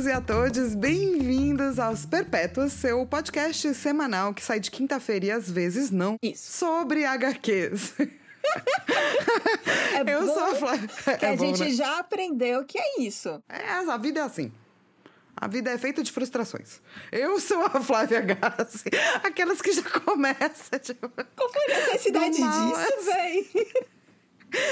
todos 0.00 0.06
e 0.06 0.12
a 0.12 0.20
todas, 0.20 0.74
bem-vindos 0.74 1.78
aos 1.78 2.06
Perpétuos, 2.06 2.72
seu 2.72 3.04
podcast 3.04 3.74
semanal 3.74 4.32
que 4.32 4.42
sai 4.42 4.58
de 4.58 4.70
quinta-feira 4.70 5.26
e 5.26 5.30
às 5.30 5.50
vezes 5.50 5.90
não, 5.90 6.16
Isso. 6.22 6.52
sobre 6.52 7.04
HQs. 7.04 7.94
É 9.94 10.14
Eu 10.14 10.26
sou 10.26 10.44
a 10.44 10.54
Flávia. 10.54 10.88
que 10.88 11.10
É 11.26 11.32
a 11.32 11.36
bom, 11.36 11.54
gente 11.54 11.64
né? 11.64 11.70
já 11.70 11.98
aprendeu 11.98 12.64
que 12.64 12.78
é 12.78 13.02
isso. 13.02 13.42
É, 13.46 13.70
a 13.70 13.96
vida 13.98 14.20
é 14.20 14.22
assim. 14.22 14.50
A 15.36 15.46
vida 15.46 15.70
é 15.70 15.76
feita 15.76 16.02
de 16.02 16.10
frustrações. 16.10 16.80
Eu 17.12 17.38
sou 17.38 17.62
a 17.62 17.80
Flávia 17.82 18.22
Gassi, 18.22 18.88
aquelas 19.22 19.60
que 19.60 19.72
já 19.72 19.82
começam, 19.82 20.78
tipo... 20.80 21.10
Qual 21.10 21.52
foi 21.52 21.74
a 21.74 21.78
necessidade 21.78 22.36
disso, 22.36 23.04
véi? 23.04 23.50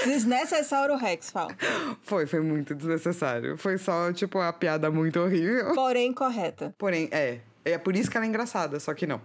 Desnecessário 0.05 0.97
Rex, 0.97 1.31
fala. 1.31 1.55
Foi, 2.03 2.27
foi 2.27 2.41
muito 2.41 2.75
desnecessário. 2.75 3.57
Foi 3.57 3.79
só, 3.79 4.13
tipo, 4.13 4.39
uma 4.39 4.53
piada 4.53 4.91
muito 4.91 5.21
horrível. 5.21 5.75
Porém, 5.75 6.13
correta. 6.13 6.75
Porém, 6.79 7.09
é. 7.13 7.39
É 7.65 7.77
por 7.77 7.95
isso 7.95 8.11
que 8.11 8.17
ela 8.17 8.25
é 8.27 8.29
engraçada, 8.29 8.81
só 8.81 8.95
que 8.95 9.07
não. 9.07 9.21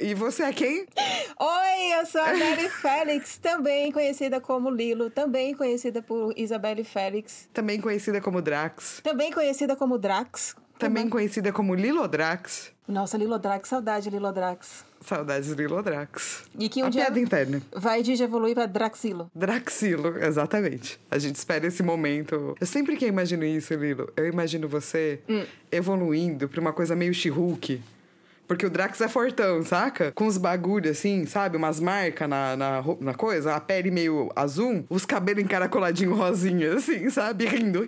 E 0.00 0.14
você 0.14 0.44
é 0.44 0.52
quem? 0.52 0.86
Oi, 1.40 1.98
eu 2.00 2.06
sou 2.06 2.20
a 2.20 2.32
Mary 2.32 2.68
Félix, 2.80 3.36
também 3.38 3.90
conhecida 3.90 4.40
como 4.40 4.70
Lilo, 4.70 5.10
também 5.10 5.54
conhecida 5.54 6.00
por 6.02 6.32
Isabelle 6.36 6.84
Félix, 6.84 7.48
Também 7.52 7.80
conhecida 7.80 8.20
como 8.20 8.40
Drax. 8.40 9.00
também 9.02 9.32
conhecida 9.32 9.74
como 9.74 9.98
Drax. 9.98 10.54
Também 10.78 11.08
conhecida 11.08 11.52
como 11.52 11.74
Lilodrax. 11.74 12.70
Nossa, 12.86 13.18
Lilodrax, 13.18 13.68
saudade, 13.68 14.08
Lilodrax. 14.08 14.84
Saudades 15.00 15.48
de 15.48 15.54
Lilodrax. 15.54 16.44
E 16.58 16.68
que 16.68 16.82
um 16.82 16.86
a 16.86 16.90
dia 16.90 17.02
piada 17.04 17.20
interna. 17.20 17.62
vai 17.76 18.02
de 18.02 18.20
evoluir 18.20 18.54
pra 18.54 18.66
Draxilo. 18.66 19.30
Draxilo, 19.34 20.18
exatamente. 20.18 20.98
A 21.10 21.18
gente 21.18 21.36
espera 21.36 21.66
esse 21.66 21.82
momento. 21.82 22.56
Eu 22.60 22.66
sempre 22.66 22.96
que 22.96 23.06
imagino 23.06 23.44
isso, 23.44 23.74
Lilo, 23.74 24.10
eu 24.16 24.26
imagino 24.26 24.68
você 24.68 25.20
Hum. 25.28 25.44
evoluindo 25.70 26.48
pra 26.48 26.60
uma 26.60 26.72
coisa 26.72 26.96
meio 26.96 27.14
She-Hulk. 27.14 27.80
Porque 28.48 28.64
o 28.64 28.70
Drax 28.70 29.00
é 29.02 29.08
fortão, 29.08 29.62
saca? 29.62 30.10
Com 30.12 30.24
uns 30.24 30.38
bagulho 30.38 30.90
assim, 30.90 31.26
sabe? 31.26 31.56
Umas 31.56 31.78
marcas 31.78 32.28
na, 32.28 32.56
na, 32.56 32.82
na 33.00 33.14
coisa, 33.14 33.54
a 33.54 33.60
pele 33.60 33.90
meio 33.90 34.30
azul, 34.34 34.84
os 34.88 35.04
cabelos 35.04 35.44
encaracoladinho 35.44 36.14
rosinha, 36.14 36.74
assim, 36.74 37.10
sabe? 37.10 37.44
Rindo. 37.44 37.86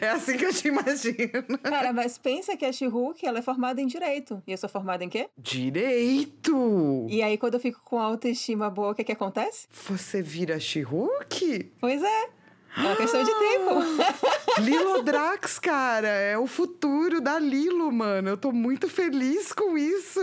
É 0.00 0.10
assim 0.10 0.36
que 0.36 0.44
eu 0.44 0.52
te 0.52 0.68
imagino. 0.68 1.58
Cara, 1.62 1.92
mas 1.92 2.18
pensa 2.18 2.56
que 2.56 2.64
a 2.66 2.72
She-Hulk, 2.72 3.26
ela 3.26 3.38
é 3.38 3.42
formada 3.42 3.80
em 3.80 3.86
Direito. 3.86 4.42
E 4.46 4.52
eu 4.52 4.58
sou 4.58 4.68
formada 4.68 5.02
em 5.02 5.08
quê? 5.08 5.28
Direito! 5.38 7.06
E 7.08 7.22
aí, 7.22 7.38
quando 7.38 7.54
eu 7.54 7.60
fico 7.60 7.80
com 7.84 7.98
autoestima 7.98 8.68
boa, 8.68 8.90
o 8.90 8.94
que 8.94 9.02
que 9.04 9.12
acontece? 9.12 9.66
Você 9.88 10.20
vira 10.20 10.60
She-Hulk? 10.60 11.72
Pois 11.80 12.02
é. 12.02 12.28
É 12.76 12.80
uma 12.80 12.96
questão 12.96 13.22
de 13.22 13.30
tempo. 13.34 13.80
Lilodrax, 14.60 15.58
cara, 15.58 16.08
é 16.08 16.36
o 16.36 16.46
futuro 16.46 17.20
da 17.20 17.38
Lilo, 17.38 17.90
mano. 17.92 18.30
Eu 18.30 18.36
tô 18.36 18.52
muito 18.52 18.88
feliz 18.88 19.52
com 19.52 19.78
isso. 19.78 20.20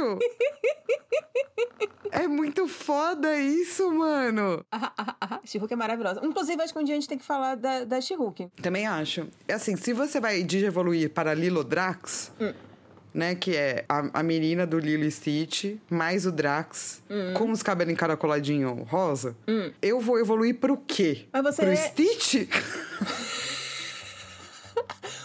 É 2.12 2.28
muito 2.28 2.68
foda 2.68 3.38
isso, 3.38 3.90
mano. 3.92 4.66
Ah, 4.72 4.92
ah, 4.98 5.16
ah, 5.22 5.40
She-Hulk 5.46 5.74
é 5.74 5.78
maravilhosa. 5.78 6.20
Inclusive, 6.24 6.62
acho 6.62 6.74
que 6.74 6.80
um 6.80 6.84
dia 6.84 6.96
a 6.96 7.00
gente 7.00 7.08
tem 7.08 7.18
que 7.18 7.24
falar 7.24 7.56
da, 7.56 7.86
da 7.86 8.02
She-Hulk. 8.02 8.50
Também 8.62 8.86
acho. 8.86 9.28
É 9.48 9.54
assim, 9.54 9.78
se 9.78 9.94
você 9.94 10.20
vai 10.20 10.44
digievoluir 10.44 11.10
para 11.10 11.34
Lilodrax, 11.34 12.32
né, 13.14 13.36
que 13.36 13.56
é 13.56 13.86
a, 13.90 14.20
a 14.20 14.24
menina 14.24 14.66
do 14.66 14.80
Lilo 14.80 15.04
e 15.04 15.12
Stitch, 15.12 15.76
mais 15.90 16.26
o 16.26 16.32
Drax, 16.32 17.02
com 17.36 17.52
os 17.52 17.62
cabelos 17.62 17.94
encaracoladinho 17.94 18.86
rosa, 18.90 19.36
eu 19.82 20.00
vou 20.00 20.20
evoluir 20.20 20.56
pro 20.56 20.78
quê? 20.78 21.26
Mas 21.32 21.44
você 21.44 21.62
Pro 21.64 21.72
é- 21.72 21.76
Stitch? 21.76 22.48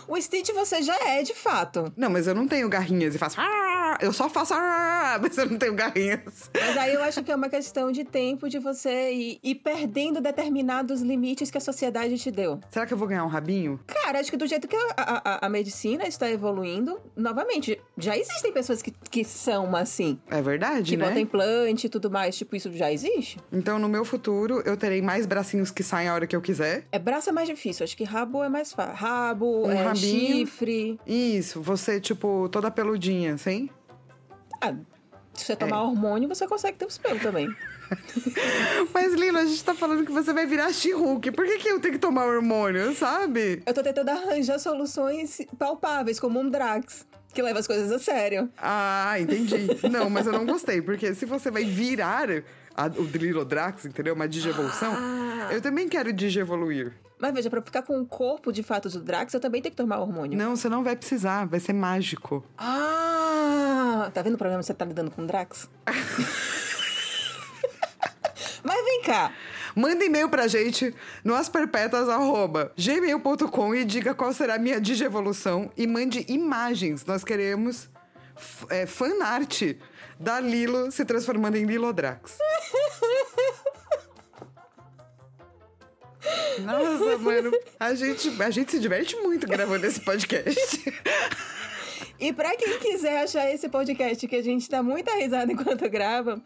O 0.09 0.21
Stitch 0.21 0.51
você 0.53 0.83
já 0.83 0.97
é, 1.09 1.23
de 1.23 1.35
fato. 1.35 1.93
Não, 1.97 2.09
mas 2.11 2.27
eu 2.27 2.35
não 2.35 2.47
tenho 2.47 2.69
garrinhas 2.69 3.15
e 3.15 3.19
faço. 3.19 3.37
"Ah", 3.41 3.99
Eu 4.01 4.13
só 4.13 4.29
faço. 4.29 4.53
"Ah", 4.55 5.19
Mas 5.23 5.39
eu 5.39 5.47
não 5.49 5.57
tenho 5.59 5.75
garrinhas. 5.75 6.51
Mas 6.55 6.77
aí 6.77 6.93
eu 6.95 7.03
acho 7.03 7.23
que 7.25 7.33
é 7.33 7.35
uma 7.37 7.49
questão 7.49 7.91
de 7.91 8.05
tempo 8.05 8.49
de 8.49 8.59
você 8.59 9.13
ir, 9.13 9.41
ir 9.43 9.55
perdendo 9.57 10.21
determinados 10.21 11.01
limites 11.01 11.51
que 11.51 11.59
a 11.59 11.61
sociedade 11.61 12.19
te 12.19 12.31
deu. 12.31 12.61
Será 12.71 12.85
que 12.87 12.93
eu 12.93 12.99
vou 12.99 13.09
ganhar 13.09 13.25
um 13.25 13.29
rabinho? 13.29 13.81
Cara, 13.87 14.21
acho 14.21 14.31
que 14.31 14.37
do 14.37 14.47
jeito 14.47 14.69
que 14.69 14.77
a, 14.77 14.93
a- 14.97 15.47
a 15.47 15.49
medicina 15.49 16.07
está 16.07 16.31
evoluindo, 16.31 17.01
novamente, 17.17 17.81
já 17.99 18.17
existem 18.17 18.53
pessoas 18.53 18.83
que, 18.83 18.91
que 19.11 19.25
são 19.25 19.75
assim. 19.75 20.19
É 20.31 20.43
verdade, 20.43 20.91
Que 20.91 20.97
né? 20.97 21.07
botam 21.07 21.21
implante 21.21 21.87
e 21.87 21.91
tudo 21.91 22.11
mais, 22.11 22.37
tipo, 22.37 22.55
isso 22.57 22.71
já 22.73 22.93
existe. 22.93 23.39
Então, 23.53 23.79
no 23.79 23.89
meu 23.89 24.05
futuro, 24.05 24.63
eu 24.67 24.77
terei 24.77 25.01
mais 25.01 25.25
bracinhos 25.27 25.71
que 25.71 25.83
saem 25.83 26.09
a 26.09 26.15
hora 26.15 26.27
que 26.27 26.37
eu 26.37 26.41
quiser. 26.43 26.85
É 26.93 26.99
braço 26.99 27.31
é 27.31 27.33
mais 27.33 27.49
difícil, 27.49 27.85
acho 27.85 27.97
que 27.97 28.05
rabo 28.05 28.43
é 28.45 28.49
mais 28.49 28.73
fácil. 28.73 28.95
Rabo, 28.95 29.67
Um 29.67 29.71
é, 29.71 29.83
rabinho. 29.85 30.47
chifre. 30.47 31.01
Isso, 31.07 31.61
você, 31.63 32.01
tipo, 32.01 32.49
toda 32.51 32.71
peludinha, 32.71 33.35
assim. 33.35 33.69
Ah, 34.61 34.75
se 35.35 35.45
você 35.45 35.53
É. 35.53 35.57
tomar 35.57 35.83
hormônio, 35.83 36.29
você 36.29 36.47
consegue 36.47 36.77
ter 36.79 36.87
os 36.87 36.99
pelos 36.99 37.23
também. 37.23 37.49
Mas, 38.93 39.13
Lilo, 39.15 39.39
a 39.39 39.45
gente 39.45 39.63
tá 39.63 39.75
falando 39.75 40.05
que 40.05 40.13
você 40.13 40.33
vai 40.33 40.47
virar 40.47 40.73
She-Hulk. 40.73 41.31
Por 41.33 41.45
que, 41.47 41.59
que 41.59 41.69
eu 41.69 41.81
tenho 41.81 41.95
que 41.95 42.01
tomar 42.01 42.27
hormônio, 42.27 42.95
sabe? 42.95 43.63
Eu 43.67 43.75
tô 43.75 43.83
tentando 43.83 44.09
arranjar 44.11 44.59
soluções 44.59 45.39
palpáveis, 45.59 46.19
como 46.19 46.41
um 46.41 46.49
Drax, 46.51 47.07
que 47.37 47.43
leva 47.43 47.59
as 47.61 47.67
coisas 47.67 47.93
a 47.93 47.99
sério. 47.99 48.51
Ah, 48.59 49.15
entendi. 49.21 49.69
Não, 49.91 50.11
mas 50.11 50.27
eu 50.27 50.33
não 50.33 50.45
gostei, 50.45 50.83
porque 50.83 51.15
se 51.15 51.25
você 51.27 51.51
vai 51.51 51.65
virar 51.65 52.29
a, 52.75 52.87
o 52.87 53.03
Lilodrax, 53.05 53.85
entendeu? 53.85 54.15
Uma 54.15 54.27
digievolução, 54.27 54.93
Ah. 54.97 55.49
eu 55.53 55.61
também 55.61 55.89
quero 55.89 56.13
digievoluir. 56.13 56.93
Mas 57.19 57.33
veja, 57.33 57.49
pra 57.49 57.63
ficar 57.63 57.83
com 57.83 57.99
o 58.01 58.05
corpo 58.07 58.53
de 58.53 58.63
fato 58.63 58.91
do 58.91 59.01
Drax, 59.01 59.33
eu 59.33 59.41
também 59.41 59.63
tenho 59.63 59.71
que 59.73 59.77
tomar 59.77 59.99
hormônio. 60.01 60.37
Não, 60.37 60.55
você 60.57 60.69
não 60.69 60.83
vai 60.85 60.95
precisar, 60.97 61.47
vai 61.47 61.61
ser 61.61 61.73
mágico. 61.73 62.45
Ah! 62.59 64.11
Tá 64.13 64.21
vendo 64.23 64.35
o 64.35 64.39
problema 64.39 64.61
que 64.61 64.67
você 64.67 64.75
tá 64.75 64.85
lidando 64.85 65.11
com 65.11 65.23
o 65.23 65.27
Drax? 65.27 65.69
Mas 68.63 68.85
vem 68.85 69.03
cá. 69.03 69.33
Manda 69.75 70.05
e-mail 70.05 70.29
pra 70.29 70.47
gente 70.47 70.95
no 71.25 71.35
asperpetas.gmail.com 71.35 73.75
e 73.75 73.85
diga 73.85 74.15
qual 74.15 74.33
será 74.33 74.55
a 74.55 74.59
minha 74.59 74.81
digievolução 74.81 75.69
e 75.77 75.87
mande 75.87 76.25
imagens. 76.29 77.05
Nós 77.05 77.25
queremos 77.25 77.89
é, 78.71 78.87
fanart 78.87 79.63
da 80.19 80.41
Lilo 80.41 80.91
se 80.91 81.05
transformando 81.05 81.57
em 81.57 81.65
Lilodrax. 81.65 82.39
Nossa, 86.61 87.19
mano, 87.19 87.53
a 87.79 87.95
gente, 87.95 88.43
a 88.43 88.51
gente 88.51 88.73
se 88.73 88.79
diverte 88.79 89.15
muito 89.17 89.47
gravando 89.47 89.87
esse 89.87 90.01
podcast. 90.01 90.93
E 92.19 92.33
pra 92.33 92.57
quem 92.57 92.79
quiser 92.79 93.23
achar 93.23 93.53
esse 93.53 93.69
podcast, 93.69 94.27
que 94.27 94.37
a 94.37 94.43
gente 94.43 94.71
dá 94.71 94.83
muita 94.83 95.15
risada 95.17 95.53
enquanto 95.53 95.89
grava, 95.89 96.43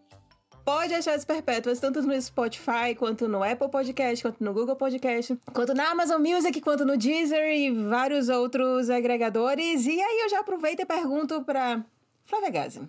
pode 0.65 0.95
achar 0.95 1.15
as 1.15 1.25
perpétuas 1.25 1.81
tanto 1.81 2.03
no 2.03 2.21
Spotify, 2.21 2.95
quanto 2.97 3.29
no 3.29 3.43
Apple 3.43 3.69
Podcast, 3.69 4.23
quanto 4.23 4.43
no 4.43 4.53
Google 4.53 4.77
Podcast, 4.77 5.39
quanto 5.53 5.75
na 5.75 5.91
Amazon 5.91 6.21
Music, 6.21 6.61
quanto 6.61 6.85
no 6.85 6.97
Deezer 6.97 7.53
e 7.53 7.71
vários 7.71 8.29
outros 8.29 8.91
agregadores. 8.91 9.87
E 9.87 10.01
aí 10.01 10.21
eu 10.23 10.29
já 10.29 10.41
aproveito 10.41 10.81
e 10.81 10.87
pergunto 10.87 11.43
pra 11.43 11.85
Flávia 12.25 12.51
Gazi. 12.51 12.89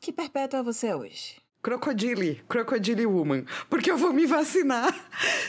Que 0.00 0.12
perpétua 0.12 0.62
você 0.62 0.88
é 0.88 0.96
hoje? 0.96 1.36
Crocodile, 1.62 2.42
Crocodile 2.48 3.06
Woman. 3.06 3.44
Porque 3.68 3.90
eu 3.90 3.96
vou 3.96 4.12
me 4.12 4.24
vacinar 4.24 4.94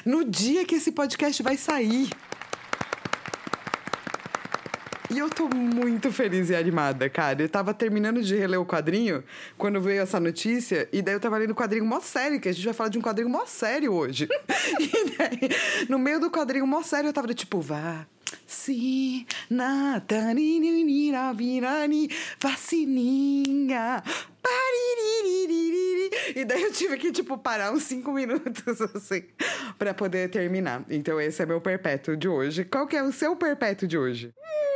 no 0.03 0.23
dia 0.23 0.65
que 0.65 0.75
esse 0.75 0.91
podcast 0.91 1.43
vai 1.43 1.57
sair. 1.57 2.09
E 5.09 5.17
eu 5.19 5.29
tô 5.29 5.47
muito 5.47 6.11
feliz 6.11 6.49
e 6.49 6.55
animada, 6.55 7.09
cara. 7.09 7.41
Eu 7.41 7.47
tava 7.49 7.73
terminando 7.73 8.21
de 8.21 8.35
reler 8.35 8.59
o 8.59 8.65
quadrinho 8.65 9.23
quando 9.57 9.79
veio 9.79 10.01
essa 10.01 10.19
notícia, 10.19 10.87
e 10.91 11.01
daí 11.01 11.15
eu 11.15 11.19
tava 11.19 11.37
lendo 11.37 11.51
o 11.51 11.55
quadrinho 11.55 11.85
mó 11.85 12.01
sério, 12.01 12.41
que 12.41 12.49
a 12.49 12.51
gente 12.51 12.65
vai 12.65 12.73
falar 12.73 12.89
de 12.89 12.97
um 12.97 13.01
quadrinho 13.01 13.29
mó 13.29 13.45
sério 13.45 13.93
hoje. 13.93 14.27
e 14.79 15.17
daí, 15.17 15.87
no 15.87 15.97
meio 15.97 16.19
do 16.19 16.29
quadrinho 16.29 16.67
mó 16.67 16.81
sério, 16.81 17.07
eu 17.07 17.13
tava 17.13 17.33
tipo, 17.33 17.61
vá. 17.61 18.05
Vacininha. 22.41 24.03
E 26.35 26.45
daí 26.45 26.63
eu 26.63 26.71
tive 26.71 26.97
que, 26.97 27.11
tipo, 27.11 27.37
parar 27.37 27.71
uns 27.71 27.83
cinco 27.83 28.11
minutos, 28.11 28.81
assim, 28.95 29.23
pra 29.77 29.93
poder 29.93 30.29
terminar. 30.29 30.83
Então 30.89 31.19
esse 31.19 31.41
é 31.41 31.45
meu 31.45 31.61
perpétuo 31.61 32.15
de 32.17 32.27
hoje. 32.27 32.65
Qual 32.65 32.85
que 32.85 32.95
é 32.95 33.03
o 33.03 33.11
seu 33.11 33.35
perpétuo 33.35 33.87
de 33.87 33.97
hoje? 33.97 34.33
Hum, 34.37 34.66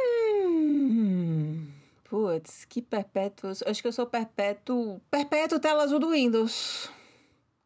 putz, 2.11 2.65
que 2.65 2.81
perpétuos. 2.81 3.63
Acho 3.65 3.81
que 3.81 3.87
eu 3.87 3.93
sou 3.93 4.05
perpétuo. 4.05 4.99
Perpétuo 5.09 5.59
tela 5.59 5.83
azul 5.83 5.97
do 5.97 6.09
Windows. 6.09 6.89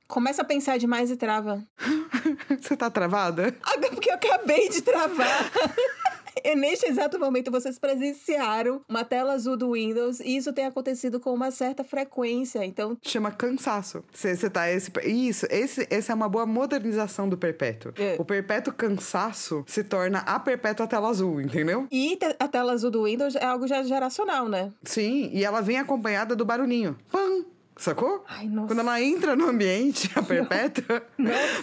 Começa 0.08 0.44
a 0.44 0.46
pensar 0.46 0.78
demais 0.78 1.10
e 1.10 1.18
trava. 1.18 1.64
Você 2.62 2.78
tá 2.78 2.92
travada? 2.92 3.52
Porque 3.90 4.12
eu 4.12 4.14
acabei 4.14 4.70
de 4.70 4.84
travar. 4.84 5.52
E 6.44 6.56
neste 6.56 6.88
exato 6.88 7.20
momento 7.20 7.52
vocês 7.52 7.78
presenciaram 7.80 8.82
uma 8.88 9.04
tela 9.04 9.34
azul 9.34 9.58
do 9.58 9.72
Windows 9.74 10.20
e 10.20 10.38
isso 10.38 10.54
tem 10.54 10.66
acontecido 10.66 11.20
com 11.20 11.34
uma 11.34 11.52
certa 11.52 11.84
frequência. 11.84 12.64
Então, 12.66 12.98
Chama 13.02 13.32
cansaço. 13.32 14.04
Você 14.14 14.50
tá 14.50 14.70
esse. 14.70 14.92
Isso, 15.06 15.46
esse, 15.50 15.88
esse 15.90 16.12
é 16.12 16.14
uma 16.14 16.30
boa 16.30 16.46
modernização 16.46 17.28
do 17.28 17.38
perpétuo. 17.38 17.94
É. 17.98 18.16
O 18.20 18.26
perpétuo 18.26 18.74
cansaço 18.74 19.64
se 19.68 19.84
torna 19.84 20.20
a 20.20 20.40
perpétua 20.40 20.88
tela 20.88 21.10
azul, 21.10 21.42
entendeu? 21.42 21.88
e 21.92 22.18
a 22.40 22.48
tela 22.48 22.74
azul 22.74 22.92
do 22.92 23.04
Windows 23.04 23.36
é 23.36 23.46
algo 23.46 23.68
já 23.68 23.84
geracional, 23.84 24.48
né? 24.48 24.72
Sim, 24.84 25.30
e 25.34 25.44
ela 25.44 25.62
vem 25.62 25.78
acompanhada 25.78 26.36
do 26.36 26.46
barulhinho. 26.46 26.98
Pam! 27.12 27.46
Sacou? 27.78 28.24
Ai, 28.28 28.48
nossa. 28.48 28.68
Quando 28.68 28.80
ela 28.80 29.02
entra 29.02 29.36
no 29.36 29.50
ambiente, 29.50 30.10
a 30.16 30.22
perpétua 30.24 31.04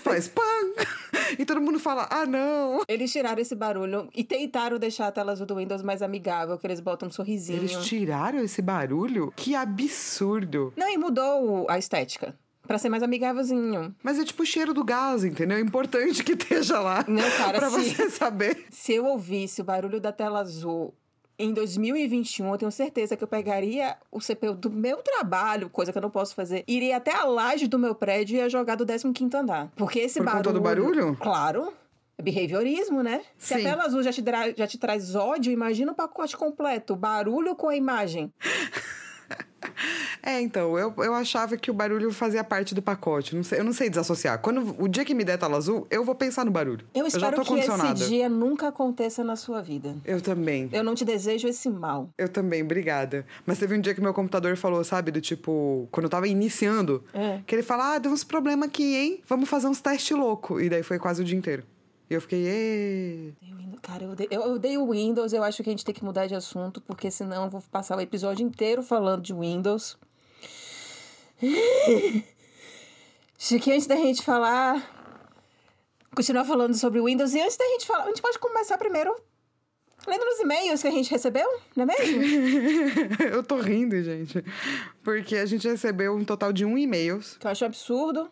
faz 0.03 0.29
pam! 0.29 0.75
E 1.39 1.45
todo 1.45 1.61
mundo 1.61 1.79
fala, 1.79 2.07
ah, 2.11 2.27
não! 2.27 2.83
Eles 2.89 3.11
tiraram 3.13 3.41
esse 3.41 3.55
barulho 3.55 4.09
e 4.15 4.23
tentaram 4.25 4.79
deixar 4.79 5.09
a 5.09 5.13
tela 5.13 5.33
azul 5.33 5.47
do 5.47 5.57
Windows 5.57 5.83
mais 5.83 6.03
amigável, 6.03 6.59
que 6.59 6.67
eles 6.67 6.81
botam 6.81 7.09
um 7.09 7.13
sorrisinho. 7.13 7.59
Eles 7.59 7.77
tiraram 7.85 8.39
esse 8.41 8.61
barulho? 8.63 9.33
Que 9.37 9.55
absurdo! 9.55 10.73
Não, 10.77 10.89
e 10.93 10.97
mudou 10.99 11.67
a 11.71 11.79
estética. 11.79 12.35
Pra 12.67 12.79
ser 12.79 12.89
mais 12.89 13.03
amigávelzinho. 13.03 13.93
Mas 14.03 14.19
é 14.21 14.25
tipo 14.25 14.45
o 14.45 14.47
cheiro 14.47 14.73
do 14.73 14.85
gás, 14.85 15.25
entendeu? 15.25 15.59
É 15.59 15.61
importante 15.61 16.23
que 16.23 16.33
esteja 16.33 16.79
lá. 16.81 17.05
Não, 17.09 17.29
cara, 17.37 17.59
pra 17.59 17.71
se- 17.71 17.91
você 17.95 18.09
saber. 18.09 18.67
Se 18.71 18.93
eu 18.95 19.05
ouvisse 19.07 19.61
o 19.61 19.65
barulho 19.65 20.01
da 20.01 20.13
tela 20.13 20.41
azul 20.41 20.95
em 21.43 21.53
2021, 21.53 22.53
eu 22.53 22.59
tenho 22.59 22.71
certeza 22.71 23.17
que 23.17 23.25
eu 23.25 23.29
pegaria 23.29 23.97
o 24.13 24.21
CPU 24.21 24.55
do 24.55 24.71
meu 24.71 24.99
trabalho, 24.99 25.69
coisa 25.69 25.91
que 25.91 25.99
eu 25.99 26.03
não 26.03 26.11
posso 26.11 26.35
fazer, 26.37 26.63
iria 26.69 26.97
até 26.97 27.13
a 27.13 27.25
laje 27.25 27.67
do 27.67 27.79
meu 27.79 27.95
prédio 27.95 28.37
e 28.37 28.39
ia 28.39 28.49
jogar 28.49 28.77
do 28.77 28.87
15º 28.87 29.35
andar. 29.35 29.73
Porque 29.75 29.99
esse 29.99 30.21
Por 30.21 30.27
barulho... 30.27 30.45
conta 30.45 30.53
do 30.55 30.61
barulho? 30.61 31.17
Claro. 31.17 31.73
É 32.17 32.23
behaviorismo, 32.23 33.03
né? 33.03 33.23
Se 33.37 33.55
a 33.55 33.57
Sim. 33.57 33.65
tela 33.65 33.85
azul 33.85 34.03
já 34.03 34.13
te, 34.13 34.23
já 34.57 34.67
te 34.67 34.79
traz 34.79 35.17
ódio, 35.17 35.53
imagina 35.53 35.91
o 35.91 35.95
pacote 35.95 36.37
completo. 36.37 36.95
Barulho 36.95 37.57
com 37.57 37.69
a 37.69 37.77
imagem. 37.77 38.33
É, 40.25 40.41
então, 40.41 40.79
eu, 40.79 40.95
eu 40.99 41.15
achava 41.15 41.57
que 41.57 41.69
o 41.69 41.75
barulho 41.75 42.13
fazia 42.13 42.45
parte 42.45 42.77
do 42.77 42.81
pacote. 42.81 43.35
Não 43.35 43.43
sei, 43.43 43.59
eu 43.59 43.65
não 43.65 43.73
sei 43.73 43.91
desassociar. 43.91 44.39
Quando 44.39 44.77
o 44.81 44.87
dia 44.87 45.05
que 45.05 45.15
me 45.15 45.25
der 45.25 45.37
tela 45.37 45.57
azul, 45.57 45.85
eu 45.91 46.05
vou 46.05 46.15
pensar 46.15 46.45
no 46.45 46.51
barulho. 46.53 46.87
Eu 46.95 47.11
já 47.11 47.19
espero 47.19 47.45
que 47.45 47.55
esse 47.59 48.09
dia 48.09 48.29
nunca 48.29 48.69
aconteça 48.69 49.25
na 49.25 49.35
sua 49.35 49.61
vida. 49.61 49.97
Eu 50.05 50.21
também. 50.21 50.69
Eu 50.73 50.85
não 50.85 50.95
te 50.95 51.05
desejo 51.05 51.49
esse 51.49 51.69
mal. 51.69 52.09
Eu 52.17 52.29
também, 52.29 52.63
obrigada. 52.63 53.27
Mas 53.45 53.59
teve 53.59 53.77
um 53.77 53.81
dia 53.81 53.95
que 53.95 54.01
meu 54.01 54.15
computador 54.15 54.57
falou, 54.57 54.85
sabe, 54.85 55.11
do 55.11 55.21
tipo, 55.21 55.89
quando 55.91 56.05
eu 56.05 56.11
tava 56.11 56.29
iniciando, 56.29 57.03
É. 57.13 57.41
que 57.45 57.55
ele 57.55 57.63
fala: 57.63 57.95
Ah, 57.95 57.99
deu 57.99 58.13
uns 58.13 58.23
problemas 58.23 58.69
aqui, 58.69 58.95
hein? 58.95 59.21
Vamos 59.29 59.49
fazer 59.49 59.67
uns 59.67 59.81
testes 59.81 60.17
loucos. 60.17 60.63
E 60.63 60.69
daí 60.69 60.85
foi 60.85 61.01
quase 61.01 61.21
o 61.23 61.25
dia 61.25 61.37
inteiro. 61.37 61.65
Eu 62.15 62.21
fiquei, 62.21 62.47
ê. 62.47 63.33
Cara, 63.81 64.05
eu 64.05 64.11
odeio, 64.11 64.29
eu 64.31 64.53
odeio 64.53 64.83
o 64.83 64.91
Windows. 64.93 65.33
Eu 65.33 65.43
acho 65.43 65.63
que 65.63 65.71
a 65.71 65.73
gente 65.73 65.85
tem 65.85 65.95
que 65.95 66.05
mudar 66.05 66.27
de 66.27 66.35
assunto, 66.35 66.81
porque 66.83 67.11
senão 67.11 67.45
eu 67.45 67.51
vou 67.51 67.63
passar 67.71 67.97
o 67.97 68.01
episódio 68.01 68.47
inteiro 68.47 68.83
falando 68.83 69.23
de 69.23 69.33
Windows. 69.33 69.97
Acho 73.39 73.59
que 73.59 73.73
antes 73.73 73.87
da 73.87 73.97
gente 73.97 74.23
falar. 74.23 75.01
Continuar 76.15 76.45
falando 76.45 76.75
sobre 76.75 77.01
o 77.01 77.07
Windows. 77.07 77.35
E 77.35 77.41
antes 77.41 77.57
da 77.57 77.65
gente 77.65 77.87
falar. 77.87 78.05
A 78.05 78.09
gente 78.09 78.23
pode 78.23 78.39
começar 78.39 78.79
primeiro 78.79 79.17
lendo 80.07 80.23
os 80.23 80.41
e-mails 80.41 80.83
que 80.83 80.89
a 80.89 80.91
gente 80.91 81.11
recebeu, 81.11 81.49
não 81.77 81.85
é 81.85 81.87
mesmo? 81.87 82.23
eu 83.33 83.43
tô 83.43 83.57
rindo, 83.57 84.01
gente. 84.03 84.45
Porque 85.03 85.37
a 85.37 85.47
gente 85.47 85.67
recebeu 85.69 86.15
um 86.15 86.25
total 86.25 86.53
de 86.53 86.65
um 86.65 86.77
e-mails. 86.77 87.37
que 87.39 87.47
eu 87.47 87.51
acho 87.51 87.65
absurdo. 87.65 88.31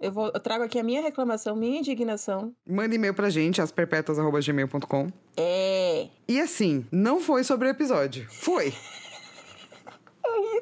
Eu, 0.00 0.12
vou, 0.12 0.30
eu 0.32 0.40
trago 0.40 0.62
aqui 0.62 0.78
a 0.78 0.82
minha 0.82 1.02
reclamação, 1.02 1.56
minha 1.56 1.80
indignação. 1.80 2.54
Manda 2.68 2.94
e-mail 2.94 3.14
pra 3.14 3.28
gente, 3.30 3.60
asperpetuas.gmail.com. 3.60 5.08
É. 5.36 6.08
E 6.28 6.40
assim, 6.40 6.86
não 6.92 7.20
foi 7.20 7.42
sobre 7.42 7.66
o 7.66 7.70
episódio. 7.70 8.26
Foi. 8.30 8.72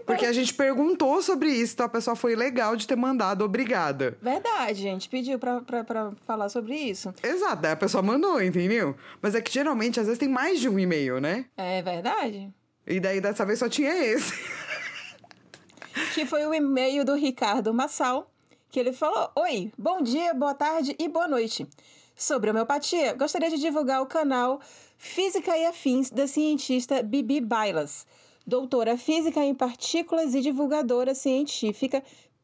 Porque 0.07 0.25
a 0.25 0.33
gente 0.33 0.55
perguntou 0.55 1.21
sobre 1.21 1.51
isso, 1.51 1.75
então 1.75 1.87
a 1.87 1.89
pessoa 1.89 2.15
foi 2.15 2.37
legal 2.37 2.77
de 2.77 2.87
ter 2.87 2.97
mandado, 2.97 3.45
obrigada. 3.45 4.17
Verdade, 4.23 4.81
gente. 4.81 5.09
Pediu 5.09 5.39
pra, 5.39 5.61
pra, 5.61 5.83
pra 5.83 6.13
falar 6.25 6.49
sobre 6.49 6.77
isso. 6.77 7.13
Exato, 7.23 7.61
daí 7.61 7.73
a 7.73 7.77
pessoa 7.77 8.03
mandou, 8.03 8.41
entendeu? 8.41 8.97
Mas 9.21 9.35
é 9.35 9.41
que 9.41 9.53
geralmente, 9.53 9.99
às 9.99 10.07
vezes, 10.07 10.19
tem 10.19 10.29
mais 10.29 10.61
de 10.61 10.69
um 10.69 10.79
e-mail, 10.79 11.21
né? 11.21 11.47
É 11.57 11.83
verdade? 11.83 12.55
E 12.87 13.01
daí 13.01 13.21
dessa 13.21 13.45
vez 13.45 13.59
só 13.59 13.69
tinha 13.69 13.93
esse. 13.93 14.33
que 16.15 16.25
foi 16.25 16.47
o 16.47 16.55
e-mail 16.55 17.05
do 17.05 17.15
Ricardo 17.15 17.75
Massal, 17.75 18.31
que 18.77 18.81
ele 18.81 18.93
falou: 18.93 19.31
Oi, 19.37 19.73
bom 19.79 20.03
dia, 20.03 20.35
boa 20.35 20.53
tarde 20.53 20.95
e 20.99 21.09
boa 21.09 21.27
noite. 21.27 21.67
Sobre 22.15 22.51
homeopatia, 22.51 23.15
gostaria 23.15 23.49
de 23.49 23.57
divulgar 23.57 24.03
o 24.03 24.07
canal 24.07 24.61
Física 24.99 25.57
e 25.57 25.65
Afins 25.65 26.11
da 26.11 26.27
cientista 26.27 27.03
Bibi 27.03 27.41
Bailas, 27.41 28.07
doutora 28.47 28.99
física 28.99 29.43
em 29.43 29.55
partículas 29.55 30.35
e 30.35 30.43
divulgadora 30.43 31.15
científica 31.15 32.03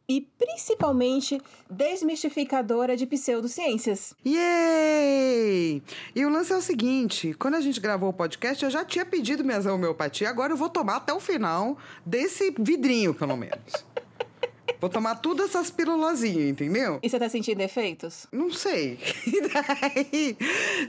e 0.08 0.22
principalmente 0.38 1.38
desmistificadora 1.68 2.96
de 2.96 3.06
pseudociências. 3.06 4.14
Yay! 4.24 5.82
E 6.16 6.24
o 6.24 6.30
lance 6.30 6.50
é 6.50 6.56
o 6.56 6.62
seguinte: 6.62 7.34
quando 7.34 7.56
a 7.56 7.60
gente 7.60 7.78
gravou 7.78 8.08
o 8.08 8.14
podcast, 8.14 8.64
eu 8.64 8.70
já 8.70 8.86
tinha 8.86 9.04
pedido 9.04 9.44
minhas 9.44 9.66
homeopatia, 9.66 10.30
agora 10.30 10.54
eu 10.54 10.56
vou 10.56 10.70
tomar 10.70 10.96
até 10.96 11.12
o 11.12 11.20
final 11.20 11.76
desse 12.06 12.54
vidrinho, 12.58 13.12
pelo 13.12 13.36
menos. 13.36 13.91
Vou 14.82 14.90
tomar 14.90 15.14
tudo 15.14 15.44
essas 15.44 15.70
pílulazinhas, 15.70 16.50
entendeu? 16.50 16.98
E 17.00 17.08
você 17.08 17.16
tá 17.16 17.28
sentindo 17.28 17.60
efeitos? 17.60 18.26
Não 18.32 18.50
sei. 18.52 18.98
E 19.24 19.40
daí, 19.40 20.36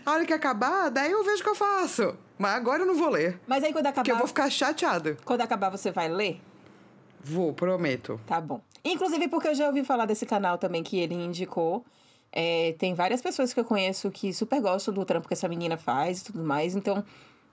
a 0.03 0.11
hora 0.11 0.25
que 0.25 0.33
acabar, 0.33 0.89
daí 0.89 1.11
eu 1.11 1.23
vejo 1.23 1.41
o 1.41 1.43
que 1.43 1.49
eu 1.49 1.55
faço. 1.55 2.15
Mas 2.39 2.55
agora 2.55 2.81
eu 2.81 2.87
não 2.87 2.95
vou 2.95 3.09
ler. 3.09 3.39
Mas 3.45 3.63
aí 3.63 3.71
quando 3.71 3.85
Porque 3.85 3.99
eu 3.99 4.15
acabar, 4.15 4.17
vou 4.17 4.27
ficar 4.27 4.49
chateada. 4.49 5.15
quando 5.23 5.41
acabar 5.41 5.69
você 5.69 5.91
vai 5.91 6.09
ler? 6.09 6.41
Vou, 7.23 7.53
prometo. 7.53 8.19
Tá 8.25 8.41
bom. 8.41 8.59
Inclusive 8.83 9.27
porque 9.27 9.49
eu 9.49 9.55
já 9.55 9.67
ouvi 9.67 9.83
falar 9.83 10.05
desse 10.07 10.25
canal 10.25 10.57
também 10.57 10.81
que 10.81 10.99
ele 10.99 11.13
indicou. 11.13 11.85
É, 12.31 12.73
tem 12.79 12.95
várias 12.95 13.21
pessoas 13.21 13.53
que 13.53 13.59
eu 13.59 13.63
conheço 13.63 14.09
que 14.09 14.33
super 14.33 14.59
gostam 14.59 14.91
do 14.93 15.05
trampo 15.05 15.27
que 15.27 15.35
essa 15.35 15.47
menina 15.47 15.77
faz 15.77 16.21
e 16.21 16.23
tudo 16.25 16.43
mais. 16.43 16.75
Então, 16.75 17.05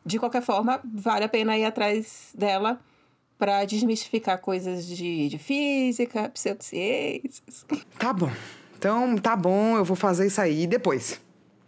de 0.04 0.19
qualquer 0.19 0.40
forma, 0.43 0.81
vale 0.82 1.25
a 1.26 1.28
pena 1.28 1.56
ir 1.58 1.66
atrás 1.66 2.31
dela 2.34 2.81
pra 3.40 3.64
desmistificar 3.64 4.38
coisas 4.38 4.87
de, 4.87 5.31
de 5.31 5.38
física, 5.38 6.28
pseudociências. 6.28 7.64
Tá 7.98 8.12
bom. 8.12 8.31
Então, 8.78 9.16
tá 9.16 9.34
bom, 9.34 9.76
eu 9.76 9.84
vou 9.84 9.96
fazer 9.96 10.26
isso 10.26 10.40
aí 10.40 10.66
depois. 10.66 11.19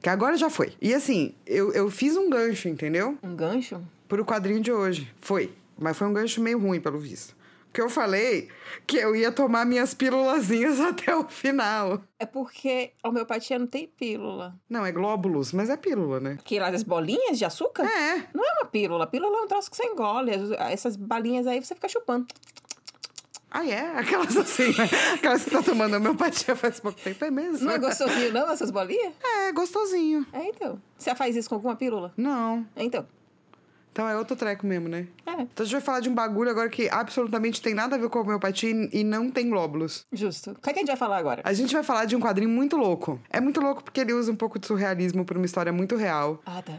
Que 0.02 0.10
agora 0.10 0.36
já 0.36 0.50
foi. 0.50 0.74
E 0.80 0.92
assim, 0.92 1.34
eu, 1.46 1.72
eu 1.72 1.90
fiz 1.90 2.14
um 2.16 2.28
gancho, 2.28 2.68
entendeu? 2.68 3.16
Um 3.22 3.34
gancho? 3.34 3.80
Pro 4.06 4.24
quadrinho 4.24 4.60
de 4.60 4.70
hoje. 4.70 5.10
Foi. 5.20 5.50
Mas 5.78 5.96
foi 5.96 6.06
um 6.06 6.12
gancho 6.12 6.42
meio 6.42 6.58
ruim, 6.58 6.78
pelo 6.78 6.98
visto. 6.98 7.34
Porque 7.72 7.80
eu 7.80 7.88
falei 7.88 8.50
que 8.86 8.98
eu 8.98 9.16
ia 9.16 9.32
tomar 9.32 9.64
minhas 9.64 9.94
pílulazinhas 9.94 10.78
até 10.78 11.16
o 11.16 11.26
final. 11.26 12.02
É 12.18 12.26
porque 12.26 12.92
a 13.02 13.08
homeopatia 13.08 13.58
não 13.58 13.66
tem 13.66 13.88
pílula. 13.88 14.54
Não, 14.68 14.84
é 14.84 14.92
glóbulos, 14.92 15.54
mas 15.54 15.70
é 15.70 15.76
pílula, 15.78 16.20
né? 16.20 16.36
Que 16.44 16.60
lá 16.60 16.70
das 16.70 16.82
bolinhas 16.82 17.38
de 17.38 17.46
açúcar? 17.46 17.84
É. 17.84 18.28
Não 18.34 18.44
é 18.44 18.52
uma 18.60 18.66
pílula. 18.66 19.06
Pílula 19.06 19.38
é 19.38 19.40
um 19.40 19.48
troço 19.48 19.70
que 19.70 19.76
você 19.78 19.86
engole. 19.86 20.32
Essas 20.70 20.96
balinhas 20.96 21.46
aí 21.46 21.64
você 21.64 21.74
fica 21.74 21.88
chupando. 21.88 22.26
Ah, 23.50 23.66
é? 23.66 23.98
Aquelas 23.98 24.36
assim, 24.36 24.68
né? 24.68 24.88
Aquelas 25.14 25.44
que 25.44 25.50
tá 25.50 25.62
tomando 25.62 25.96
homeopatia 25.96 26.54
faz 26.54 26.78
pouco 26.78 27.00
tempo, 27.00 27.24
é 27.24 27.30
mesmo? 27.30 27.66
Não 27.66 27.72
é 27.72 27.78
gostosinho, 27.78 28.32
não, 28.32 28.50
essas 28.50 28.70
bolinhas? 28.70 29.14
É, 29.22 29.52
gostosinho. 29.52 30.26
É, 30.32 30.46
então. 30.46 30.80
Você 30.98 31.14
faz 31.14 31.36
isso 31.36 31.48
com 31.48 31.54
alguma 31.54 31.76
pílula? 31.76 32.12
Não. 32.16 32.66
É, 32.76 32.84
então. 32.84 33.06
Então 33.92 34.08
é 34.08 34.16
outro 34.16 34.34
treco 34.34 34.66
mesmo, 34.66 34.88
né? 34.88 35.06
É, 35.26 35.32
Então 35.42 35.48
a 35.60 35.64
gente 35.64 35.72
vai 35.72 35.80
falar 35.82 36.00
de 36.00 36.08
um 36.08 36.14
bagulho 36.14 36.50
agora 36.50 36.68
que 36.70 36.88
absolutamente 36.90 37.60
tem 37.60 37.74
nada 37.74 37.94
a 37.96 37.98
ver 37.98 38.08
com 38.08 38.18
a 38.18 38.22
homeopatia 38.22 38.70
e 38.70 39.02
e 39.02 39.04
não 39.04 39.30
tem 39.30 39.50
glóbulos. 39.50 40.06
justo. 40.12 40.52
O 40.52 40.54
que, 40.54 40.70
é 40.70 40.72
que 40.72 40.78
a 40.78 40.82
gente 40.82 40.88
vai 40.88 40.96
falar 40.96 41.18
agora? 41.18 41.42
A 41.44 41.52
gente 41.52 41.74
vai 41.74 41.82
falar 41.82 42.06
de 42.06 42.16
um 42.16 42.20
quadrinho 42.20 42.48
muito 42.50 42.76
louco. 42.76 43.20
É 43.28 43.40
muito 43.40 43.60
louco 43.60 43.84
porque 43.84 44.00
ele 44.00 44.12
usa 44.14 44.32
um 44.32 44.36
pouco 44.36 44.58
de 44.58 44.66
surrealismo 44.66 45.24
pra 45.24 45.36
uma 45.36 45.44
história 45.46 45.72
muito 45.72 45.94
real. 45.96 46.40
Ah, 46.46 46.62
tá. 46.62 46.78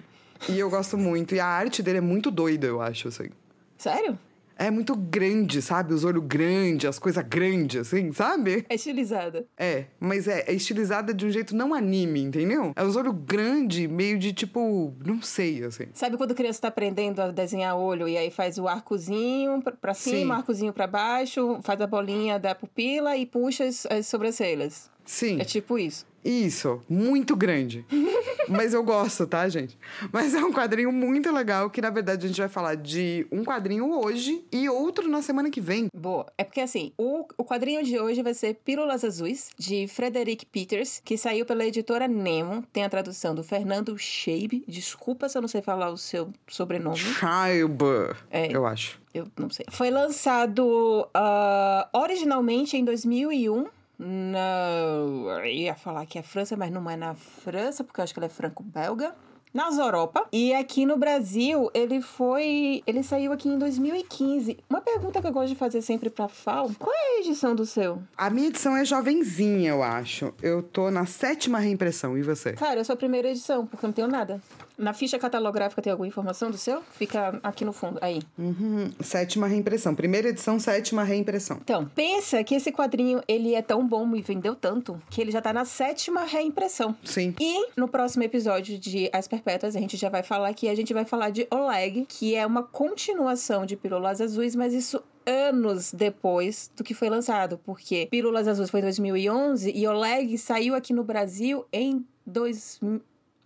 E 0.50 0.58
eu 0.60 0.70
gosto 0.70 0.98
muito. 0.98 1.36
E 1.36 1.40
a 1.40 1.46
arte 1.46 1.82
dele 1.84 2.00
é 2.00 2.02
muito 2.02 2.30
doida, 2.32 2.66
eu 2.68 2.82
acho, 2.82 3.08
assim. 3.08 3.30
Sério? 3.78 4.18
É 4.64 4.72
muito 4.72 4.96
grande, 4.96 5.62
sabe? 5.62 5.94
Os 5.94 6.06
olhos 6.06 6.24
grandes, 6.26 6.88
as 6.88 6.98
coisas 6.98 7.22
grandes, 7.28 7.82
assim, 7.82 8.14
sabe? 8.14 8.66
É 8.70 8.76
estilizada. 8.76 9.46
É, 9.58 9.86
mas 10.00 10.26
é, 10.26 10.46
é 10.48 10.54
estilizada 10.54 11.14
de 11.14 11.26
um 11.26 11.30
jeito 11.30 11.54
não 11.54 11.74
anime, 11.74 12.22
entendeu? 12.22 12.72
É 12.74 12.82
os 12.82 12.96
olhos 12.96 13.14
grandes, 13.26 13.88
meio 13.90 14.18
de 14.18 14.32
tipo, 14.32 14.94
não 15.06 15.22
sei, 15.22 15.66
assim. 15.66 15.88
Sabe 15.94 16.16
quando 16.16 16.32
a 16.32 16.36
criança 16.36 16.62
tá 16.62 16.68
aprendendo 16.70 17.20
a 17.22 17.30
desenhar 17.30 17.76
olho 17.78 18.08
e 18.08 18.18
aí 18.18 18.32
faz 18.32 18.58
o 18.58 18.66
arcozinho 18.66 19.62
pra- 19.82 19.94
cima, 19.94 20.36
Sim. 20.36 20.40
arcozinho 20.40 20.72
pra 20.72 20.88
baixo, 20.88 21.60
faz 21.62 21.82
a 21.82 21.86
bolinha 21.88 22.40
da 22.40 22.56
pupila 22.56 23.18
e 23.18 23.26
puxa 23.26 23.66
as, 23.66 23.86
as 23.88 24.08
sobrancelhas? 24.08 24.90
Sim. 25.04 25.42
É 25.42 25.44
tipo 25.44 25.78
isso. 25.78 26.06
Isso, 26.24 26.82
muito 26.90 27.36
grande. 27.36 27.86
Mas 28.50 28.74
eu 28.74 28.84
gosto, 28.84 29.26
tá, 29.26 29.48
gente? 29.48 29.78
Mas 30.12 30.34
é 30.34 30.44
um 30.44 30.52
quadrinho 30.52 30.92
muito 30.92 31.32
legal 31.32 31.70
que, 31.70 31.82
na 31.82 31.90
verdade, 31.90 32.26
a 32.26 32.28
gente 32.28 32.40
vai 32.40 32.50
falar 32.50 32.76
de 32.76 33.26
um 33.32 33.44
quadrinho 33.44 33.90
hoje 33.98 34.44
e 34.52 34.68
outro 34.68 35.08
na 35.08 35.22
semana 35.22 35.50
que 35.50 35.62
vem. 35.62 35.88
Boa. 35.96 36.26
É 36.38 36.44
porque, 36.44 36.60
assim, 36.60 36.92
o, 36.98 37.26
o 37.38 37.46
quadrinho 37.46 37.84
de 37.84 37.98
hoje 37.98 38.22
vai 38.22 38.34
ser 38.34 38.56
Pílulas 38.56 39.04
Azuis, 39.06 39.50
de 39.58 39.88
Frederick 39.88 40.46
Peters, 40.46 41.02
que 41.06 41.18
saiu 41.18 41.46
pela 41.46 41.66
editora 41.66 42.06
Nemo. 42.08 42.64
Tem 42.74 42.84
a 42.84 42.90
tradução 42.90 43.34
do 43.34 43.44
Fernando 43.44 43.98
Scheib. 43.98 44.64
Desculpa 44.68 45.30
se 45.30 45.38
eu 45.38 45.42
não 45.42 45.48
sei 45.48 45.62
falar 45.62 45.90
o 45.90 45.98
seu 45.98 46.30
sobrenome. 46.48 46.98
Schreiber, 46.98 48.18
É. 48.30 48.54
eu 48.54 48.66
acho. 48.66 49.02
Eu 49.14 49.28
não 49.38 49.50
sei. 49.50 49.66
Foi 49.72 49.90
lançado 49.90 51.08
ah, 51.14 51.88
originalmente 51.94 52.76
em 52.76 52.84
2001. 52.84 53.68
Na... 53.98 55.40
Eu 55.40 55.46
ia 55.46 55.76
falar 55.76 56.06
que 56.06 56.18
é 56.18 56.24
França, 56.24 56.58
mas 56.58 56.72
não 56.72 56.90
é 56.90 56.96
na 56.96 57.16
França, 57.16 57.84
porque 57.84 58.00
eu 58.00 58.04
acho 58.04 58.14
que 58.14 58.20
ele 58.20 58.26
é 58.26 58.30
franco-belga. 58.30 59.14
Nas 59.54 59.78
Europa. 59.78 60.28
E 60.32 60.52
aqui 60.52 60.84
no 60.84 60.98
Brasil, 60.98 61.70
ele 61.76 62.02
foi. 62.02 62.82
Ele 62.88 63.04
saiu 63.04 63.32
aqui 63.32 63.48
em 63.48 63.60
2015. 63.60 64.58
Uma 64.68 64.82
pergunta 64.82 65.22
que 65.22 65.28
eu 65.28 65.32
gosto 65.32 65.50
de 65.50 65.56
fazer 65.56 65.84
sempre 65.84 66.10
pra 66.10 66.28
Fal: 66.28 66.72
qual 66.80 66.92
é 66.92 67.18
a 67.18 67.20
edição 67.20 67.54
do 67.54 67.64
seu? 67.64 68.02
A 68.18 68.32
minha 68.32 68.48
edição 68.48 68.76
é 68.76 68.84
jovenzinha, 68.84 69.70
eu 69.70 69.84
acho. 69.84 70.34
Eu 70.42 70.64
tô 70.64 70.90
na 70.90 71.06
sétima 71.06 71.60
reimpressão, 71.60 72.18
e 72.18 72.24
você? 72.24 72.54
Cara, 72.54 72.80
eu 72.80 72.86
sou 72.86 72.96
a 72.96 72.98
primeira 72.98 73.30
edição, 73.30 73.68
porque 73.68 73.86
eu 73.86 73.90
não 73.90 73.94
tenho 73.94 74.08
nada. 74.08 74.42
Na 74.78 74.94
ficha 74.94 75.20
catalográfica 75.20 75.82
tem 75.82 75.92
alguma 75.92 76.08
informação 76.08 76.50
do 76.50 76.58
seu? 76.58 76.82
Fica 76.92 77.40
aqui 77.44 77.64
no 77.64 77.72
fundo, 77.72 78.00
aí. 78.02 78.22
Uhum, 78.38 78.92
sétima 79.02 79.48
reimpressão. 79.48 79.94
Primeira 79.94 80.30
edição, 80.30 80.60
sétima 80.60 81.04
reimpressão. 81.04 81.60
Então, 81.62 81.86
pensa 81.94 82.44
que 82.44 82.56
esse 82.56 82.72
quadrinho, 82.72 83.22
ele 83.28 83.54
é 83.54 83.62
tão 83.62 83.88
bom 83.88 84.16
e 84.16 84.22
vendeu 84.22 84.56
tanto, 84.56 85.02
que 85.10 85.22
ele 85.22 85.32
já 85.32 85.42
tá 85.42 85.54
na 85.54 85.66
sétima 85.66 86.24
reimpressão. 86.24 86.96
Sim. 87.04 87.36
E 87.40 87.68
no 87.78 87.88
próximo 87.88 88.24
episódio 88.24 88.78
de 88.78 89.10
As 89.14 89.28
Perpétuas, 89.28 89.76
a 89.76 89.80
gente 89.80 89.98
já 89.98 90.10
vai 90.10 90.24
falar 90.24 90.54
que 90.54 90.68
a 90.68 90.76
gente 90.76 90.94
vai 90.94 91.06
falar 91.06 91.30
de 91.30 91.48
Oleg, 91.52 92.06
que 92.08 92.36
é 92.36 92.46
uma 92.46 92.64
continuação 92.64 93.66
de 93.66 93.76
Pílulas 93.76 94.22
Azuis, 94.22 94.56
mas 94.56 94.74
isso 94.74 95.02
anos 95.26 95.94
depois 95.94 96.70
do 96.76 96.84
que 96.84 96.94
foi 96.94 97.10
lançado, 97.10 97.58
porque 97.64 98.08
Pílulas 98.12 98.48
Azuis 98.48 98.70
foi 98.70 98.82
em 98.82 98.84
2011 98.84 99.72
e 99.74 99.88
Oleg 99.88 100.38
saiu 100.38 100.76
aqui 100.76 100.94
no 100.94 101.04
Brasil 101.04 101.66
em 101.72 102.06
2000 102.26 103.02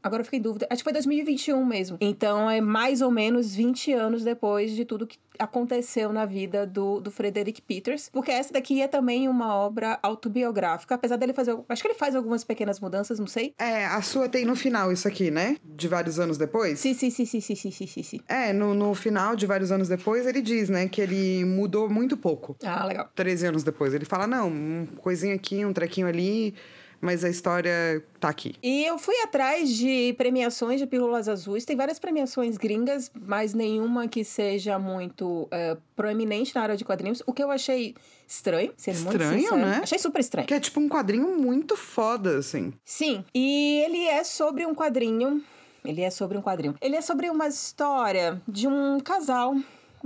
Agora 0.07 0.21
eu 0.21 0.25
fiquei 0.25 0.39
em 0.39 0.41
dúvida. 0.41 0.65
Acho 0.69 0.79
que 0.79 0.83
foi 0.85 0.93
2021 0.93 1.65
mesmo. 1.65 1.97
Então 1.99 2.49
é 2.49 2.61
mais 2.61 3.01
ou 3.01 3.11
menos 3.11 3.53
20 3.53 3.91
anos 3.93 4.23
depois 4.23 4.71
de 4.71 4.85
tudo 4.85 5.05
que 5.05 5.17
aconteceu 5.37 6.11
na 6.11 6.25
vida 6.25 6.65
do, 6.65 6.99
do 6.99 7.11
Frederick 7.11 7.61
Peters. 7.61 8.09
Porque 8.11 8.31
essa 8.31 8.53
daqui 8.53 8.81
é 8.81 8.87
também 8.87 9.27
uma 9.27 9.53
obra 9.53 9.99
autobiográfica. 10.01 10.95
Apesar 10.95 11.17
dele 11.17 11.33
fazer. 11.33 11.57
Acho 11.67 11.81
que 11.81 11.87
ele 11.89 11.97
faz 11.97 12.15
algumas 12.15 12.43
pequenas 12.43 12.79
mudanças, 12.79 13.19
não 13.19 13.27
sei. 13.27 13.53
É, 13.59 13.85
a 13.85 14.01
sua 14.01 14.29
tem 14.29 14.45
no 14.45 14.55
final 14.55 14.91
isso 14.91 15.07
aqui, 15.07 15.29
né? 15.29 15.57
De 15.63 15.87
vários 15.87 16.19
anos 16.19 16.37
depois? 16.37 16.79
Sim, 16.79 16.93
sim, 16.93 17.09
sim, 17.09 17.25
sim, 17.25 17.41
sim, 17.41 17.55
sim, 17.55 17.71
sim. 17.71 18.03
sim. 18.03 18.19
É, 18.27 18.53
no, 18.53 18.73
no 18.73 18.95
final, 18.95 19.35
de 19.35 19.45
vários 19.45 19.71
anos 19.71 19.89
depois, 19.89 20.25
ele 20.25 20.41
diz, 20.41 20.69
né? 20.69 20.87
Que 20.87 21.01
ele 21.01 21.43
mudou 21.43 21.89
muito 21.89 22.15
pouco. 22.15 22.55
Ah, 22.63 22.85
legal. 22.85 23.09
13 23.13 23.47
anos 23.47 23.63
depois. 23.63 23.93
Ele 23.93 24.05
fala: 24.05 24.25
não, 24.25 24.47
um 24.47 24.87
coisinha 24.97 25.35
aqui, 25.35 25.65
um 25.65 25.73
trequinho 25.73 26.07
ali 26.07 26.55
mas 27.01 27.23
a 27.23 27.29
história 27.29 28.03
tá 28.19 28.29
aqui. 28.29 28.55
E 28.61 28.83
eu 28.85 28.97
fui 28.97 29.15
atrás 29.21 29.69
de 29.69 30.13
premiações 30.17 30.79
de 30.79 30.87
Pílulas 30.87 31.27
Azuis. 31.27 31.65
Tem 31.65 31.75
várias 31.75 31.99
premiações 31.99 32.57
gringas, 32.57 33.11
mas 33.13 33.53
nenhuma 33.53 34.07
que 34.07 34.23
seja 34.23 34.77
muito 34.79 35.47
eh, 35.51 35.77
proeminente 35.95 36.53
na 36.55 36.61
área 36.61 36.77
de 36.77 36.83
quadrinhos. 36.83 37.21
O 37.25 37.33
que 37.33 37.43
eu 37.43 37.51
achei 37.51 37.95
estranho, 38.27 38.73
sendo 38.75 38.99
muito 39.01 39.11
Estranho, 39.21 39.41
sincero. 39.41 39.57
né? 39.61 39.79
Achei 39.83 39.99
super 39.99 40.19
estranho. 40.19 40.47
Que 40.47 40.53
é 40.53 40.59
tipo 40.59 40.79
um 40.79 40.89
quadrinho 40.89 41.37
muito 41.37 41.75
foda, 41.77 42.37
assim. 42.39 42.73
Sim, 42.83 43.23
e 43.33 43.81
ele 43.85 44.05
é 44.05 44.23
sobre 44.23 44.65
um 44.65 44.73
quadrinho. 44.75 45.41
Ele 45.85 46.01
é 46.01 46.09
sobre 46.09 46.37
um 46.37 46.41
quadrinho. 46.41 46.75
Ele 46.81 46.95
é 46.97 47.01
sobre 47.01 47.29
uma 47.29 47.47
história 47.47 48.41
de 48.47 48.67
um 48.67 48.99
casal 48.99 49.55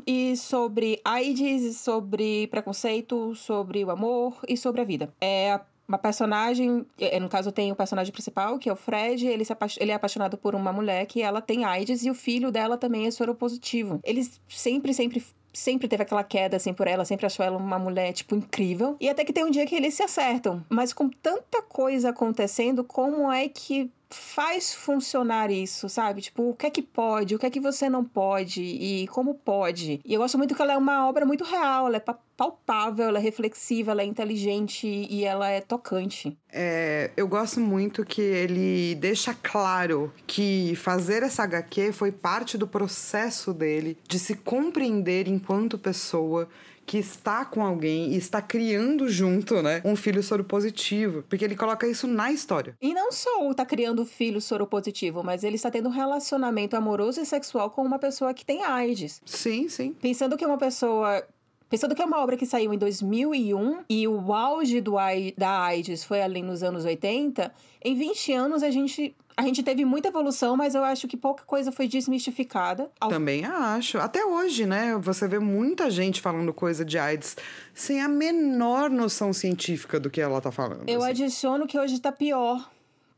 e 0.06 0.38
sobre 0.38 1.02
AIDS, 1.04 1.78
sobre 1.78 2.48
preconceito, 2.48 3.34
sobre 3.36 3.84
o 3.84 3.90
amor 3.90 4.38
e 4.48 4.56
sobre 4.56 4.82
a 4.82 4.84
vida. 4.84 5.12
É 5.20 5.54
a- 5.54 5.62
uma 5.92 5.98
personagem, 5.98 6.86
é, 6.98 7.20
no 7.20 7.28
caso 7.28 7.52
tem 7.52 7.70
o 7.70 7.76
personagem 7.76 8.14
principal, 8.14 8.58
que 8.58 8.70
é 8.70 8.74
o 8.74 8.78
Fred, 8.78 9.28
ele, 9.28 9.44
se 9.44 9.54
ele 9.78 9.92
é 9.92 9.94
apaixonado 9.94 10.38
por 10.38 10.56
uma 10.56 10.72
mulher 10.72 11.06
que 11.06 11.22
ela 11.22 11.42
tem 11.42 11.66
AIDS 11.66 12.06
e 12.06 12.10
o 12.10 12.16
filho 12.16 12.50
dela 12.50 12.78
também 12.78 13.08
é 13.08 13.12
soropositivo. 13.12 14.00
Eles 14.04 14.40
sempre, 14.48 14.94
sempre 14.94 15.22
sempre 15.54 15.90
teve 15.90 16.04
aquela 16.04 16.24
queda 16.24 16.56
assim 16.56 16.74
por 16.74 16.88
ela, 16.88 17.04
sempre 17.04 17.26
achou 17.26 17.46
ela 17.46 17.58
uma 17.58 17.78
mulher 17.78 18.14
tipo 18.14 18.34
incrível. 18.34 18.96
E 19.02 19.10
até 19.10 19.26
que 19.26 19.34
tem 19.34 19.44
um 19.44 19.52
dia 19.52 19.66
que 19.66 19.76
eles 19.76 19.94
se 19.94 20.02
acertam. 20.02 20.66
Mas 20.70 20.94
com 20.94 21.10
tanta 21.10 21.62
coisa 21.62 22.12
acontecendo, 22.12 22.86
como 22.86 23.30
é 23.30 23.50
que 23.50 23.92
faz 24.16 24.74
funcionar 24.74 25.52
isso, 25.52 25.88
sabe? 25.90 26.22
Tipo, 26.22 26.50
o 26.50 26.56
que 26.56 26.66
é 26.66 26.70
que 26.70 26.82
pode, 26.82 27.36
o 27.36 27.40
que 27.40 27.46
é 27.46 27.50
que 27.50 27.60
você 27.60 27.90
não 27.90 28.04
pode 28.04 28.62
e 28.62 29.08
como 29.08 29.34
pode. 29.36 30.00
E 30.04 30.14
eu 30.14 30.20
gosto 30.22 30.38
muito 30.38 30.56
que 30.56 30.62
ela 30.62 30.74
é 30.74 30.78
uma 30.78 31.08
obra 31.08 31.26
muito 31.26 31.44
real, 31.44 31.88
ela 31.88 31.98
é 31.98 32.00
pa- 32.00 32.18
palpável, 32.36 33.08
ela 33.08 33.20
é 33.20 33.22
reflexiva, 33.22 33.92
ela 33.92 34.02
é 34.02 34.06
inteligente 34.06 34.88
e 34.88 35.24
ela 35.24 35.48
é 35.50 35.62
tocante. 35.62 36.38
É, 36.52 37.12
eu 37.16 37.28
gosto 37.28 37.60
muito 37.60 38.04
que 38.04 38.22
ele 38.22 38.96
deixa 38.96 39.34
claro 39.34 40.12
que 40.26 40.76
fazer 40.76 41.24
essa 41.24 41.44
HQ 41.44 41.92
foi 41.92 42.12
parte 42.12 42.58
do 42.58 42.68
processo 42.68 43.54
dele 43.54 43.98
de 44.08 44.18
se 44.20 44.36
compreender 44.36 45.28
enquanto 45.28 45.78
pessoa 45.78 46.50
que 46.86 46.98
está 46.98 47.46
com 47.46 47.64
alguém 47.64 48.14
e 48.14 48.18
está 48.18 48.42
criando 48.42 49.10
junto, 49.10 49.62
né, 49.62 49.82
um 49.86 49.96
filho 49.96 50.22
soro 50.22 50.44
positivo, 50.44 51.24
porque 51.30 51.46
ele 51.46 51.56
coloca 51.56 51.88
isso 51.88 52.08
na 52.08 52.32
história. 52.32 52.76
E 52.82 52.94
não 52.94 53.12
só 53.12 53.48
o 53.48 53.54
tá 53.54 53.66
criando 53.66 54.06
filho 54.06 54.42
soropositivo, 54.42 55.24
mas 55.24 55.44
ele 55.44 55.56
está 55.56 55.72
tendo 55.72 55.90
um 55.90 55.92
relacionamento 55.92 56.76
amoroso 56.76 57.22
e 57.22 57.26
sexual 57.26 57.70
com 57.70 57.84
uma 57.84 58.00
pessoa 58.00 58.34
que 58.34 58.46
tem 58.46 58.64
AIDS. 58.64 59.22
Sim, 59.26 59.70
sim. 59.70 59.94
Pensando 59.94 60.38
que 60.38 60.44
é 60.44 60.48
uma 60.48 60.58
pessoa. 60.58 61.26
Pensando 61.72 61.96
que 61.96 62.02
é 62.02 62.06
uma 62.06 62.20
obra 62.20 62.36
que 62.36 62.46
saiu 62.46 62.74
em 62.74 62.78
2001 62.78 63.86
e 63.90 64.06
o 64.06 64.34
auge 64.34 64.82
do, 64.82 64.96
da 65.38 65.62
AIDS 65.62 66.04
foi 66.04 66.22
ali 66.22 66.42
nos 66.42 66.64
anos 66.64 66.84
80, 66.84 67.50
em 67.82 67.96
20 67.96 68.34
anos 68.34 68.62
a 68.62 68.70
gente, 68.70 69.16
a 69.38 69.44
gente 69.44 69.64
teve 69.64 69.86
muita 69.86 70.10
evolução, 70.10 70.58
mas 70.58 70.76
eu 70.76 70.84
acho 70.84 71.08
que 71.08 71.16
pouca 71.16 71.46
coisa 71.46 71.72
foi 71.72 71.88
desmistificada. 71.88 72.92
Também 73.08 73.46
acho. 73.46 74.00
Até 74.00 74.26
hoje, 74.26 74.66
né? 74.66 74.98
Você 74.98 75.30
vê 75.30 75.40
muita 75.40 75.90
gente 75.90 76.20
falando 76.20 76.54
coisa 76.54 76.84
de 76.84 77.00
AIDS 77.00 77.38
sem 77.74 78.02
a 78.02 78.08
menor 78.10 78.90
noção 78.90 79.32
científica 79.32 79.98
do 79.98 80.10
que 80.10 80.20
ela 80.20 80.42
tá 80.42 80.52
falando. 80.52 80.90
Eu 80.90 81.00
assim. 81.00 81.10
adiciono 81.10 81.66
que 81.66 81.80
hoje 81.80 82.02
tá 82.02 82.12
pior. 82.12 82.70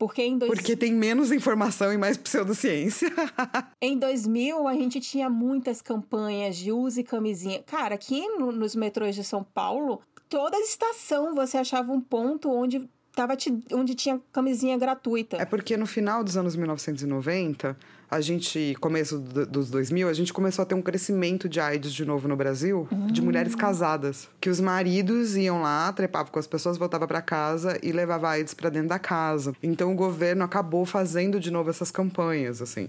Porque 0.06 0.22
em, 0.22 0.38
dois, 0.38 0.50
Porque 0.52 0.76
tem 0.76 0.92
menos 0.92 1.30
informação 1.32 1.92
e 1.92 1.98
mais 1.98 2.16
pseudociência. 2.16 3.10
em 3.80 3.98
2000 3.98 4.66
a 4.68 4.74
gente 4.74 5.00
tinha 5.00 5.28
muitas 5.30 5.80
campanhas 5.82 6.56
de 6.56 6.72
use 6.72 7.02
camisinha. 7.02 7.62
Cara, 7.64 7.94
aqui 7.94 8.26
no- 8.38 8.52
nos 8.52 8.74
metrôs 8.74 9.14
de 9.14 9.24
São 9.24 9.42
Paulo, 9.42 10.00
toda 10.28 10.56
estação 10.58 11.34
você 11.34 11.58
achava 11.58 11.92
um 11.92 12.00
ponto 12.00 12.50
onde, 12.50 12.88
tava 13.14 13.36
te- 13.36 13.62
onde 13.72 13.94
tinha 13.94 14.20
camisinha 14.32 14.76
gratuita. 14.78 15.36
É 15.36 15.44
porque 15.44 15.76
no 15.76 15.86
final 15.86 16.22
dos 16.24 16.36
anos 16.36 16.56
1990, 16.56 17.76
a 18.14 18.20
gente, 18.20 18.76
começo 18.80 19.18
do- 19.18 19.44
dos 19.46 19.70
2000, 19.70 20.08
a 20.08 20.12
gente 20.12 20.32
começou 20.32 20.62
a 20.62 20.66
ter 20.66 20.74
um 20.74 20.82
crescimento 20.82 21.48
de 21.48 21.60
AIDS 21.60 21.92
de 21.92 22.04
novo 22.04 22.28
no 22.28 22.36
Brasil, 22.36 22.86
de 23.10 23.20
mulheres 23.20 23.54
casadas. 23.54 24.28
Que 24.40 24.48
os 24.48 24.60
maridos 24.60 25.36
iam 25.36 25.60
lá, 25.62 25.92
trepavam 25.92 26.30
com 26.32 26.38
as 26.38 26.46
pessoas, 26.46 26.76
voltavam 26.78 27.06
para 27.08 27.20
casa 27.20 27.78
e 27.82 27.92
levava 27.92 28.28
AIDS 28.28 28.54
para 28.54 28.70
dentro 28.70 28.88
da 28.88 28.98
casa. 28.98 29.52
Então 29.62 29.92
o 29.92 29.94
governo 29.96 30.44
acabou 30.44 30.84
fazendo 30.86 31.40
de 31.40 31.50
novo 31.50 31.70
essas 31.70 31.90
campanhas, 31.90 32.62
assim. 32.62 32.88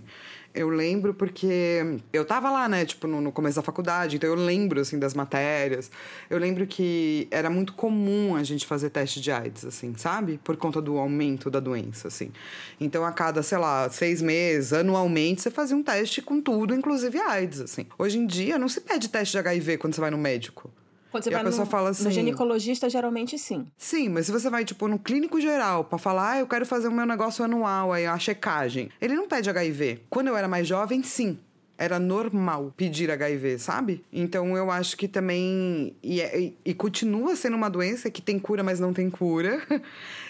Eu 0.55 0.69
lembro 0.69 1.13
porque 1.13 1.99
eu 2.13 2.23
tava 2.23 2.49
lá, 2.49 2.69
né, 2.69 2.85
tipo, 2.85 3.07
no, 3.07 3.19
no 3.19 3.31
começo 3.31 3.57
da 3.57 3.61
faculdade, 3.61 4.15
então 4.15 4.29
eu 4.29 4.35
lembro, 4.35 4.79
assim, 4.79 4.97
das 4.97 5.13
matérias. 5.13 5.91
Eu 6.29 6.39
lembro 6.39 6.65
que 6.65 7.27
era 7.29 7.49
muito 7.49 7.73
comum 7.73 8.35
a 8.35 8.43
gente 8.43 8.65
fazer 8.65 8.89
teste 8.89 9.19
de 9.19 9.31
AIDS, 9.31 9.65
assim, 9.65 9.93
sabe? 9.97 10.39
Por 10.43 10.55
conta 10.55 10.81
do 10.81 10.97
aumento 10.97 11.49
da 11.49 11.59
doença, 11.59 12.07
assim. 12.07 12.31
Então, 12.79 13.03
a 13.03 13.11
cada, 13.11 13.43
sei 13.43 13.57
lá, 13.57 13.89
seis 13.89 14.21
meses, 14.21 14.71
anualmente, 14.71 15.41
você 15.41 15.51
fazia 15.51 15.75
um 15.75 15.83
teste 15.83 16.21
com 16.21 16.39
tudo, 16.39 16.73
inclusive 16.73 17.19
AIDS, 17.19 17.59
assim. 17.59 17.85
Hoje 17.99 18.17
em 18.17 18.25
dia, 18.25 18.57
não 18.57 18.69
se 18.69 18.79
pede 18.79 19.09
teste 19.09 19.33
de 19.33 19.39
HIV 19.39 19.77
quando 19.77 19.93
você 19.93 20.01
vai 20.01 20.09
no 20.09 20.17
médico. 20.17 20.71
Quando 21.15 21.23
você 21.23 21.29
E 21.29 21.33
a 21.33 21.37
vai 21.37 21.45
pessoa 21.45 21.63
no, 21.63 21.71
fala 21.71 21.83
no 21.85 21.89
assim- 21.91 22.11
ginecologista, 22.11 22.89
geralmente 22.89 23.39
sim. 23.39 23.65
Sim, 23.77 24.09
mas 24.09 24.25
se 24.25 24.33
você 24.33 24.49
vai, 24.49 24.65
tipo, 24.65 24.85
no 24.87 24.99
clínico 24.99 25.39
geral 25.39 25.85
pra 25.85 25.97
falar, 25.97 26.31
ah, 26.31 26.39
eu 26.39 26.47
quero 26.47 26.65
fazer 26.65 26.89
o 26.89 26.91
meu 26.91 27.05
negócio 27.05 27.45
anual, 27.45 27.93
aí 27.93 28.05
a 28.05 28.19
checagem. 28.19 28.89
Ele 28.99 29.15
não 29.15 29.25
pede 29.25 29.49
HIV. 29.49 30.01
Quando 30.09 30.27
eu 30.27 30.35
era 30.35 30.47
mais 30.47 30.67
jovem, 30.67 31.01
sim. 31.03 31.39
Era 31.77 31.99
normal 31.99 32.73
pedir 32.75 33.11
HIV, 33.11 33.59
sabe? 33.59 34.03
Então 34.11 34.55
eu 34.55 34.71
acho 34.71 34.95
que 34.95 35.07
também. 35.07 35.95
E, 36.01 36.21
é, 36.21 36.39
e, 36.39 36.57
e, 36.65 36.73
continua 36.73 37.35
sendo 37.35 37.55
uma 37.55 37.69
doença 37.69 38.09
que 38.09 38.21
tem 38.21 38.39
cura, 38.39 38.63
mas 38.63 38.79
não 38.79 38.93
tem 38.93 39.09
cura. 39.09 39.61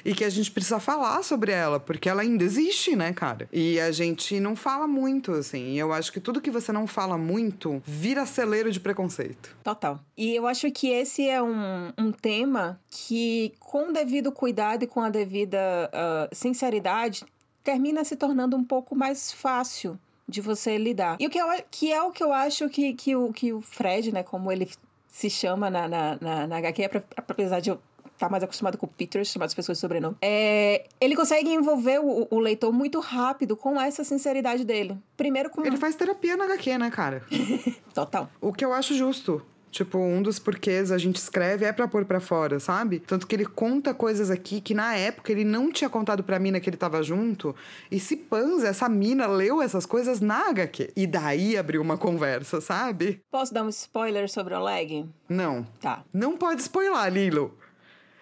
e 0.03 0.13
que 0.13 0.23
a 0.23 0.29
gente 0.29 0.51
precisa 0.51 0.79
falar 0.79 1.23
sobre 1.23 1.51
ela, 1.51 1.79
porque 1.79 2.09
ela 2.09 2.21
ainda 2.21 2.43
existe, 2.43 2.95
né, 2.95 3.13
cara? 3.13 3.47
E 3.51 3.79
a 3.79 3.91
gente 3.91 4.39
não 4.39 4.55
fala 4.55 4.87
muito, 4.87 5.31
assim. 5.33 5.73
E 5.73 5.79
eu 5.79 5.93
acho 5.93 6.11
que 6.11 6.19
tudo 6.19 6.41
que 6.41 6.51
você 6.51 6.71
não 6.71 6.87
fala 6.87 7.17
muito 7.17 7.81
vira 7.85 8.25
celeiro 8.25 8.71
de 8.71 8.79
preconceito. 8.79 9.55
Total. 9.63 9.99
E 10.17 10.35
eu 10.35 10.47
acho 10.47 10.71
que 10.71 10.89
esse 10.89 11.27
é 11.27 11.41
um, 11.41 11.91
um 11.97 12.11
tema 12.11 12.79
que, 12.89 13.53
com 13.59 13.89
o 13.89 13.93
devido 13.93 14.31
cuidado 14.31 14.83
e 14.83 14.87
com 14.87 15.01
a 15.01 15.09
devida 15.09 15.57
uh, 15.93 16.35
sinceridade, 16.35 17.25
termina 17.63 18.03
se 18.03 18.15
tornando 18.15 18.55
um 18.55 18.63
pouco 18.63 18.95
mais 18.95 19.31
fácil 19.31 19.99
de 20.27 20.41
você 20.41 20.77
lidar. 20.77 21.17
E 21.19 21.27
o 21.27 21.29
que, 21.29 21.37
eu, 21.37 21.47
que 21.69 21.91
é 21.91 22.01
o 22.01 22.11
que 22.11 22.23
eu 22.23 22.33
acho 22.33 22.69
que, 22.69 22.93
que, 22.93 23.15
o, 23.15 23.31
que 23.31 23.53
o 23.53 23.61
Fred, 23.61 24.11
né, 24.11 24.23
como 24.23 24.51
ele 24.51 24.69
se 25.07 25.29
chama 25.29 25.69
na, 25.69 25.87
na, 25.87 26.17
na, 26.19 26.47
na 26.47 26.57
HQ, 26.57 27.03
apesar 27.15 27.59
de 27.59 27.69
eu 27.69 27.75
estar 28.15 28.27
tá 28.27 28.29
mais 28.29 28.43
acostumado 28.43 28.77
com 28.77 28.85
o 28.85 28.89
Peter, 28.89 29.23
chamar 29.23 29.45
as 29.45 29.53
pessoas 29.53 29.77
de 29.77 29.81
sobrenome, 29.81 30.15
é, 30.21 30.85
ele 30.99 31.15
consegue 31.15 31.49
envolver 31.49 31.99
o, 31.99 32.27
o, 32.29 32.39
leitor 32.39 32.71
muito 32.73 32.99
rápido 32.99 33.55
com 33.55 33.79
essa 33.79 34.03
sinceridade 34.03 34.63
dele. 34.65 34.97
Primeiro 35.15 35.49
com... 35.49 35.65
Ele 35.65 35.77
faz 35.77 35.95
terapia 35.95 36.35
na 36.35 36.45
HQ, 36.45 36.77
né, 36.77 36.89
cara? 36.89 37.23
Total. 37.93 38.29
O 38.41 38.51
que 38.51 38.65
eu 38.65 38.73
acho 38.73 38.93
justo. 38.95 39.45
Tipo, 39.75 39.97
um 39.97 40.21
dos 40.21 40.39
porquês 40.39 40.89
a 40.89 40.97
gente 40.97 41.17
escreve 41.17 41.65
é 41.65 41.73
pra 41.73 41.85
pôr 41.85 42.05
pra 42.05 42.21
fora, 42.21 42.61
sabe? 42.61 42.97
Tanto 42.99 43.27
que 43.27 43.35
ele 43.35 43.45
conta 43.45 43.93
coisas 43.93 44.31
aqui 44.31 44.61
que 44.61 44.73
na 44.73 44.95
época 44.95 45.33
ele 45.33 45.43
não 45.43 45.69
tinha 45.69 45.89
contado 45.89 46.23
pra 46.23 46.39
mina 46.39 46.61
que 46.61 46.69
ele 46.69 46.77
tava 46.77 47.03
junto. 47.03 47.53
E 47.91 47.99
se 47.99 48.15
panza, 48.15 48.69
essa 48.69 48.87
mina 48.87 49.27
leu 49.27 49.61
essas 49.61 49.85
coisas 49.85 50.21
na 50.21 50.47
HQ. 50.47 50.93
E 50.95 51.05
daí 51.05 51.57
abriu 51.57 51.81
uma 51.81 51.97
conversa, 51.97 52.61
sabe? 52.61 53.21
Posso 53.29 53.53
dar 53.53 53.63
um 53.63 53.69
spoiler 53.69 54.29
sobre 54.29 54.53
o 54.53 54.63
leg? 54.63 55.09
Não. 55.27 55.67
Tá. 55.81 56.05
Não 56.13 56.37
pode 56.37 56.61
spoiler, 56.61 57.11
Lilo. 57.11 57.53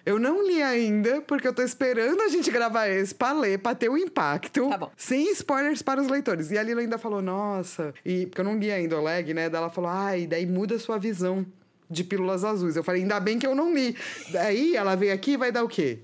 Eu 0.05 0.19
não 0.19 0.45
li 0.45 0.61
ainda, 0.61 1.21
porque 1.21 1.47
eu 1.47 1.53
tô 1.53 1.61
esperando 1.61 2.21
a 2.21 2.27
gente 2.27 2.51
gravar 2.51 2.89
esse 2.89 3.15
pra 3.15 3.31
ler, 3.31 3.59
pra 3.59 3.73
ter 3.73 3.87
o 3.87 3.93
um 3.93 3.97
impacto. 3.97 4.69
Tá 4.69 4.77
bom. 4.77 4.91
Sem 4.97 5.31
spoilers 5.31 5.81
para 5.81 6.01
os 6.01 6.09
leitores. 6.09 6.51
E 6.51 6.57
a 6.57 6.63
Lila 6.63 6.81
ainda 6.81 6.97
falou, 6.97 7.21
nossa, 7.21 7.93
e 8.03 8.25
porque 8.25 8.41
eu 8.41 8.45
não 8.45 8.57
li 8.57 8.69
ainda 8.69 8.99
o 8.99 9.03
leg, 9.03 9.33
né? 9.33 9.49
Daí 9.49 9.61
ela 9.61 9.69
falou, 9.69 9.89
ai, 9.89 10.27
daí 10.27 10.45
muda 10.45 10.75
a 10.75 10.79
sua 10.79 10.97
visão 10.97 11.45
de 11.89 12.03
pílulas 12.03 12.43
azuis. 12.43 12.75
Eu 12.75 12.83
falei, 12.83 13.01
ainda 13.01 13.19
bem 13.19 13.39
que 13.39 13.47
eu 13.47 13.55
não 13.55 13.73
li. 13.73 13.95
Daí 14.31 14.75
ela 14.75 14.95
veio 14.95 15.13
aqui 15.13 15.31
e 15.31 15.37
vai 15.37 15.51
dar 15.51 15.63
o 15.63 15.69
quê? 15.69 15.99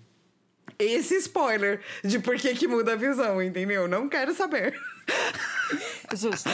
Esse 0.77 1.15
spoiler 1.17 1.81
de 2.01 2.19
por 2.19 2.37
que, 2.37 2.53
que 2.53 2.67
muda 2.67 2.93
a 2.93 2.95
visão, 2.95 3.41
entendeu? 3.41 3.85
Não 3.85 4.07
quero 4.07 4.33
saber. 4.33 4.79
Justo. 6.15 6.49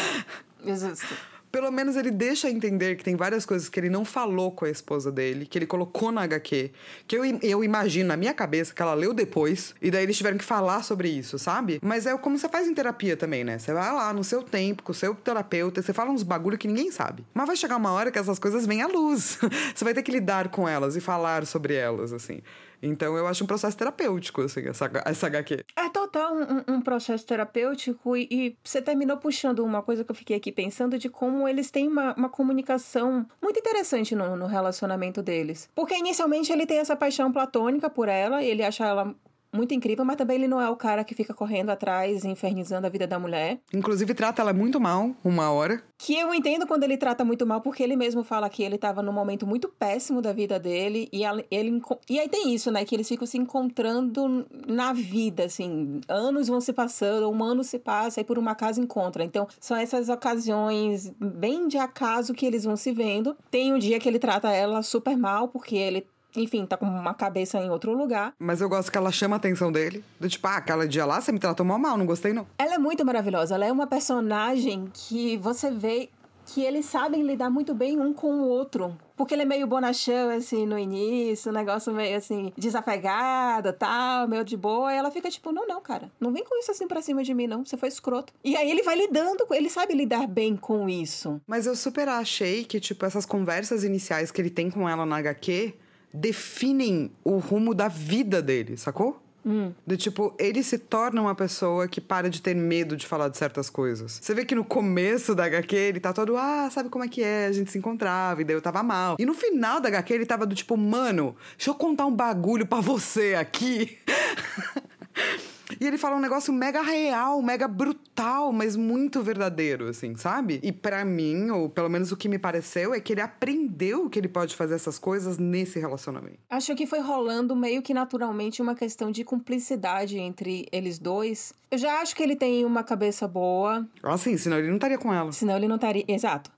Justo 0.65 1.34
pelo 1.55 1.71
menos 1.71 1.95
ele 1.95 2.11
deixa 2.11 2.49
entender 2.49 2.97
que 2.97 3.03
tem 3.05 3.15
várias 3.15 3.45
coisas 3.45 3.69
que 3.69 3.79
ele 3.79 3.89
não 3.89 4.03
falou 4.03 4.51
com 4.51 4.65
a 4.65 4.69
esposa 4.69 5.09
dele, 5.09 5.45
que 5.45 5.57
ele 5.57 5.65
colocou 5.65 6.11
na 6.11 6.23
HQ, 6.23 6.69
que 7.07 7.15
eu, 7.15 7.23
eu 7.41 7.63
imagino 7.63 8.09
na 8.09 8.17
minha 8.17 8.33
cabeça 8.33 8.73
que 8.73 8.81
ela 8.81 8.93
leu 8.93 9.13
depois, 9.13 9.73
e 9.81 9.89
daí 9.89 10.03
eles 10.03 10.17
tiveram 10.17 10.37
que 10.37 10.43
falar 10.43 10.83
sobre 10.83 11.07
isso, 11.07 11.39
sabe? 11.39 11.79
Mas 11.81 12.05
é 12.05 12.17
como 12.17 12.37
você 12.37 12.49
faz 12.49 12.67
em 12.67 12.73
terapia 12.73 13.15
também, 13.15 13.45
né? 13.45 13.57
Você 13.57 13.71
vai 13.71 13.89
lá 13.93 14.11
no 14.11 14.21
seu 14.21 14.43
tempo, 14.43 14.83
com 14.83 14.91
o 14.91 14.93
seu 14.93 15.15
terapeuta, 15.15 15.81
você 15.81 15.93
fala 15.93 16.11
uns 16.11 16.23
bagulho 16.23 16.57
que 16.57 16.67
ninguém 16.67 16.91
sabe. 16.91 17.25
Mas 17.33 17.47
vai 17.47 17.55
chegar 17.55 17.77
uma 17.77 17.93
hora 17.93 18.11
que 18.11 18.19
essas 18.19 18.37
coisas 18.37 18.65
vêm 18.65 18.81
à 18.81 18.87
luz. 18.87 19.39
você 19.73 19.85
vai 19.85 19.93
ter 19.93 20.03
que 20.03 20.11
lidar 20.11 20.49
com 20.49 20.67
elas 20.67 20.97
e 20.97 20.99
falar 20.99 21.45
sobre 21.45 21.73
elas, 21.73 22.11
assim. 22.11 22.41
Então 22.85 23.17
eu 23.17 23.25
acho 23.27 23.43
um 23.43 23.47
processo 23.47 23.75
terapêutico, 23.75 24.41
assim, 24.41 24.67
essa, 24.67 24.89
essa 25.05 25.27
HQ. 25.27 25.63
É 25.75 25.89
total 25.89 26.35
um, 26.35 26.75
um 26.75 26.81
processo 26.81 27.25
terapêutico 27.25 28.15
e, 28.15 28.27
e, 28.29 28.57
você 28.63 28.81
terminou 28.81 29.17
puxando 29.17 29.59
uma 29.59 29.81
coisa 29.81 30.03
que 30.03 30.11
eu 30.11 30.15
fiquei 30.15 30.37
aqui 30.37 30.51
pensando 30.51 30.97
de 30.97 31.09
como 31.09 31.47
eles 31.47 31.71
têm 31.71 31.87
uma, 31.87 32.13
uma 32.13 32.29
comunicação 32.29 33.25
muito 33.41 33.59
interessante 33.59 34.15
no, 34.15 34.35
no 34.35 34.45
relacionamento 34.45 35.21
deles. 35.23 35.69
Porque 35.73 35.95
inicialmente 35.95 36.51
ele 36.51 36.65
tem 36.65 36.77
essa 36.77 36.95
paixão 36.95 37.31
platônica 37.31 37.89
por 37.89 38.07
ela, 38.07 38.43
ele 38.43 38.63
acha 38.63 38.85
ela 38.85 39.15
muito 39.55 39.73
incrível, 39.73 40.05
mas 40.05 40.17
também 40.17 40.37
ele 40.37 40.47
não 40.47 40.59
é 40.59 40.69
o 40.69 40.75
cara 40.75 41.03
que 41.03 41.15
fica 41.15 41.33
correndo 41.33 41.69
atrás 41.69 42.23
infernizando 42.25 42.85
a 42.85 42.89
vida 42.89 43.07
da 43.07 43.17
mulher. 43.17 43.59
Inclusive 43.73 44.13
trata 44.13 44.41
ela 44.41 44.53
muito 44.53 44.79
mal, 44.79 45.15
uma 45.23 45.51
hora. 45.51 45.81
Que 45.97 46.15
eu 46.15 46.33
entendo 46.33 46.67
quando 46.67 46.83
ele 46.83 46.97
trata 46.97 47.23
muito 47.23 47.45
mal, 47.45 47.61
porque 47.61 47.81
ele 47.81 47.95
mesmo 47.95 48.23
fala 48.23 48.49
que 48.49 48.61
ele 48.61 48.77
tava 48.77 49.01
num 49.01 49.13
momento 49.13 49.47
muito 49.47 49.69
péssimo 49.69 50.21
da 50.21 50.33
vida 50.33 50.59
dele. 50.59 51.07
E, 51.11 51.23
ele, 51.23 51.81
e 52.09 52.19
aí 52.19 52.27
tem 52.27 52.53
isso, 52.53 52.69
né? 52.69 52.83
Que 52.83 52.95
eles 52.95 53.07
ficam 53.07 53.25
se 53.25 53.37
encontrando 53.37 54.45
na 54.67 54.91
vida, 54.91 55.45
assim. 55.45 56.01
Anos 56.07 56.47
vão 56.47 56.59
se 56.59 56.73
passando, 56.73 57.29
um 57.29 57.43
ano 57.43 57.63
se 57.63 57.79
passa, 57.79 58.19
e 58.19 58.23
por 58.23 58.37
uma 58.37 58.53
casa 58.53 58.81
encontra. 58.81 59.23
Então, 59.23 59.47
são 59.59 59.77
essas 59.77 60.09
ocasiões 60.09 61.13
bem 61.19 61.67
de 61.67 61.77
acaso 61.77 62.33
que 62.33 62.45
eles 62.45 62.65
vão 62.65 62.75
se 62.75 62.91
vendo. 62.91 63.35
Tem 63.49 63.73
um 63.73 63.79
dia 63.79 63.99
que 63.99 64.09
ele 64.09 64.19
trata 64.19 64.51
ela 64.51 64.81
super 64.83 65.17
mal, 65.17 65.47
porque 65.47 65.75
ele 65.77 66.05
enfim, 66.37 66.65
tá 66.65 66.77
com 66.77 66.85
uma 66.85 67.13
cabeça 67.13 67.57
em 67.59 67.69
outro 67.69 67.93
lugar. 67.93 68.33
Mas 68.39 68.61
eu 68.61 68.69
gosto 68.69 68.91
que 68.91 68.97
ela 68.97 69.11
chama 69.11 69.35
a 69.35 69.37
atenção 69.37 69.71
dele. 69.71 70.03
Do 70.19 70.29
tipo, 70.29 70.47
ah, 70.47 70.57
aquela 70.57 70.87
dia 70.87 71.05
lá 71.05 71.21
você 71.21 71.31
me 71.31 71.39
tratou 71.39 71.65
mal, 71.65 71.79
mal, 71.79 71.97
não 71.97 72.05
gostei 72.05 72.33
não. 72.33 72.47
Ela 72.57 72.75
é 72.75 72.77
muito 72.77 73.05
maravilhosa. 73.05 73.55
Ela 73.55 73.65
é 73.65 73.71
uma 73.71 73.87
personagem 73.87 74.89
que 74.93 75.37
você 75.37 75.71
vê 75.71 76.09
que 76.45 76.61
eles 76.61 76.85
sabem 76.85 77.23
lidar 77.23 77.49
muito 77.49 77.73
bem 77.73 77.99
um 77.99 78.13
com 78.13 78.41
o 78.41 78.47
outro. 78.47 78.95
Porque 79.17 79.33
ele 79.33 79.43
é 79.43 79.45
meio 79.45 79.65
bonachão, 79.65 80.29
assim, 80.29 80.65
no 80.65 80.77
início, 80.77 81.49
um 81.49 81.55
negócio 81.55 81.91
meio, 81.93 82.17
assim, 82.17 82.51
desapegado, 82.57 83.71
tal, 83.73 84.27
meio 84.27 84.43
de 84.43 84.57
boa. 84.57 84.93
E 84.93 84.97
ela 84.97 85.09
fica 85.09 85.29
tipo, 85.29 85.51
não, 85.51 85.65
não, 85.65 85.81
cara, 85.81 86.11
não 86.19 86.33
vem 86.33 86.43
com 86.43 86.59
isso 86.59 86.71
assim 86.71 86.87
pra 86.87 87.01
cima 87.01 87.23
de 87.23 87.33
mim, 87.33 87.47
não. 87.47 87.65
Você 87.65 87.77
foi 87.77 87.89
escroto. 87.89 88.33
E 88.43 88.55
aí 88.55 88.69
ele 88.69 88.83
vai 88.83 88.95
lidando, 88.95 89.45
ele 89.51 89.69
sabe 89.69 89.93
lidar 89.93 90.27
bem 90.27 90.55
com 90.55 90.89
isso. 90.89 91.41
Mas 91.47 91.65
eu 91.65 91.75
super 91.75 92.07
achei 92.09 92.65
que, 92.65 92.79
tipo, 92.79 93.05
essas 93.05 93.25
conversas 93.25 93.83
iniciais 93.83 94.31
que 94.31 94.41
ele 94.41 94.49
tem 94.49 94.69
com 94.69 94.87
ela 94.87 95.05
na 95.05 95.17
HQ 95.17 95.73
definem 96.15 97.11
o 97.23 97.37
rumo 97.37 97.73
da 97.73 97.87
vida 97.87 98.41
dele, 98.41 98.77
sacou? 98.77 99.21
Hum. 99.45 99.71
Do 99.85 99.95
tipo, 99.95 100.33
ele 100.39 100.63
se 100.63 100.79
torna 100.79 101.21
uma 101.21 101.35
pessoa 101.35 101.87
que 101.87 102.01
para 102.01 102.29
de 102.29 102.41
ter 102.41 102.55
medo 102.55 102.97
de 102.97 103.05
falar 103.05 103.29
de 103.29 103.37
certas 103.37 103.69
coisas. 103.69 104.19
Você 104.19 104.33
vê 104.33 104.43
que 104.43 104.55
no 104.55 104.65
começo 104.65 105.35
da 105.35 105.45
HQ 105.45 105.75
ele 105.75 105.99
tá 105.99 106.11
todo, 106.11 106.35
ah, 106.35 106.67
sabe 106.71 106.89
como 106.89 107.03
é 107.03 107.07
que 107.07 107.21
é? 107.21 107.45
A 107.45 107.51
gente 107.51 107.71
se 107.71 107.77
encontrava 107.77 108.41
e 108.41 108.43
daí 108.43 108.55
eu 108.55 108.61
tava 108.61 108.81
mal. 108.81 109.15
E 109.19 109.25
no 109.25 109.35
final 109.35 109.79
da 109.79 109.89
HQ 109.89 110.13
ele 110.13 110.25
tava 110.25 110.47
do 110.47 110.55
tipo, 110.55 110.75
mano, 110.75 111.35
deixa 111.55 111.69
eu 111.69 111.75
contar 111.75 112.07
um 112.07 112.15
bagulho 112.15 112.65
para 112.65 112.81
você 112.81 113.35
aqui. 113.35 113.99
E 115.79 115.85
ele 115.85 115.97
fala 115.97 116.15
um 116.15 116.19
negócio 116.19 116.53
mega 116.53 116.81
real, 116.81 117.41
mega 117.41 117.67
brutal, 117.67 118.51
mas 118.51 118.75
muito 118.75 119.21
verdadeiro, 119.21 119.87
assim, 119.87 120.15
sabe? 120.15 120.59
E 120.63 120.71
para 120.71 121.03
mim, 121.03 121.49
ou 121.49 121.69
pelo 121.69 121.89
menos 121.89 122.11
o 122.11 122.17
que 122.17 122.29
me 122.29 122.39
pareceu, 122.39 122.93
é 122.93 122.99
que 122.99 123.13
ele 123.13 123.21
aprendeu 123.21 124.09
que 124.09 124.19
ele 124.19 124.27
pode 124.27 124.55
fazer 124.55 124.75
essas 124.75 124.97
coisas 124.97 125.37
nesse 125.37 125.79
relacionamento. 125.79 126.39
Acho 126.49 126.75
que 126.75 126.85
foi 126.85 126.99
rolando 126.99 127.55
meio 127.55 127.81
que 127.81 127.93
naturalmente 127.93 128.61
uma 128.61 128.75
questão 128.75 129.11
de 129.11 129.23
cumplicidade 129.23 130.17
entre 130.17 130.67
eles 130.71 130.99
dois. 130.99 131.53
Eu 131.71 131.77
já 131.77 132.01
acho 132.01 132.15
que 132.15 132.23
ele 132.23 132.35
tem 132.35 132.65
uma 132.65 132.83
cabeça 132.83 133.27
boa. 133.27 133.87
Ah, 134.03 134.17
sim, 134.17 134.37
senão 134.37 134.57
ele 134.57 134.67
não 134.67 134.75
estaria 134.75 134.97
com 134.97 135.13
ela. 135.13 135.31
Senão 135.31 135.57
ele 135.57 135.67
não 135.67 135.75
estaria. 135.75 136.05
Exato. 136.07 136.51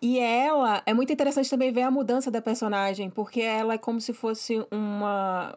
E 0.00 0.18
ela, 0.18 0.82
é 0.84 0.92
muito 0.92 1.12
interessante 1.12 1.48
também 1.48 1.72
ver 1.72 1.82
a 1.82 1.90
mudança 1.90 2.30
da 2.30 2.42
personagem, 2.42 3.08
porque 3.08 3.40
ela 3.40 3.74
é 3.74 3.78
como 3.78 4.00
se 4.00 4.12
fosse 4.12 4.64
uma 4.70 5.56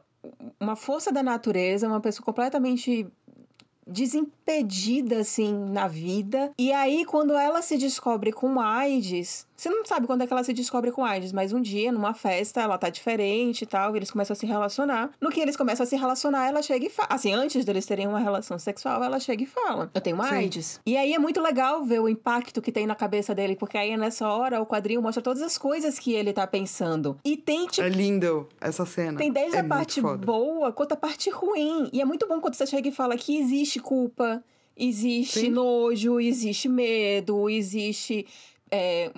uma 0.60 0.76
força 0.76 1.12
da 1.12 1.24
natureza, 1.24 1.88
uma 1.88 2.02
pessoa 2.02 2.26
completamente 2.26 3.08
desimpedida 3.86 5.20
assim 5.20 5.54
na 5.54 5.88
vida. 5.88 6.54
E 6.58 6.72
aí 6.72 7.06
quando 7.06 7.34
ela 7.34 7.62
se 7.62 7.78
descobre 7.78 8.32
com 8.32 8.60
AIDS, 8.60 9.48
você 9.60 9.70
não 9.70 9.86
sabe 9.86 10.08
quando 10.08 10.22
é 10.22 10.28
que 10.28 10.32
ela 10.32 10.44
se 10.44 10.54
descobre 10.54 10.90
com 10.90 11.04
AIDS, 11.04 11.34
mas 11.34 11.52
um 11.52 11.62
dia, 11.62 11.92
numa 11.92 12.14
festa, 12.14 12.62
ela 12.62 12.78
tá 12.78 12.90
diferente 12.90 13.64
e 13.64 13.66
tal, 13.66 13.94
eles 13.94 14.10
começam 14.10 14.34
a 14.34 14.38
se 14.38 14.46
relacionar. 14.46 15.12
No 15.20 15.30
que 15.30 15.42
eles 15.42 15.58
começam 15.58 15.84
a 15.84 15.88
se 15.88 15.98
relacionar, 15.98 16.48
ela 16.48 16.62
chega 16.62 16.86
e 16.86 16.90
fala. 16.90 17.10
Assim, 17.12 17.34
antes 17.34 17.66
deles 17.66 17.86
terem 17.86 18.08
uma 18.08 18.20
relação 18.20 18.58
sexual, 18.58 19.04
ela 19.04 19.20
chega 19.20 19.44
e 19.44 19.46
fala: 19.46 19.92
Eu 19.94 20.00
tenho 20.00 20.16
uma 20.16 20.30
Sim. 20.30 20.36
AIDS. 20.36 20.80
E 20.86 20.96
aí 20.96 21.14
é 21.14 21.20
muito 21.20 21.42
legal 21.42 21.84
ver 21.84 22.00
o 22.00 22.08
impacto 22.08 22.62
que 22.62 22.72
tem 22.72 22.88
na 22.88 22.96
cabeça 22.96 23.36
dele, 23.36 23.58
porque 23.58 23.78
aí 23.78 23.98
nessa 23.98 24.30
hora 24.30 24.62
o 24.62 24.66
quadrinho 24.66 25.02
mostra 25.02 25.22
todas 25.22 25.42
as 25.42 25.58
coisas 25.58 26.00
que 26.00 26.14
ele 26.14 26.32
tá 26.32 26.48
pensando. 26.48 27.18
E 27.26 27.36
tem 27.36 27.68
tipo. 27.68 27.86
É 27.86 27.90
lindo 27.90 28.48
essa 28.62 28.86
cena. 28.86 29.18
Tem 29.18 29.30
desde 29.30 29.58
é 29.58 29.60
a 29.60 29.64
parte 29.66 30.00
boa 30.00 30.72
quanto 30.72 30.94
a 30.94 30.98
parte 30.98 31.30
ruim. 31.30 31.90
E 31.92 32.00
é 32.00 32.06
muito 32.06 32.26
bom 32.26 32.40
quando 32.40 32.56
você 32.56 32.66
chega 32.66 32.88
e 32.88 32.94
fala 32.94 33.18
que 33.18 33.38
existe 33.38 33.78
culpa. 33.82 34.42
Existe 34.78 35.42
Sim. 35.42 35.50
nojo, 35.50 36.22
existe 36.22 36.70
medo, 36.70 37.50
existe 37.50 38.26
é, 38.72 39.12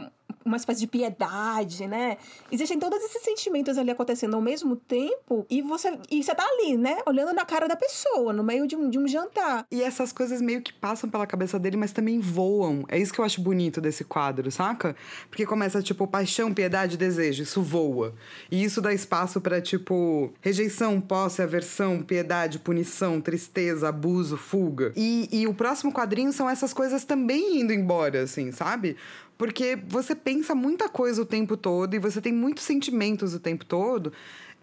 uma 0.46 0.58
espécie 0.58 0.80
de 0.80 0.88
piedade, 0.88 1.88
né? 1.88 2.18
Existem 2.52 2.80
todos 2.80 3.00
esses 3.04 3.22
sentimentos 3.22 3.78
ali 3.78 3.92
acontecendo 3.92 4.36
ao 4.36 4.42
mesmo 4.42 4.76
tempo 4.76 5.46
e 5.50 5.62
você, 5.62 5.98
e 6.10 6.24
você 6.24 6.34
tá 6.34 6.44
ali, 6.44 6.78
né? 6.78 6.98
Olhando 7.06 7.34
na 7.34 7.46
cara 7.46 7.68
da 7.68 7.76
pessoa, 7.76 8.34
no 8.34 8.44
meio 8.44 8.68
de 8.68 8.76
um, 8.76 8.90
de 8.90 9.00
um 9.00 9.08
jantar. 9.08 9.66
E 9.72 9.82
essas 9.82 10.12
coisas 10.12 10.42
meio 10.42 10.62
que 10.62 10.74
passam 10.74 11.10
pela 11.10 11.26
cabeça 11.28 11.60
dele, 11.60 11.78
mas 11.78 11.92
também 11.92 12.20
voam. 12.20 12.84
É 12.88 12.98
isso 12.98 13.14
que 13.14 13.20
eu 13.20 13.26
acho 13.26 13.42
bonito 13.42 13.80
desse 13.80 14.04
quadro, 14.04 14.52
saca? 14.52 14.96
Porque 15.30 15.46
começa, 15.46 15.82
tipo, 15.82 16.08
paixão, 16.08 16.54
piedade, 16.54 16.98
desejo. 16.98 17.44
Isso 17.44 17.62
voa. 17.62 18.14
E 18.50 18.64
isso 18.64 18.82
dá 18.82 18.94
espaço 18.94 19.40
para 19.40 19.62
tipo, 19.62 20.34
rejeição, 20.42 21.00
posse, 21.00 21.42
aversão, 21.42 22.02
piedade, 22.02 22.60
punição, 22.60 23.22
tristeza, 23.22 23.90
abuso, 23.90 24.38
fuga. 24.38 24.94
E, 24.96 25.30
e 25.32 25.48
o 25.48 25.54
próximo 25.54 25.92
quadrinho 25.92 26.32
são 26.34 26.50
essas 26.50 26.74
coisas 26.74 27.06
também 27.06 27.62
indo 27.62 27.74
embora, 27.74 28.24
assim, 28.24 28.52
sabe? 28.52 28.98
Porque 29.42 29.76
você 29.88 30.14
pensa 30.14 30.54
muita 30.54 30.88
coisa 30.88 31.20
o 31.20 31.26
tempo 31.26 31.58
todo 31.58 31.96
e 31.96 31.98
você 31.98 32.22
tem 32.22 32.32
muitos 32.32 32.64
sentimentos 32.64 33.34
o 33.34 33.40
tempo 33.40 33.66
todo. 33.66 34.14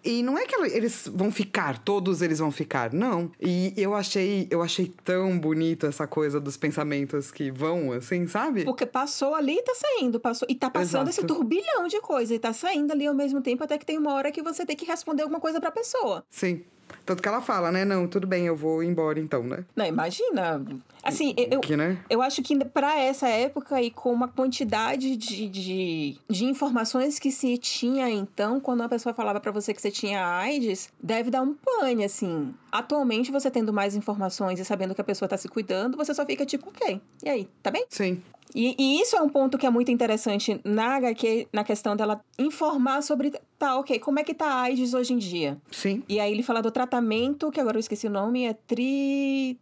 E 0.04 0.22
não 0.22 0.38
é 0.38 0.46
que 0.46 0.54
eles 0.54 1.10
vão 1.12 1.32
ficar, 1.32 1.80
todos 1.80 2.22
eles 2.22 2.38
vão 2.38 2.52
ficar, 2.52 2.92
não. 2.92 3.28
E 3.40 3.74
eu 3.76 3.92
achei, 3.92 4.46
eu 4.48 4.62
achei 4.62 4.94
tão 5.04 5.36
bonito 5.36 5.84
essa 5.84 6.06
coisa 6.06 6.38
dos 6.38 6.56
pensamentos 6.56 7.32
que 7.32 7.50
vão, 7.50 7.90
assim, 7.90 8.28
sabe? 8.28 8.64
Porque 8.64 8.86
passou 8.86 9.34
ali 9.34 9.56
e 9.56 9.62
tá 9.64 9.74
saindo, 9.74 10.20
passou 10.20 10.46
e 10.48 10.54
tá 10.54 10.70
passando 10.70 11.08
Exato. 11.08 11.10
esse 11.10 11.26
turbilhão 11.26 11.88
de 11.88 12.00
coisa 12.00 12.32
e 12.32 12.38
tá 12.38 12.52
saindo 12.52 12.92
ali 12.92 13.04
ao 13.04 13.14
mesmo 13.14 13.40
tempo 13.40 13.64
até 13.64 13.76
que 13.78 13.84
tem 13.84 13.98
uma 13.98 14.14
hora 14.14 14.30
que 14.30 14.44
você 14.44 14.64
tem 14.64 14.76
que 14.76 14.86
responder 14.86 15.22
alguma 15.24 15.40
coisa 15.40 15.60
pra 15.60 15.72
pessoa. 15.72 16.24
Sim. 16.30 16.62
Tanto 17.04 17.22
que 17.22 17.28
ela 17.28 17.40
fala, 17.40 17.72
né? 17.72 17.84
Não, 17.84 18.06
tudo 18.06 18.26
bem, 18.26 18.46
eu 18.46 18.56
vou 18.56 18.82
embora 18.82 19.18
então, 19.18 19.42
né? 19.42 19.64
Não, 19.74 19.86
imagina. 19.86 20.62
Assim, 21.02 21.34
eu, 21.36 21.60
que, 21.60 21.76
né? 21.76 21.98
eu 22.10 22.20
acho 22.20 22.42
que 22.42 22.56
para 22.64 22.98
essa 22.98 23.28
época 23.28 23.80
e 23.80 23.90
com 23.90 24.12
uma 24.12 24.28
quantidade 24.28 25.16
de, 25.16 25.48
de, 25.48 26.18
de, 26.28 26.44
informações 26.44 27.18
que 27.18 27.30
se 27.30 27.56
tinha 27.56 28.10
então, 28.10 28.60
quando 28.60 28.80
uma 28.80 28.88
pessoa 28.88 29.14
falava 29.14 29.40
para 29.40 29.52
você 29.52 29.72
que 29.72 29.80
você 29.80 29.90
tinha 29.90 30.26
AIDS, 30.26 30.90
deve 31.02 31.30
dar 31.30 31.42
um 31.42 31.54
pane, 31.54 32.04
assim. 32.04 32.52
Atualmente, 32.70 33.30
você 33.30 33.50
tendo 33.50 33.72
mais 33.72 33.94
informações 33.94 34.58
e 34.58 34.64
sabendo 34.64 34.94
que 34.94 35.00
a 35.00 35.04
pessoa 35.04 35.28
tá 35.28 35.36
se 35.36 35.48
cuidando, 35.48 35.96
você 35.96 36.12
só 36.12 36.26
fica 36.26 36.44
tipo, 36.44 36.68
ok, 36.68 37.00
e 37.24 37.28
aí, 37.28 37.48
tá 37.62 37.70
bem? 37.70 37.86
Sim. 37.88 38.22
E, 38.54 38.74
e, 38.78 39.00
isso 39.00 39.16
é 39.16 39.20
um 39.20 39.28
ponto 39.28 39.58
que 39.58 39.66
é 39.66 39.70
muito 39.70 39.90
interessante 39.90 40.60
na 40.64 40.96
HQ, 40.96 41.48
na 41.52 41.64
questão 41.64 41.94
dela 41.94 42.20
informar 42.38 43.02
sobre, 43.02 43.32
tá, 43.58 43.78
ok, 43.78 43.98
como 43.98 44.18
é 44.18 44.24
que 44.24 44.34
tá 44.34 44.46
a 44.46 44.60
AIDS 44.62 44.94
hoje 44.94 45.12
em 45.12 45.18
dia? 45.18 45.58
Sim. 45.70 46.02
E 46.08 46.18
aí 46.18 46.32
ele 46.32 46.42
fala 46.42 46.62
do 46.62 46.70
tratamento, 46.70 47.50
que 47.50 47.60
agora 47.60 47.76
eu 47.76 47.80
esqueci 47.80 48.06
o 48.06 48.10
nome, 48.10 48.44
é 48.44 48.54
tri 48.54 49.58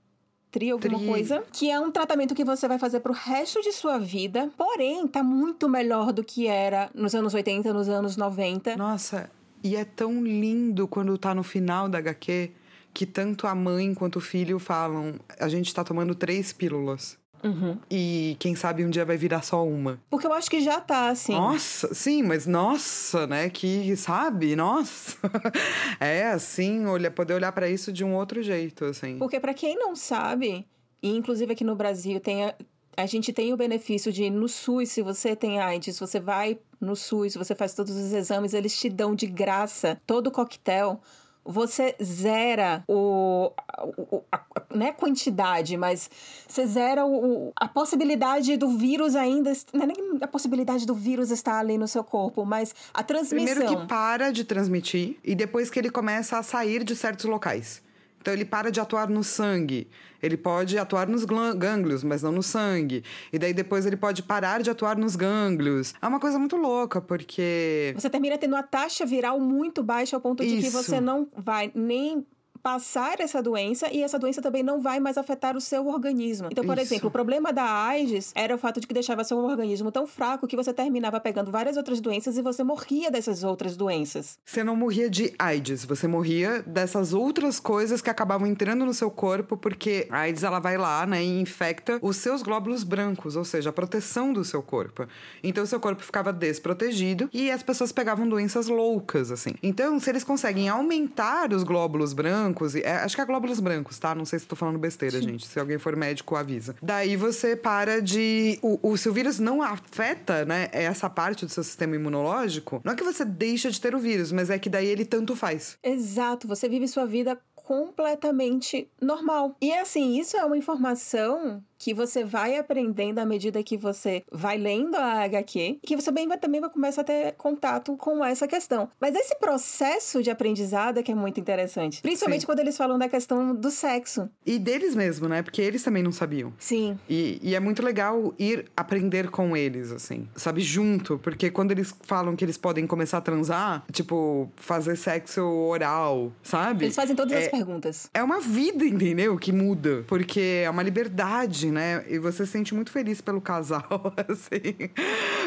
tri 0.51 0.71
alguma 0.71 0.99
tri... 0.99 1.07
coisa, 1.07 1.45
que 1.53 1.71
é 1.71 1.79
um 1.79 1.91
tratamento 1.91 2.35
que 2.35 2.45
você 2.45 2.67
vai 2.67 2.79
fazer 2.79 3.01
pro 3.01 3.13
resto 3.13 3.61
de 3.61 3.73
sua 3.73 3.99
vida, 3.99 4.51
porém 4.57 5.07
tá 5.07 5.23
muito 5.23 5.69
melhor 5.69 6.13
do 6.13 6.25
que 6.25 6.47
era 6.47 6.89
nos 6.95 7.15
anos 7.15 7.35
80, 7.35 7.73
nos 7.75 7.89
anos 7.89 8.17
90. 8.17 8.77
Nossa, 8.77 9.31
e 9.63 9.77
é 9.77 9.85
tão 9.85 10.23
lindo 10.23 10.89
quando 10.89 11.19
tá 11.19 11.35
no 11.35 11.43
final 11.43 11.89
da 11.89 11.99
HQ 11.99 12.53
que 12.95 13.05
tanto 13.05 13.47
a 13.47 13.55
mãe 13.55 13.93
quanto 13.93 14.17
o 14.17 14.23
filho 14.23 14.59
falam, 14.59 15.17
a 15.39 15.49
gente 15.49 15.75
tá 15.75 15.85
tomando 15.85 16.15
três 16.15 16.51
pílulas. 16.51 17.19
Uhum. 17.47 17.79
E 17.91 18.37
quem 18.41 18.57
sabe 18.57 18.85
um 18.85 18.91
dia 18.91 19.05
vai 19.05 19.17
virar 19.17 19.43
só 19.43 19.65
uma. 19.65 20.01
Porque 20.11 20.27
eu 20.27 20.33
acho 20.33 20.51
que 20.51 20.61
já 20.61 20.81
tá, 20.81 21.11
assim. 21.11 21.33
Nossa, 21.33 21.95
sim, 21.95 22.23
mas 22.23 22.47
nossa, 22.47 23.27
né? 23.27 23.49
Que, 23.49 23.97
sabe? 23.97 24.57
Nossa. 24.57 25.17
é 26.01 26.25
assim, 26.25 26.85
olha, 26.87 27.11
poder 27.11 27.35
olhar 27.35 27.53
para 27.53 27.69
isso 27.69 27.93
de 27.93 28.05
um 28.05 28.15
outro 28.15 28.43
jeito, 28.43 28.85
assim. 28.85 29.17
Porque 29.19 29.39
para 29.39 29.55
quem 29.55 29.77
não 29.77 29.95
sabe, 29.95 30.67
e 31.03 31.17
inclusive 31.17 31.53
aqui 31.53 31.63
no 31.63 31.77
Brasil 31.77 32.19
tem 32.19 32.45
a, 32.45 32.55
a 32.97 33.07
gente 33.07 33.33
tem 33.33 33.53
o 33.53 33.57
benefício 33.57 34.13
de 34.13 34.29
no 34.31 34.49
SUS, 34.49 34.91
se 34.91 35.03
você 35.03 35.37
tem 35.37 35.61
AIDS, 35.61 35.99
você 35.99 36.19
vai 36.19 36.59
no 36.81 36.97
SUS, 36.97 37.35
você 37.35 37.55
faz 37.55 37.75
todos 37.75 37.95
os 37.95 38.13
exames, 38.13 38.55
eles 38.55 38.79
te 38.79 38.89
dão 38.89 39.15
de 39.15 39.27
graça 39.27 40.01
todo 40.07 40.29
o 40.29 40.31
coquetel 40.31 41.01
você 41.47 41.95
zera 42.03 42.83
o, 42.89 43.53
o 43.99 44.23
a, 44.31 44.43
não 44.75 44.87
é 44.87 44.93
quantidade, 44.93 45.77
mas 45.77 46.11
você 46.47 46.67
zera 46.67 47.07
o, 47.07 47.53
a 47.57 47.69
possibilidade 47.69 48.57
do 48.57 48.77
vírus 48.77 49.15
ainda, 49.15 49.53
não 49.73 49.83
é 49.83 49.87
nem 49.87 49.97
a 50.21 50.27
possibilidade 50.27 50.87
do 50.87 50.95
vírus 50.95 51.31
estar 51.31 51.59
ali 51.59 51.79
no 51.79 51.89
seu 51.89 52.05
corpo, 52.05 52.45
mas 52.45 52.75
a 52.93 53.03
transmissão. 53.03 53.55
Primeiro 53.55 53.81
que 53.81 53.87
para 53.87 54.31
de 54.31 54.45
transmitir 54.45 55.17
e 55.25 55.35
depois 55.35 55.71
que 55.71 55.79
ele 55.79 55.91
começa 55.91 56.39
a 56.39 56.43
sair 56.43 56.85
de 56.85 56.95
certos 56.97 57.25
locais. 57.25 57.86
Então 58.27 58.35
ele 58.35 58.45
para 58.45 58.73
de 58.73 58.81
atuar 58.81 59.09
no 59.09 59.23
sangue. 59.23 59.89
Ele 60.21 60.37
pode 60.37 60.77
atuar 60.77 61.07
nos 61.07 61.25
gânglios, 61.25 62.03
mas 62.03 62.25
não 62.25 62.33
no 62.33 62.43
sangue. 62.43 63.05
E 63.33 63.39
daí 63.39 63.55
depois 63.55 63.87
ele 63.87 63.97
pode 63.97 64.21
parar 64.21 64.63
de 64.63 64.69
atuar 64.69 64.97
nos 64.97 65.15
gânglios. 65.15 65.95
É 66.03 66.09
uma 66.09 66.19
coisa 66.19 66.37
muito 66.37 66.57
louca, 66.57 67.01
porque. 67.01 67.95
Você 67.95 68.11
termina 68.11 68.37
tendo 68.37 68.55
uma 68.55 68.65
taxa 68.65 69.07
viral 69.07 69.39
muito 69.39 69.81
baixa 69.81 70.17
ao 70.17 70.21
ponto 70.21 70.43
de 70.43 70.57
Isso. 70.57 70.63
que 70.63 70.71
você 70.71 71.01
não 71.01 71.29
vai 71.37 71.71
nem 71.73 72.27
passar 72.67 73.21
essa 73.21 73.41
doença 73.41 73.89
e 73.93 74.03
essa 74.03 74.19
doença 74.19 74.43
também 74.43 74.61
não 74.61 74.81
vai 74.81 74.99
mais 74.99 75.17
afetar 75.17 75.57
o 75.57 75.61
seu 75.61 75.87
organismo. 75.87 76.49
Então, 76.51 76.65
por 76.65 76.77
Isso. 76.77 76.95
exemplo, 76.95 77.09
o 77.09 77.13
problema 77.13 77.53
da 77.53 77.63
AIDS 77.63 78.33
era 78.35 78.57
o 78.57 78.59
fato 78.59 78.81
de 78.81 78.89
que 78.89 78.93
deixava 78.93 79.23
seu 79.23 79.39
organismo 79.39 79.93
tão 79.93 80.05
fraco 80.05 80.49
que 80.49 80.57
você 80.57 80.73
terminava 80.73 81.21
pegando 81.21 81.53
várias 81.53 81.77
outras 81.77 82.01
doenças 82.01 82.37
e 82.37 82.43
você 82.43 82.65
morria 82.65 83.09
dessas 83.09 83.45
outras 83.45 83.77
doenças. 83.77 84.37
Você 84.45 84.65
não 84.65 84.75
morria 84.75 85.09
de 85.09 85.33
AIDS, 85.39 85.85
você 85.85 86.09
morria 86.09 86.61
dessas 86.67 87.15
outras 87.15 87.61
coisas 87.61 88.03
que 88.03 88.11
acabavam 88.11 88.49
entrando 88.49 88.85
no 88.85 88.93
seu 88.93 89.13
corpo 89.13 89.57
porque 89.57 90.09
a 90.11 90.23
AIDS 90.23 90.43
ela 90.43 90.59
vai 90.59 90.77
lá, 90.77 91.07
né, 91.07 91.23
e 91.23 91.41
infecta 91.41 92.01
os 92.03 92.17
seus 92.17 92.43
glóbulos 92.43 92.83
brancos, 92.83 93.37
ou 93.37 93.45
seja, 93.45 93.71
a 93.71 93.73
proteção 93.73 94.33
do 94.33 94.45
seu 94.45 94.61
corpo. 94.61 95.07
Então, 95.41 95.63
o 95.63 95.69
seu 95.69 95.79
corpo 95.79 96.03
ficava 96.03 96.33
desprotegido 96.33 97.31
e 97.33 97.49
as 97.49 97.63
pessoas 97.63 97.93
pegavam 97.93 98.29
doenças 98.29 98.67
loucas, 98.67 99.31
assim. 99.31 99.53
Então, 99.63 100.01
se 100.01 100.11
eles 100.11 100.25
conseguem 100.25 100.69
aumentar 100.69 101.53
os 101.53 101.63
glóbulos 101.63 102.13
brancos 102.13 102.56
brancos. 102.57 102.75
É, 102.75 102.97
acho 102.97 103.15
que 103.15 103.21
é 103.21 103.25
glóbulos 103.25 103.61
brancos, 103.61 103.99
tá? 103.99 104.15
Não 104.15 104.25
sei 104.25 104.39
se 104.39 104.47
tô 104.47 104.57
falando 104.57 104.79
besteira, 104.79 105.19
Sim. 105.19 105.29
gente. 105.29 105.47
Se 105.47 105.61
alguém 105.61 105.79
for 105.79 105.95
médico, 105.95 106.35
avisa. 106.35 106.75
Daí 106.83 107.17
você 107.17 107.55
para 107.55 108.01
de. 108.01 108.59
O, 108.63 108.91
o, 108.91 108.97
se 108.97 109.09
o 109.09 109.13
vírus 109.13 109.39
não 109.39 109.63
afeta, 109.63 110.45
né, 110.45 110.69
essa 110.73 111.09
parte 111.09 111.45
do 111.45 111.53
seu 111.53 111.63
sistema 111.63 111.95
imunológico, 111.95 112.81
não 112.83 112.93
é 112.93 112.97
que 112.97 113.05
você 113.05 113.25
deixa 113.25 113.71
de 113.71 113.81
ter 113.81 113.95
o 113.95 113.99
vírus, 113.99 114.33
mas 114.33 114.51
é 114.51 114.59
que 114.59 114.71
daí 114.71 114.87
ele 114.87 115.05
tanto 115.05 115.37
faz. 115.37 115.79
Exato. 115.83 116.49
Você 116.49 116.69
vive 116.69 116.89
sua 116.89 117.07
vida 117.07 117.39
completamente 117.55 118.89
normal. 119.01 119.57
E 119.61 119.73
assim, 119.73 120.19
isso 120.19 120.37
é 120.37 120.45
uma 120.45 120.57
informação 120.57 121.63
que 121.79 121.95
você 121.95 122.25
vai 122.25 122.57
aprendendo 122.57 123.19
à 123.19 123.27
medida 123.27 123.63
que 123.63 123.77
você 123.77 124.25
vai 124.31 124.57
lendo 124.57 124.97
a 124.97 125.25
HQ, 125.25 125.81
que 125.83 125.97
você 125.97 126.11
bem, 126.11 126.29
também 126.39 126.61
vai 126.61 126.71
começar 126.71 127.03
a 127.03 127.05
ter 127.05 127.33
contato 127.33 127.97
com 127.97 128.25
essa 128.25 128.47
questão. 128.47 128.89
Mas 129.01 129.15
esse 129.15 129.35
processo 129.37 130.23
de 130.23 130.31
aprendizado 130.31 130.99
é 130.99 131.03
que 131.03 131.13
é 131.13 131.15
muito 131.15 131.41
interessante. 131.41 132.03
Principalmente 132.03 132.41
Sim. 132.41 132.47
quando 132.47 132.61
eles 132.61 132.77
falam 132.77 132.99
da 132.99 133.09
questão 133.09 133.55
do 133.55 133.71
sexo. 133.71 134.29
E 134.45 134.59
deles 134.59 134.95
mesmo, 134.95 135.29
né? 135.29 135.43
Porque 135.43 135.61
eles 135.63 135.83
também 135.83 136.03
não 136.03 136.13
sabiam. 136.13 136.53
Sim. 136.59 136.99
E, 137.09 137.39
e 137.43 137.55
é 137.55 137.61
muito 137.61 137.83
legal 137.83 138.35
ir 138.39 138.67
aprender 138.77 139.31
com 139.31 139.57
eles, 139.57 139.93
assim. 139.93 140.29
Sabe, 140.35 140.61
junto. 140.61 141.19
Porque 141.19 141.51
quando 141.51 141.73
eles 141.73 141.95
falam 142.03 142.35
que 142.37 142.45
eles 142.45 142.57
podem 142.57 142.87
começar 142.87 143.19
a 143.19 143.21
transar, 143.21 143.85
tipo, 143.93 144.51
fazer 144.57 144.97
sexo 144.97 145.43
oral, 145.43 146.33
sabe? 146.43 146.87
Eles 146.87 146.97
fazem 146.97 147.15
todas 147.15 147.33
é, 147.33 147.45
as 147.45 147.49
perguntas. 147.49 148.11
É 148.13 148.23
uma 148.23 148.41
vida, 148.41 148.85
entendeu? 148.85 149.37
Que 149.39 149.53
muda. 149.53 150.05
Porque 150.07 150.63
é 150.65 150.71
uma 150.71 150.83
liberdade 150.83 151.66
né? 151.71 152.05
E 152.09 152.19
você 152.19 152.45
se 152.47 152.53
sente 152.53 152.75
muito 152.75 152.91
feliz 152.91 153.21
pelo 153.21 153.41
casal, 153.41 153.83
assim. 154.29 154.91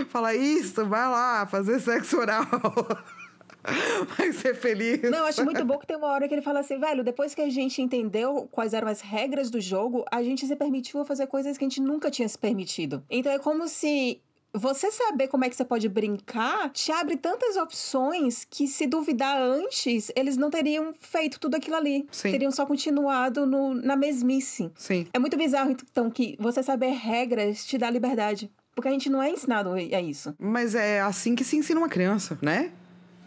Fala, 0.10 0.36
isso, 0.36 0.86
vai 0.86 1.08
lá, 1.10 1.46
fazer 1.46 1.80
sexo 1.80 2.18
oral. 2.18 2.46
Vai 4.18 4.32
ser 4.32 4.56
feliz. 4.56 5.02
Não, 5.12 5.26
acho 5.26 5.44
muito 5.44 5.64
bom 5.66 5.78
que 5.78 5.86
tem 5.86 5.98
uma 5.98 6.08
hora 6.08 6.28
que 6.28 6.34
ele 6.34 6.42
fala 6.42 6.62
assim, 6.62 6.80
velho, 6.80 7.04
depois 7.04 7.36
que 7.36 7.42
a 7.42 7.50
gente 7.50 7.82
entendeu 7.82 8.48
quais 8.50 8.74
eram 8.74 8.88
as 8.88 9.02
regras 9.02 9.50
do 9.50 9.60
jogo, 9.60 10.06
a 10.10 10.24
gente 10.24 10.48
se 10.48 10.56
permitiu 10.56 11.04
fazer 11.04 11.28
coisas 11.28 11.58
que 11.58 11.66
a 11.66 11.68
gente 11.68 11.82
nunca 11.82 12.10
tinha 12.10 12.28
se 12.28 12.38
permitido. 12.38 13.04
Então 13.10 13.32
é 13.32 13.38
como 13.38 13.68
se 13.68 14.22
você 14.54 14.92
saber 14.92 15.28
como 15.28 15.46
é 15.46 15.50
que 15.50 15.56
você 15.56 15.66
pode 15.66 15.88
brincar 15.88 16.70
te 16.72 16.92
abre 16.92 17.18
tantas 17.18 17.56
opções 17.56 18.46
que, 18.50 18.68
se 18.68 18.88
duvidar 18.88 19.38
antes, 19.38 20.12
eles 20.16 20.38
não 20.38 20.50
teriam 20.50 20.94
feito 20.94 21.40
tudo 21.40 21.56
aquilo 21.56 21.76
ali. 21.76 22.08
Sim. 22.12 22.32
Teriam 22.32 22.52
só 22.52 22.66
continuado 22.66 23.46
no, 23.46 23.74
na 23.74 23.96
mesmice. 23.96 24.72
Sim. 24.76 25.08
É 25.14 25.20
muito 25.20 25.38
bizarro, 25.38 25.72
então, 25.72 26.10
que 26.10 26.36
você 26.40 26.64
saber 26.64 26.92
regras 26.92 27.66
te 27.66 27.78
dá 27.78 27.90
liberdade. 27.90 28.52
Porque 28.74 28.88
a 28.88 28.92
gente 28.92 29.10
não 29.10 29.22
é 29.22 29.30
ensinado 29.30 29.74
a 29.74 30.02
isso. 30.02 30.34
Mas 30.40 30.74
é 30.74 31.02
assim 31.02 31.36
que 31.36 31.44
se 31.44 31.58
ensina 31.58 31.80
uma 31.80 31.90
criança, 31.90 32.38
né? 32.42 32.72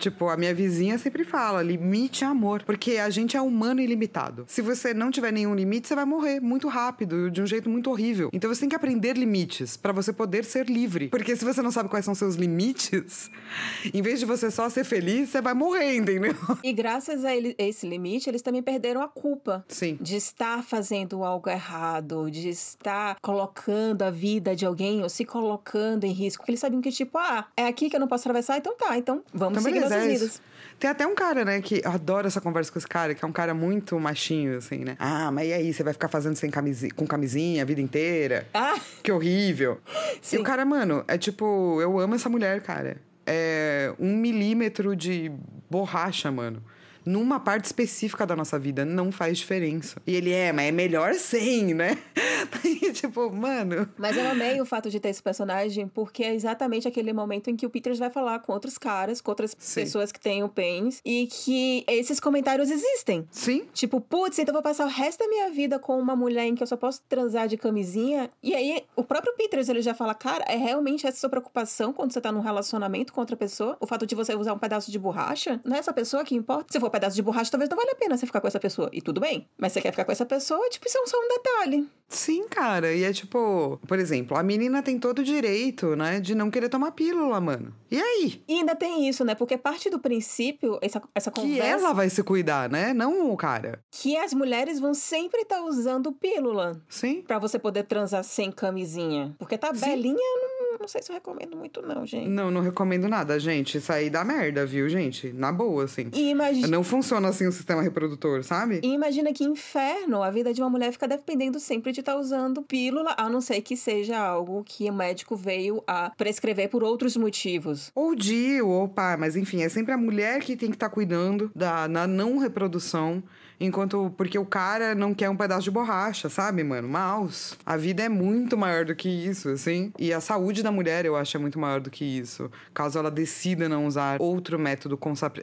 Tipo, 0.02 0.28
a 0.28 0.36
minha 0.36 0.52
vizinha 0.52 0.98
sempre 0.98 1.22
fala: 1.24 1.62
limite 1.62 2.24
é 2.24 2.26
amor. 2.26 2.64
Porque 2.64 2.96
a 2.98 3.08
gente 3.08 3.36
é 3.36 3.40
humano 3.40 3.80
e 3.80 3.86
limitado. 3.86 4.44
Se 4.48 4.60
você 4.60 4.92
não 4.92 5.12
tiver 5.12 5.32
nenhum 5.32 5.54
limite, 5.54 5.86
você 5.86 5.94
vai 5.94 6.04
morrer 6.04 6.40
muito 6.40 6.66
rápido, 6.66 7.30
de 7.30 7.40
um 7.40 7.46
jeito 7.46 7.70
muito 7.70 7.88
horrível. 7.88 8.28
Então 8.32 8.52
você 8.52 8.60
tem 8.60 8.68
que 8.68 8.74
aprender 8.74 9.16
limites 9.16 9.76
para 9.76 9.92
você 9.92 10.12
poder 10.12 10.44
ser 10.44 10.66
livre. 10.68 11.08
Porque 11.08 11.36
se 11.36 11.44
você 11.44 11.62
não 11.62 11.70
sabe 11.70 11.88
quais 11.88 12.04
são 12.04 12.16
seus 12.16 12.34
limites, 12.34 13.30
em 13.94 14.02
vez 14.02 14.18
de 14.18 14.26
você 14.26 14.50
só 14.50 14.68
ser 14.68 14.82
feliz, 14.84 15.28
você 15.28 15.40
vai 15.40 15.54
morrer, 15.54 15.94
entendeu? 15.96 16.34
E 16.64 16.72
graças 16.72 17.24
a 17.24 17.34
ele- 17.36 17.54
esse 17.56 17.86
limite, 17.88 18.28
eles 18.28 18.42
também 18.42 18.62
perderam 18.62 19.02
a 19.02 19.08
culpa. 19.08 19.64
Sim. 19.68 19.96
De 20.00 20.16
estar 20.16 20.64
fazendo 20.64 21.22
algo 21.22 21.48
errado, 21.48 22.28
de 22.30 22.48
estar 22.48 23.16
colocando 23.20 24.02
a 24.02 24.10
vida 24.10 24.56
de 24.56 24.66
alguém 24.66 25.02
ou 25.02 25.08
se 25.08 25.24
colocando 25.24 26.04
em 26.04 26.12
risco. 26.12 26.42
Porque 26.42 26.50
eles 26.52 26.60
sabiam 26.60 26.80
que, 26.82 26.90
tipo, 26.90 27.18
ah, 27.18 27.46
é 27.56 27.66
aqui 27.66 27.88
que 27.88 27.94
eu 27.96 28.00
não 28.00 28.08
posso 28.08 28.22
atravessar, 28.22 28.58
então 28.58 28.76
tá, 28.76 28.96
então 28.98 29.22
vamos 29.32 29.52
Então, 29.58 29.62
seguir 29.62 29.74
beleza, 29.80 29.91
vidas. 30.00 30.22
isso. 30.22 30.40
Tem 30.78 30.90
até 30.90 31.06
um 31.06 31.14
cara, 31.14 31.44
né, 31.44 31.60
que 31.60 31.80
eu 31.84 31.90
adoro 31.92 32.26
essa 32.26 32.40
conversa 32.40 32.72
com 32.72 32.78
esse 32.78 32.88
cara, 32.88 33.14
que 33.14 33.24
é 33.24 33.28
um 33.28 33.32
cara 33.32 33.54
muito 33.54 33.98
machinho, 34.00 34.58
assim, 34.58 34.78
né? 34.78 34.96
Ah, 34.98 35.30
mas 35.30 35.48
e 35.48 35.52
aí, 35.52 35.72
você 35.72 35.84
vai 35.84 35.92
ficar 35.92 36.08
fazendo 36.08 36.34
sem 36.34 36.50
camisi 36.50 36.90
com 36.90 37.06
camisinha 37.06 37.62
a 37.62 37.64
vida 37.66 37.80
inteira? 37.80 38.48
Ah, 38.52 38.74
Que 39.02 39.12
horrível. 39.12 39.78
Sim. 40.20 40.36
E 40.36 40.38
o 40.40 40.42
cara, 40.42 40.64
mano, 40.64 41.04
é 41.06 41.16
tipo, 41.16 41.80
eu 41.80 42.00
amo 42.00 42.16
essa 42.16 42.28
mulher, 42.28 42.60
cara. 42.62 42.96
É 43.24 43.94
um 44.00 44.16
milímetro 44.16 44.96
de 44.96 45.30
borracha, 45.70 46.32
mano. 46.32 46.60
Numa 47.04 47.40
parte 47.40 47.66
específica 47.66 48.26
da 48.26 48.36
nossa 48.36 48.58
vida, 48.58 48.84
não 48.84 49.10
faz 49.10 49.38
diferença. 49.38 50.00
E 50.06 50.14
ele 50.14 50.32
é, 50.32 50.52
mas 50.52 50.66
é 50.66 50.72
melhor 50.72 51.14
sem, 51.14 51.74
né? 51.74 51.98
Daí, 52.62 52.92
tipo, 52.92 53.30
mano. 53.30 53.88
Mas 53.96 54.16
eu 54.16 54.28
amei 54.28 54.60
o 54.60 54.64
fato 54.64 54.90
de 54.90 54.98
ter 54.98 55.08
esse 55.08 55.22
personagem, 55.22 55.86
porque 55.88 56.22
é 56.22 56.34
exatamente 56.34 56.86
aquele 56.88 57.12
momento 57.12 57.50
em 57.50 57.56
que 57.56 57.66
o 57.66 57.70
Peters 57.70 57.98
vai 57.98 58.10
falar 58.10 58.40
com 58.40 58.52
outros 58.52 58.78
caras, 58.78 59.20
com 59.20 59.30
outras 59.30 59.54
Sim. 59.58 59.80
pessoas 59.82 60.12
que 60.12 60.20
têm 60.20 60.42
o 60.42 60.48
pens, 60.48 61.00
e 61.04 61.26
que 61.26 61.84
esses 61.88 62.18
comentários 62.20 62.70
existem. 62.70 63.26
Sim, 63.30 63.66
Tipo, 63.72 64.00
putz, 64.00 64.38
então 64.38 64.52
eu 64.52 64.54
vou 64.54 64.62
passar 64.62 64.84
o 64.84 64.88
resto 64.88 65.20
da 65.20 65.28
minha 65.28 65.50
vida 65.50 65.78
com 65.78 65.98
uma 65.98 66.14
mulher 66.14 66.46
em 66.46 66.54
que 66.54 66.62
eu 66.62 66.66
só 66.66 66.76
posso 66.76 67.00
transar 67.08 67.48
de 67.48 67.56
camisinha. 67.56 68.30
E 68.42 68.54
aí, 68.54 68.84
o 68.94 69.02
próprio 69.02 69.34
Peters, 69.34 69.68
ele 69.68 69.82
já 69.82 69.94
fala, 69.94 70.14
cara, 70.14 70.44
é 70.46 70.56
realmente 70.56 71.06
essa 71.06 71.18
sua 71.18 71.30
preocupação 71.30 71.92
quando 71.92 72.12
você 72.12 72.20
tá 72.20 72.30
num 72.30 72.40
relacionamento 72.40 73.12
com 73.12 73.20
outra 73.20 73.36
pessoa? 73.36 73.76
O 73.80 73.86
fato 73.86 74.06
de 74.06 74.14
você 74.14 74.34
usar 74.34 74.52
um 74.52 74.58
pedaço 74.58 74.90
de 74.90 74.98
borracha? 74.98 75.60
Não 75.64 75.76
é 75.76 75.78
essa 75.78 75.92
pessoa 75.92 76.24
que 76.24 76.34
importa? 76.34 76.72
Se 76.72 76.78
for 76.78 76.90
pedaço 76.92 77.16
de 77.16 77.22
borracha, 77.22 77.50
talvez 77.50 77.68
não 77.68 77.76
valha 77.76 77.92
a 77.92 77.96
pena 77.96 78.16
você 78.16 78.26
ficar 78.26 78.40
com 78.40 78.46
essa 78.46 78.60
pessoa. 78.60 78.88
E 78.92 79.00
tudo 79.02 79.20
bem. 79.20 79.48
Mas 79.58 79.72
você 79.72 79.80
quer 79.80 79.90
ficar 79.90 80.04
com 80.04 80.12
essa 80.12 80.24
pessoa, 80.26 80.68
tipo, 80.70 80.86
isso 80.86 80.98
é 80.98 81.06
só 81.06 81.16
um 81.18 81.28
detalhe. 81.28 81.88
sim, 82.08 82.46
cara. 82.48 82.92
E 82.92 83.02
é 83.04 83.12
tipo, 83.12 83.80
por 83.88 83.98
exemplo, 83.98 84.36
a 84.36 84.42
menina 84.42 84.82
tem 84.82 84.98
todo 84.98 85.20
o 85.20 85.24
direito, 85.24 85.96
né, 85.96 86.20
de 86.20 86.34
não 86.34 86.50
querer 86.50 86.68
tomar 86.68 86.92
pílula, 86.92 87.40
mano. 87.40 87.74
E 87.90 88.00
aí? 88.00 88.42
E 88.46 88.54
ainda 88.58 88.76
tem 88.76 89.08
isso, 89.08 89.24
né? 89.24 89.34
Porque 89.34 89.56
parte 89.56 89.88
do 89.90 89.98
princípio, 89.98 90.78
essa, 90.82 91.02
essa 91.14 91.30
Que 91.30 91.40
conversa... 91.40 91.66
ela 91.68 91.92
vai 91.92 92.08
se 92.10 92.22
cuidar, 92.22 92.68
né? 92.70 92.92
Não 92.94 93.30
o 93.32 93.36
cara. 93.36 93.80
Que 93.90 94.16
as 94.16 94.32
mulheres 94.34 94.78
vão 94.78 94.92
sempre 94.94 95.40
estar 95.42 95.62
usando 95.62 96.12
pílula. 96.12 96.80
Sim. 96.88 97.22
Pra 97.22 97.38
você 97.38 97.58
poder 97.58 97.84
transar 97.84 98.22
sem 98.24 98.52
camisinha. 98.52 99.34
Porque 99.38 99.56
tabelinha, 99.58 100.14
eu 100.16 100.40
não, 100.42 100.61
não 100.82 100.88
sei 100.88 101.00
se 101.00 101.10
eu 101.10 101.14
recomendo 101.14 101.56
muito, 101.56 101.80
não, 101.80 102.04
gente. 102.04 102.28
Não, 102.28 102.50
não 102.50 102.60
recomendo 102.60 103.08
nada, 103.08 103.38
gente. 103.38 103.78
Isso 103.78 103.92
aí 103.92 104.10
dá 104.10 104.24
merda, 104.24 104.66
viu, 104.66 104.88
gente? 104.88 105.32
Na 105.32 105.52
boa, 105.52 105.84
assim. 105.84 106.10
E 106.12 106.30
imagina. 106.30 106.66
Não 106.66 106.82
funciona 106.84 107.28
assim 107.28 107.46
o 107.46 107.52
sistema 107.52 107.80
reprodutor, 107.80 108.42
sabe? 108.42 108.80
E 108.82 108.92
imagina 108.92 109.32
que 109.32 109.44
inferno 109.44 110.22
a 110.22 110.30
vida 110.30 110.52
de 110.52 110.60
uma 110.60 110.68
mulher 110.68 110.92
fica 110.92 111.08
dependendo 111.08 111.58
sempre 111.60 111.92
de 111.92 112.00
estar 112.00 112.16
usando 112.16 112.62
pílula, 112.62 113.14
a 113.16 113.30
não 113.30 113.40
ser 113.40 113.62
que 113.62 113.76
seja 113.76 114.18
algo 114.18 114.62
que 114.64 114.90
o 114.90 114.92
médico 114.92 115.36
veio 115.36 115.82
a 115.86 116.10
prescrever 116.10 116.68
por 116.68 116.82
outros 116.82 117.16
motivos. 117.16 117.92
Ou 117.94 118.14
Dio, 118.14 118.68
ou 118.68 118.88
pai, 118.88 119.16
mas 119.16 119.36
enfim, 119.36 119.62
é 119.62 119.68
sempre 119.68 119.92
a 119.92 119.96
mulher 119.96 120.40
que 120.40 120.56
tem 120.56 120.68
que 120.68 120.76
estar 120.76 120.90
cuidando 120.90 121.50
da 121.54 121.86
na 121.86 122.06
não 122.06 122.38
reprodução. 122.38 123.22
Enquanto. 123.62 124.12
Porque 124.16 124.36
o 124.36 124.44
cara 124.44 124.94
não 124.94 125.14
quer 125.14 125.30
um 125.30 125.36
pedaço 125.36 125.62
de 125.62 125.70
borracha, 125.70 126.28
sabe, 126.28 126.64
mano? 126.64 126.88
Mouse. 126.88 127.54
A 127.64 127.76
vida 127.76 128.02
é 128.02 128.08
muito 128.08 128.58
maior 128.58 128.84
do 128.84 128.94
que 128.94 129.08
isso, 129.08 129.50
assim. 129.50 129.92
E 129.98 130.12
a 130.12 130.20
saúde 130.20 130.62
da 130.62 130.72
mulher, 130.72 131.06
eu 131.06 131.14
acho, 131.14 131.36
é 131.36 131.40
muito 131.40 131.58
maior 131.58 131.80
do 131.80 131.88
que 131.88 132.04
isso. 132.04 132.50
Caso 132.74 132.98
ela 132.98 133.10
decida 133.10 133.68
não 133.68 133.86
usar 133.86 134.20
outro 134.20 134.58
método 134.58 134.98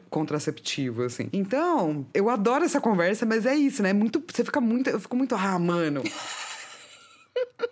contraceptivo, 0.10 1.04
assim. 1.04 1.30
Então, 1.32 2.06
eu 2.14 2.30
adoro 2.30 2.66
essa 2.66 2.82
conversa, 2.82 3.26
mas 3.26 3.46
é 3.46 3.56
isso, 3.56 3.82
né? 3.82 3.94
Muito. 3.94 4.22
Você 4.30 4.44
fica 4.44 4.60
muito. 4.60 4.90
Eu 4.90 5.00
fico 5.00 5.16
muito. 5.16 5.34
Ah, 5.34 5.58
mano. 5.58 6.04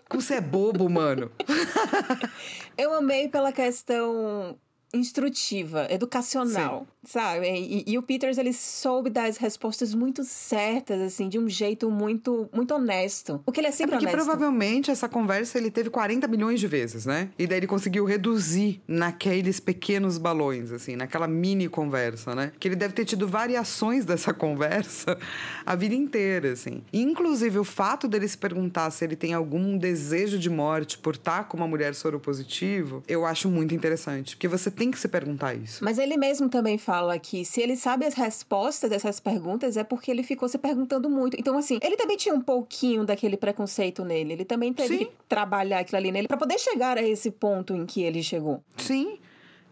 Como 0.08 0.22
você 0.22 0.36
é 0.36 0.42
bobo, 0.42 0.90
mano. 0.90 1.30
Eu 2.78 2.94
amei 2.94 3.28
pela 3.28 3.52
questão 3.52 4.56
instrutiva, 4.94 5.88
educacional, 5.90 6.88
sabe? 7.08 7.48
E, 7.48 7.84
e 7.88 7.98
o 7.98 8.02
Peters, 8.02 8.38
ele 8.38 8.52
soube 8.52 9.10
dar 9.10 9.26
as 9.30 9.38
respostas 9.38 9.94
muito 9.94 10.24
certas, 10.26 11.02
assim, 11.02 11.30
de 11.30 11.40
um 11.40 11.48
jeito 11.48 11.90
muito, 11.90 12.50
muito 12.54 12.74
honesto. 12.74 13.42
Porque 13.46 13.60
ele 13.62 13.68
é 13.68 13.70
É 13.70 13.74
sempre 13.74 13.92
porque 13.96 14.06
honesto. 14.06 14.26
provavelmente 14.26 14.92
essa 14.92 15.08
conversa 15.08 15.58
ele 15.58 15.72
teve 15.72 15.90
40 15.90 16.28
milhões 16.28 16.60
de 16.60 16.68
vezes, 16.68 17.06
né? 17.06 17.30
E 17.40 17.48
daí 17.48 17.60
ele 17.60 17.68
conseguiu 17.68 18.04
reduzir 18.04 18.82
naqueles 18.88 19.60
pequenos 19.60 20.18
balões, 20.18 20.72
assim, 20.72 20.96
naquela 20.98 21.28
mini 21.28 21.70
conversa, 21.70 22.36
né? 22.36 22.52
Que 22.60 22.68
ele 22.68 22.76
deve 22.76 22.94
ter 22.94 23.06
tido 23.06 23.26
variações 23.28 24.04
dessa 24.04 24.34
conversa 24.36 25.18
a 25.66 25.76
vida 25.76 25.96
inteira, 25.96 26.52
assim. 26.52 26.84
Inclusive, 26.92 27.58
o 27.60 27.64
fato 27.64 28.08
dele 28.08 28.28
se 28.28 28.38
perguntar 28.38 28.92
se 28.92 29.06
ele 29.06 29.16
tem 29.16 29.34
algum 29.34 29.78
desejo 29.78 30.38
de 30.38 30.50
morte 30.50 30.98
por 30.98 31.16
estar 31.16 31.48
com 31.48 31.56
uma 31.56 31.68
mulher 31.68 31.96
soropositivo, 31.96 33.02
eu 33.08 33.26
acho 33.26 33.50
muito 33.50 33.74
interessante. 33.74 34.36
Porque 34.36 34.48
você 34.48 34.70
tem 34.70 34.92
que 34.92 35.00
se 35.00 35.08
perguntar 35.08 35.54
isso. 35.56 35.84
Mas 35.84 35.98
ele 35.98 36.18
mesmo 36.18 36.50
também 36.50 36.78
fala 36.78 36.97
que 37.22 37.44
se 37.46 37.62
ele 37.62 37.76
sabe 37.76 38.06
as 38.06 38.14
respostas 38.14 38.90
dessas 38.90 39.20
perguntas 39.20 39.78
é 39.78 39.84
porque 39.84 40.12
ele 40.12 40.24
ficou 40.24 40.48
se 40.48 40.58
perguntando 40.58 41.10
muito. 41.10 41.38
Então, 41.40 41.58
assim, 41.58 41.80
ele 41.82 41.96
também 41.96 42.18
tinha 42.18 42.34
um 42.34 42.42
pouquinho 42.42 43.06
daquele 43.06 43.38
preconceito 43.38 44.04
nele. 44.04 44.34
Ele 44.34 44.46
também 44.46 44.74
teve 44.74 44.98
Sim. 44.98 45.06
que 45.06 45.12
trabalhar 45.28 45.80
aquilo 45.80 45.98
ali 45.98 46.12
nele 46.12 46.28
pra 46.28 46.38
poder 46.38 46.60
chegar 46.60 46.98
a 46.98 47.02
esse 47.02 47.32
ponto 47.32 47.76
em 47.76 47.86
que 47.86 48.02
ele 48.02 48.22
chegou. 48.22 48.62
Sim. 48.78 49.20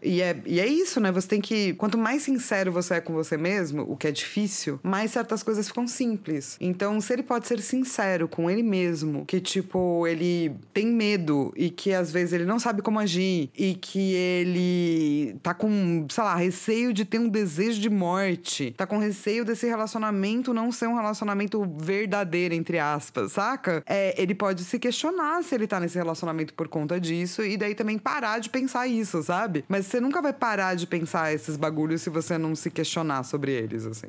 E 0.06 0.22
é, 0.22 0.40
e 0.46 0.60
é 0.60 0.66
isso, 0.66 1.00
né? 1.00 1.10
Você 1.10 1.26
tem 1.26 1.40
que. 1.40 1.74
Quanto 1.74 1.98
mais 1.98 2.22
sincero 2.22 2.70
você 2.70 2.94
é 2.94 3.00
com 3.00 3.12
você 3.12 3.36
mesmo, 3.36 3.82
o 3.82 3.96
que 3.96 4.06
é 4.06 4.12
difícil, 4.12 4.78
mais 4.82 5.10
certas 5.10 5.42
coisas 5.42 5.66
ficam 5.66 5.88
simples. 5.88 6.56
Então, 6.60 7.00
se 7.00 7.12
ele 7.12 7.24
pode 7.24 7.48
ser 7.48 7.60
sincero 7.60 8.28
com 8.28 8.48
ele 8.48 8.62
mesmo, 8.62 9.24
que, 9.26 9.40
tipo, 9.40 10.06
ele 10.06 10.54
tem 10.72 10.86
medo 10.86 11.52
e 11.56 11.70
que 11.70 11.92
às 11.92 12.12
vezes 12.12 12.32
ele 12.32 12.44
não 12.44 12.60
sabe 12.60 12.82
como 12.82 13.00
agir 13.00 13.50
e 13.56 13.74
que 13.74 14.14
ele 14.14 15.36
tá 15.42 15.52
com, 15.52 16.06
sei 16.08 16.22
lá, 16.22 16.36
receio 16.36 16.92
de 16.92 17.04
ter 17.04 17.18
um 17.18 17.28
desejo 17.28 17.80
de 17.80 17.90
morte, 17.90 18.74
tá 18.76 18.86
com 18.86 18.98
receio 18.98 19.44
desse 19.44 19.66
relacionamento 19.66 20.54
não 20.54 20.70
ser 20.70 20.86
um 20.86 20.94
relacionamento 20.94 21.64
verdadeiro, 21.78 22.54
entre 22.54 22.78
aspas, 22.78 23.32
saca? 23.32 23.82
É, 23.86 24.14
ele 24.20 24.34
pode 24.34 24.62
se 24.62 24.78
questionar 24.78 25.42
se 25.42 25.54
ele 25.54 25.66
tá 25.66 25.80
nesse 25.80 25.98
relacionamento 25.98 26.54
por 26.54 26.68
conta 26.68 27.00
disso 27.00 27.42
e 27.42 27.56
daí 27.56 27.74
também 27.74 27.98
parar 27.98 28.38
de 28.38 28.48
pensar 28.48 28.86
isso, 28.86 29.20
sabe? 29.22 29.64
Mas 29.68 29.95
você 29.96 30.00
nunca 30.00 30.20
vai 30.20 30.32
parar 30.32 30.74
de 30.74 30.86
pensar 30.86 31.32
esses 31.32 31.56
bagulhos 31.56 32.02
se 32.02 32.10
você 32.10 32.36
não 32.36 32.54
se 32.54 32.70
questionar 32.70 33.22
sobre 33.22 33.52
eles, 33.52 33.86
assim. 33.86 34.08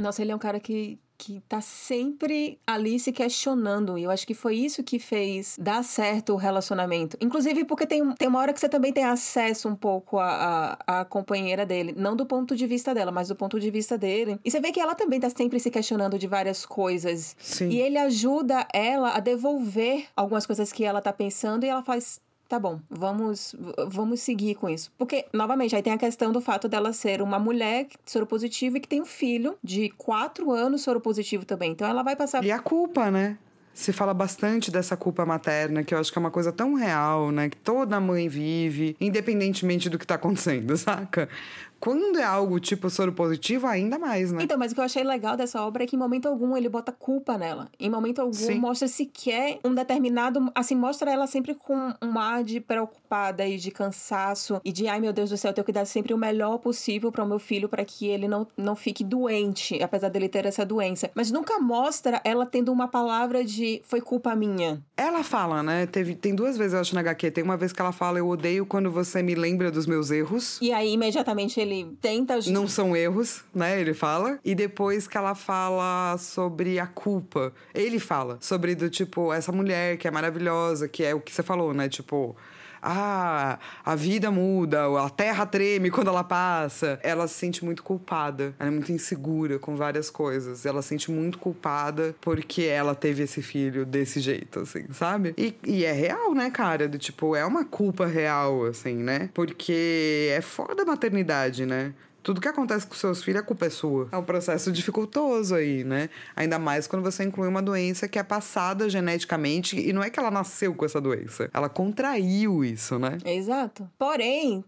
Nossa, 0.00 0.22
ele 0.22 0.32
é 0.32 0.34
um 0.34 0.38
cara 0.38 0.58
que, 0.58 0.98
que 1.18 1.42
tá 1.46 1.60
sempre 1.60 2.58
ali 2.66 2.98
se 2.98 3.12
questionando. 3.12 3.98
E 3.98 4.04
eu 4.04 4.10
acho 4.10 4.26
que 4.26 4.32
foi 4.32 4.56
isso 4.56 4.82
que 4.82 4.98
fez 4.98 5.56
dar 5.60 5.84
certo 5.84 6.32
o 6.32 6.36
relacionamento. 6.36 7.18
Inclusive 7.20 7.64
porque 7.66 7.86
tem, 7.86 8.14
tem 8.14 8.28
uma 8.28 8.38
hora 8.38 8.54
que 8.54 8.60
você 8.60 8.68
também 8.68 8.94
tem 8.94 9.04
acesso 9.04 9.68
um 9.68 9.76
pouco 9.76 10.18
à, 10.18 10.78
à, 10.86 11.00
à 11.00 11.04
companheira 11.04 11.66
dele. 11.66 11.92
Não 11.94 12.16
do 12.16 12.24
ponto 12.24 12.56
de 12.56 12.66
vista 12.66 12.94
dela, 12.94 13.12
mas 13.12 13.28
do 13.28 13.36
ponto 13.36 13.60
de 13.60 13.70
vista 13.70 13.98
dele. 13.98 14.40
E 14.42 14.50
você 14.50 14.58
vê 14.58 14.72
que 14.72 14.80
ela 14.80 14.94
também 14.94 15.20
tá 15.20 15.28
sempre 15.28 15.60
se 15.60 15.70
questionando 15.70 16.18
de 16.18 16.26
várias 16.26 16.64
coisas. 16.64 17.36
Sim. 17.38 17.68
E 17.68 17.78
ele 17.78 17.98
ajuda 17.98 18.66
ela 18.72 19.10
a 19.10 19.20
devolver 19.20 20.06
algumas 20.16 20.46
coisas 20.46 20.72
que 20.72 20.82
ela 20.82 21.02
tá 21.02 21.12
pensando 21.12 21.64
e 21.64 21.68
ela 21.68 21.82
faz. 21.82 22.24
Tá 22.48 22.60
bom, 22.60 22.78
vamos, 22.88 23.56
vamos 23.88 24.20
seguir 24.20 24.54
com 24.54 24.68
isso. 24.68 24.92
Porque, 24.96 25.26
novamente, 25.32 25.74
aí 25.74 25.82
tem 25.82 25.92
a 25.92 25.98
questão 25.98 26.30
do 26.30 26.40
fato 26.40 26.68
dela 26.68 26.92
ser 26.92 27.20
uma 27.20 27.38
mulher 27.38 27.88
soropositiva 28.04 28.76
e 28.76 28.80
que 28.80 28.86
tem 28.86 29.02
um 29.02 29.06
filho 29.06 29.58
de 29.62 29.90
quatro 29.90 30.52
anos 30.52 30.82
soropositivo 30.82 31.44
também. 31.44 31.72
Então 31.72 31.88
ela 31.88 32.04
vai 32.04 32.14
passar. 32.14 32.44
E 32.44 32.52
a 32.52 32.60
culpa, 32.60 33.10
né? 33.10 33.36
Se 33.74 33.92
fala 33.92 34.14
bastante 34.14 34.70
dessa 34.70 34.96
culpa 34.96 35.26
materna, 35.26 35.84
que 35.84 35.92
eu 35.92 35.98
acho 35.98 36.10
que 36.10 36.18
é 36.18 36.20
uma 36.20 36.30
coisa 36.30 36.50
tão 36.50 36.74
real, 36.74 37.30
né? 37.30 37.50
Que 37.50 37.56
toda 37.58 38.00
mãe 38.00 38.28
vive, 38.28 38.96
independentemente 39.00 39.90
do 39.90 39.98
que 39.98 40.06
tá 40.06 40.14
acontecendo, 40.14 40.74
saca? 40.78 41.28
Quando 41.78 42.18
é 42.18 42.24
algo 42.24 42.58
tipo 42.58 42.90
soro 42.90 43.12
positivo, 43.12 43.66
ainda 43.66 43.98
mais, 43.98 44.32
né? 44.32 44.42
Então, 44.42 44.58
mas 44.58 44.72
o 44.72 44.74
que 44.74 44.80
eu 44.80 44.84
achei 44.84 45.04
legal 45.04 45.36
dessa 45.36 45.62
obra 45.62 45.84
é 45.84 45.86
que 45.86 45.96
em 45.96 45.98
momento 45.98 46.26
algum 46.26 46.56
ele 46.56 46.68
bota 46.68 46.92
culpa 46.92 47.36
nela. 47.36 47.68
Em 47.78 47.90
momento 47.90 48.20
algum 48.20 48.32
Sim. 48.32 48.58
mostra 48.58 48.88
sequer 48.88 49.58
um 49.64 49.74
determinado. 49.74 50.50
Assim, 50.54 50.74
mostra 50.74 51.10
ela 51.10 51.26
sempre 51.26 51.54
com 51.54 51.92
um 52.02 52.18
ar 52.18 52.42
de 52.42 52.60
preocupada 52.60 53.46
e 53.46 53.56
de 53.56 53.70
cansaço 53.70 54.60
e 54.64 54.72
de, 54.72 54.88
ai 54.88 55.00
meu 55.00 55.12
Deus 55.12 55.30
do 55.30 55.36
céu, 55.36 55.50
eu 55.50 55.54
tenho 55.54 55.64
que 55.64 55.72
dar 55.72 55.84
sempre 55.84 56.14
o 56.14 56.18
melhor 56.18 56.58
possível 56.58 57.12
para 57.12 57.24
o 57.24 57.28
meu 57.28 57.38
filho 57.38 57.68
para 57.68 57.84
que 57.84 58.06
ele 58.06 58.26
não, 58.26 58.46
não 58.56 58.74
fique 58.74 59.04
doente, 59.04 59.82
apesar 59.82 60.08
dele 60.08 60.28
ter 60.28 60.46
essa 60.46 60.64
doença. 60.64 61.10
Mas 61.14 61.30
nunca 61.30 61.58
mostra 61.58 62.20
ela 62.24 62.46
tendo 62.46 62.72
uma 62.72 62.88
palavra 62.88 63.44
de 63.44 63.80
foi 63.84 64.00
culpa 64.00 64.34
minha. 64.34 64.82
Ela 64.96 65.22
fala, 65.22 65.62
né? 65.62 65.86
Teve, 65.86 66.14
tem 66.14 66.34
duas 66.34 66.56
vezes, 66.56 66.72
eu 66.74 66.80
acho, 66.80 66.94
na 66.94 67.00
HQ. 67.00 67.30
Tem 67.30 67.44
uma 67.44 67.56
vez 67.56 67.72
que 67.72 67.80
ela 67.80 67.92
fala, 67.92 68.18
eu 68.18 68.28
odeio 68.28 68.64
quando 68.64 68.90
você 68.90 69.22
me 69.22 69.34
lembra 69.34 69.70
dos 69.70 69.86
meus 69.86 70.10
erros. 70.10 70.58
E 70.60 70.72
aí, 70.72 70.92
imediatamente, 70.92 71.60
ele 71.60 71.65
tenta... 72.00 72.38
Não 72.48 72.68
são 72.68 72.96
erros, 72.96 73.44
né? 73.54 73.80
Ele 73.80 73.94
fala. 73.94 74.38
E 74.44 74.54
depois 74.54 75.06
que 75.06 75.16
ela 75.16 75.34
fala 75.34 76.16
sobre 76.18 76.78
a 76.78 76.86
culpa. 76.86 77.52
Ele 77.74 77.98
fala 77.98 78.38
sobre 78.40 78.74
do 78.74 78.88
tipo, 78.88 79.32
essa 79.32 79.52
mulher 79.52 79.96
que 79.96 80.06
é 80.06 80.10
maravilhosa, 80.10 80.88
que 80.88 81.04
é 81.04 81.14
o 81.14 81.20
que 81.20 81.32
você 81.32 81.42
falou, 81.42 81.72
né? 81.72 81.88
Tipo 81.88 82.36
ah, 82.88 83.58
a 83.84 83.96
vida 83.96 84.30
muda, 84.30 84.86
a 85.04 85.10
terra 85.10 85.44
treme 85.44 85.90
quando 85.90 86.06
ela 86.06 86.22
passa. 86.22 87.00
Ela 87.02 87.26
se 87.26 87.34
sente 87.34 87.64
muito 87.64 87.82
culpada. 87.82 88.54
Ela 88.60 88.68
é 88.68 88.72
muito 88.72 88.92
insegura 88.92 89.58
com 89.58 89.74
várias 89.74 90.08
coisas. 90.08 90.64
Ela 90.64 90.80
se 90.82 90.88
sente 90.88 91.10
muito 91.10 91.38
culpada 91.38 92.14
porque 92.20 92.62
ela 92.62 92.94
teve 92.94 93.24
esse 93.24 93.42
filho 93.42 93.84
desse 93.84 94.20
jeito, 94.20 94.60
assim, 94.60 94.84
sabe? 94.92 95.34
E, 95.36 95.56
e 95.66 95.84
é 95.84 95.90
real, 95.90 96.32
né, 96.32 96.48
cara? 96.48 96.86
Do 96.86 96.96
tipo, 96.96 97.34
é 97.34 97.44
uma 97.44 97.64
culpa 97.64 98.06
real, 98.06 98.64
assim, 98.64 98.94
né? 98.94 99.30
Porque 99.34 100.30
é 100.30 100.40
foda 100.40 100.82
a 100.82 100.86
maternidade, 100.86 101.66
né? 101.66 101.92
Tudo 102.26 102.40
que 102.40 102.48
acontece 102.48 102.84
com 102.84 102.96
seus 102.96 103.22
filhos, 103.22 103.40
a 103.40 103.44
culpa 103.44 103.66
é 103.66 103.70
sua. 103.70 104.08
É 104.10 104.16
um 104.16 104.24
processo 104.24 104.72
dificultoso 104.72 105.54
aí, 105.54 105.84
né? 105.84 106.10
Ainda 106.34 106.58
mais 106.58 106.88
quando 106.88 107.04
você 107.04 107.22
inclui 107.22 107.46
uma 107.46 107.62
doença 107.62 108.08
que 108.08 108.18
é 108.18 108.22
passada 108.24 108.90
geneticamente 108.90 109.78
e 109.78 109.92
não 109.92 110.02
é 110.02 110.10
que 110.10 110.18
ela 110.18 110.28
nasceu 110.28 110.74
com 110.74 110.84
essa 110.84 111.00
doença. 111.00 111.48
Ela 111.54 111.68
contraiu 111.68 112.64
isso, 112.64 112.98
né? 112.98 113.18
Exato. 113.24 113.88
Porém, 113.96 114.64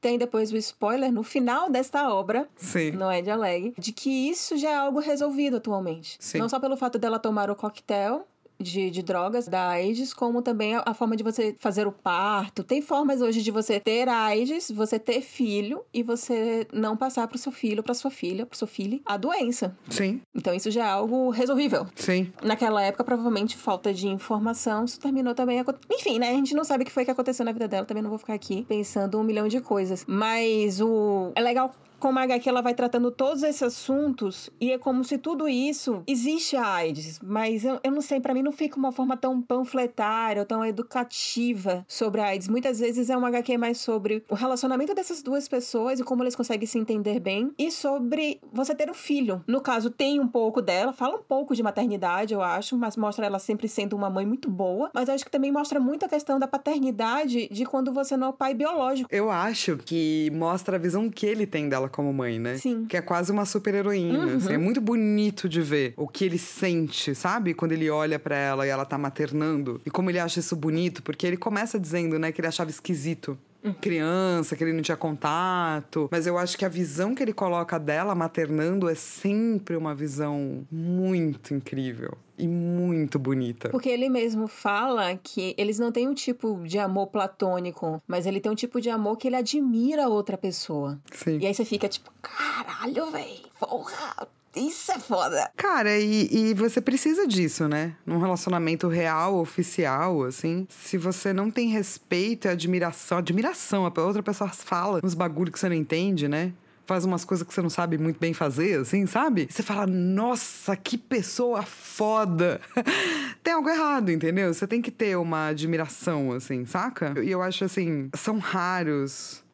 tem 0.00 0.18
depois 0.18 0.50
o 0.50 0.56
spoiler 0.56 1.12
no 1.12 1.22
final 1.22 1.70
desta 1.70 2.12
obra, 2.12 2.48
Sim. 2.56 2.90
não 2.90 3.08
é 3.08 3.22
de 3.22 3.30
Aleg, 3.30 3.72
de 3.78 3.92
que 3.92 4.10
isso 4.28 4.56
já 4.56 4.70
é 4.70 4.76
algo 4.76 4.98
resolvido 4.98 5.58
atualmente. 5.58 6.16
Sim. 6.18 6.38
Não 6.38 6.48
só 6.48 6.58
pelo 6.58 6.76
fato 6.76 6.98
dela 6.98 7.20
tomar 7.20 7.48
o 7.48 7.54
coquetel, 7.54 8.26
de, 8.58 8.90
de 8.90 9.02
drogas 9.02 9.48
da 9.48 9.68
AIDS, 9.68 10.12
como 10.12 10.42
também 10.42 10.76
a, 10.76 10.82
a, 10.86 10.94
forma 10.94 11.16
de 11.16 11.22
você 11.22 11.54
fazer 11.58 11.86
o 11.86 11.92
parto. 11.92 12.62
Tem 12.62 12.80
formas 12.80 13.20
hoje 13.20 13.42
de 13.42 13.50
você 13.50 13.78
ter 13.78 14.08
AIDS, 14.08 14.70
você 14.70 14.98
ter 14.98 15.20
filho 15.20 15.84
e 15.92 16.02
você 16.02 16.66
não 16.72 16.96
passar 16.96 17.26
pro 17.28 17.38
seu 17.38 17.52
filho, 17.52 17.82
pra 17.82 17.94
sua 17.94 18.10
filha, 18.10 18.46
pro 18.46 18.56
seu 18.56 18.66
filho, 18.66 19.00
a 19.04 19.16
doença. 19.16 19.76
Sim. 19.90 20.20
Então 20.34 20.54
isso 20.54 20.70
já 20.70 20.86
é 20.86 20.90
algo 20.90 21.30
resolvível. 21.30 21.86
Sim. 21.94 22.32
Naquela 22.42 22.82
época, 22.82 23.04
provavelmente, 23.04 23.56
falta 23.56 23.92
de 23.92 24.08
informação, 24.08 24.84
isso 24.84 25.00
terminou 25.00 25.34
também. 25.34 25.62
Enfim, 25.90 26.18
né? 26.18 26.30
A 26.30 26.34
gente 26.34 26.54
não 26.54 26.64
sabe 26.64 26.82
o 26.82 26.86
que 26.86 26.92
foi 26.92 27.04
que 27.04 27.10
aconteceu 27.10 27.44
na 27.44 27.52
vida 27.52 27.68
dela, 27.68 27.86
também 27.86 28.02
não 28.02 28.10
vou 28.10 28.18
ficar 28.18 28.34
aqui 28.34 28.64
pensando 28.68 29.18
um 29.18 29.22
milhão 29.22 29.48
de 29.48 29.60
coisas. 29.60 30.04
Mas 30.06 30.80
o. 30.80 31.32
É 31.34 31.40
legal 31.40 31.72
como 31.98 32.18
a 32.18 32.22
HQ 32.22 32.48
ela 32.48 32.60
vai 32.60 32.74
tratando 32.74 33.10
todos 33.10 33.42
esses 33.42 33.62
assuntos 33.62 34.50
e 34.60 34.72
é 34.72 34.78
como 34.78 35.04
se 35.04 35.18
tudo 35.18 35.48
isso 35.48 36.02
existe 36.06 36.56
a 36.56 36.66
AIDS, 36.66 37.20
mas 37.22 37.64
eu, 37.64 37.80
eu 37.82 37.90
não 37.90 38.00
sei, 38.00 38.20
para 38.20 38.34
mim 38.34 38.42
não 38.42 38.52
fica 38.52 38.76
uma 38.76 38.92
forma 38.92 39.16
tão 39.16 39.40
panfletária 39.40 40.40
ou 40.40 40.46
tão 40.46 40.64
educativa 40.64 41.84
sobre 41.88 42.20
a 42.20 42.26
AIDS. 42.26 42.48
Muitas 42.48 42.78
vezes 42.78 43.10
é 43.10 43.16
uma 43.16 43.28
HQ 43.28 43.58
mais 43.58 43.78
sobre 43.78 44.24
o 44.28 44.34
relacionamento 44.34 44.94
dessas 44.94 45.22
duas 45.22 45.48
pessoas 45.48 46.00
e 46.00 46.04
como 46.04 46.22
eles 46.22 46.36
conseguem 46.36 46.66
se 46.66 46.78
entender 46.78 47.20
bem 47.20 47.52
e 47.58 47.70
sobre 47.70 48.40
você 48.52 48.74
ter 48.74 48.90
um 48.90 48.94
filho. 48.94 49.42
No 49.46 49.60
caso, 49.60 49.90
tem 49.90 50.20
um 50.20 50.28
pouco 50.28 50.60
dela, 50.60 50.92
fala 50.92 51.16
um 51.16 51.22
pouco 51.22 51.54
de 51.54 51.62
maternidade, 51.62 52.34
eu 52.34 52.42
acho, 52.42 52.76
mas 52.76 52.96
mostra 52.96 53.26
ela 53.26 53.38
sempre 53.38 53.68
sendo 53.68 53.96
uma 53.96 54.10
mãe 54.10 54.26
muito 54.26 54.50
boa, 54.50 54.90
mas 54.94 55.08
acho 55.08 55.24
que 55.24 55.30
também 55.30 55.52
mostra 55.52 55.80
muito 55.80 56.04
a 56.04 56.08
questão 56.08 56.38
da 56.38 56.46
paternidade 56.46 57.48
de 57.48 57.64
quando 57.64 57.92
você 57.92 58.16
não 58.16 58.28
é 58.28 58.30
o 58.30 58.32
pai 58.32 58.54
biológico. 58.54 59.08
Eu 59.12 59.30
acho 59.30 59.76
que 59.78 60.30
mostra 60.34 60.76
a 60.76 60.78
visão 60.78 61.10
que 61.10 61.26
ele 61.26 61.46
tem 61.46 61.68
dela 61.68 61.85
como 61.88 62.12
mãe, 62.12 62.38
né? 62.38 62.56
Sim. 62.56 62.86
Que 62.86 62.96
é 62.96 63.00
quase 63.00 63.32
uma 63.32 63.44
super 63.44 63.74
heroína. 63.74 64.18
Uhum. 64.18 64.36
Assim, 64.36 64.52
é 64.52 64.58
muito 64.58 64.80
bonito 64.80 65.48
de 65.48 65.60
ver 65.60 65.94
o 65.96 66.06
que 66.06 66.24
ele 66.24 66.38
sente, 66.38 67.14
sabe? 67.14 67.54
Quando 67.54 67.72
ele 67.72 67.88
olha 67.90 68.18
para 68.18 68.36
ela 68.36 68.66
e 68.66 68.70
ela 68.70 68.84
tá 68.84 68.98
maternando. 68.98 69.80
E 69.84 69.90
como 69.90 70.10
ele 70.10 70.18
acha 70.18 70.40
isso 70.40 70.56
bonito, 70.56 71.02
porque 71.02 71.26
ele 71.26 71.36
começa 71.36 71.78
dizendo, 71.78 72.18
né, 72.18 72.32
que 72.32 72.40
ele 72.40 72.48
achava 72.48 72.70
esquisito 72.70 73.38
criança, 73.74 74.56
que 74.56 74.64
ele 74.64 74.72
não 74.72 74.82
tinha 74.82 74.96
contato. 74.96 76.08
Mas 76.10 76.26
eu 76.26 76.38
acho 76.38 76.56
que 76.56 76.64
a 76.64 76.68
visão 76.68 77.14
que 77.14 77.22
ele 77.22 77.32
coloca 77.32 77.78
dela 77.78 78.14
maternando 78.14 78.88
é 78.88 78.94
sempre 78.94 79.76
uma 79.76 79.94
visão 79.94 80.66
muito 80.70 81.54
incrível 81.54 82.16
e 82.38 82.46
muito 82.46 83.18
bonita. 83.18 83.70
Porque 83.70 83.88
ele 83.88 84.08
mesmo 84.08 84.46
fala 84.46 85.16
que 85.16 85.54
eles 85.56 85.78
não 85.78 85.90
têm 85.90 86.08
um 86.08 86.14
tipo 86.14 86.62
de 86.64 86.78
amor 86.78 87.08
platônico, 87.08 88.02
mas 88.06 88.26
ele 88.26 88.40
tem 88.40 88.52
um 88.52 88.54
tipo 88.54 88.80
de 88.80 88.90
amor 88.90 89.16
que 89.16 89.28
ele 89.28 89.36
admira 89.36 90.04
a 90.04 90.08
outra 90.08 90.36
pessoa. 90.36 90.98
Sim. 91.12 91.38
E 91.38 91.46
aí 91.46 91.54
você 91.54 91.64
fica 91.64 91.88
tipo, 91.88 92.10
caralho, 92.20 93.10
véi, 93.10 93.42
porra, 93.58 94.28
isso 94.56 94.90
é 94.90 94.98
foda. 94.98 95.50
Cara, 95.56 95.98
e, 95.98 96.28
e, 96.30 96.54
você 96.54 96.80
precisa 96.80 97.26
disso, 97.26 97.68
né? 97.68 97.94
Num 98.04 98.18
relacionamento 98.18 98.88
real, 98.88 99.36
oficial, 99.38 100.24
assim. 100.24 100.66
Se 100.70 100.96
você 100.96 101.32
não 101.32 101.50
tem 101.50 101.68
respeito 101.68 102.46
e 102.46 102.50
admiração, 102.50 103.18
admiração, 103.18 103.86
a 103.86 104.00
outra 104.00 104.22
pessoa 104.22 104.50
fala 104.50 105.00
uns 105.04 105.14
bagulho 105.14 105.52
que 105.52 105.58
você 105.58 105.68
não 105.68 105.76
entende, 105.76 106.28
né? 106.28 106.52
Faz 106.86 107.04
umas 107.04 107.24
coisas 107.24 107.44
que 107.46 107.52
você 107.52 107.60
não 107.60 107.68
sabe 107.68 107.98
muito 107.98 108.18
bem 108.18 108.32
fazer, 108.32 108.80
assim, 108.80 109.06
sabe? 109.06 109.48
Você 109.50 109.62
fala, 109.62 109.86
nossa, 109.88 110.76
que 110.76 110.96
pessoa 110.96 111.62
foda. 111.62 112.60
tem 113.42 113.54
algo 113.54 113.68
errado, 113.68 114.10
entendeu? 114.10 114.54
Você 114.54 114.68
tem 114.68 114.80
que 114.80 114.92
ter 114.92 115.16
uma 115.16 115.48
admiração, 115.48 116.30
assim, 116.32 116.64
saca? 116.64 117.12
E 117.20 117.30
eu 117.30 117.42
acho 117.42 117.64
assim, 117.64 118.08
são 118.14 118.38
raros 118.38 119.44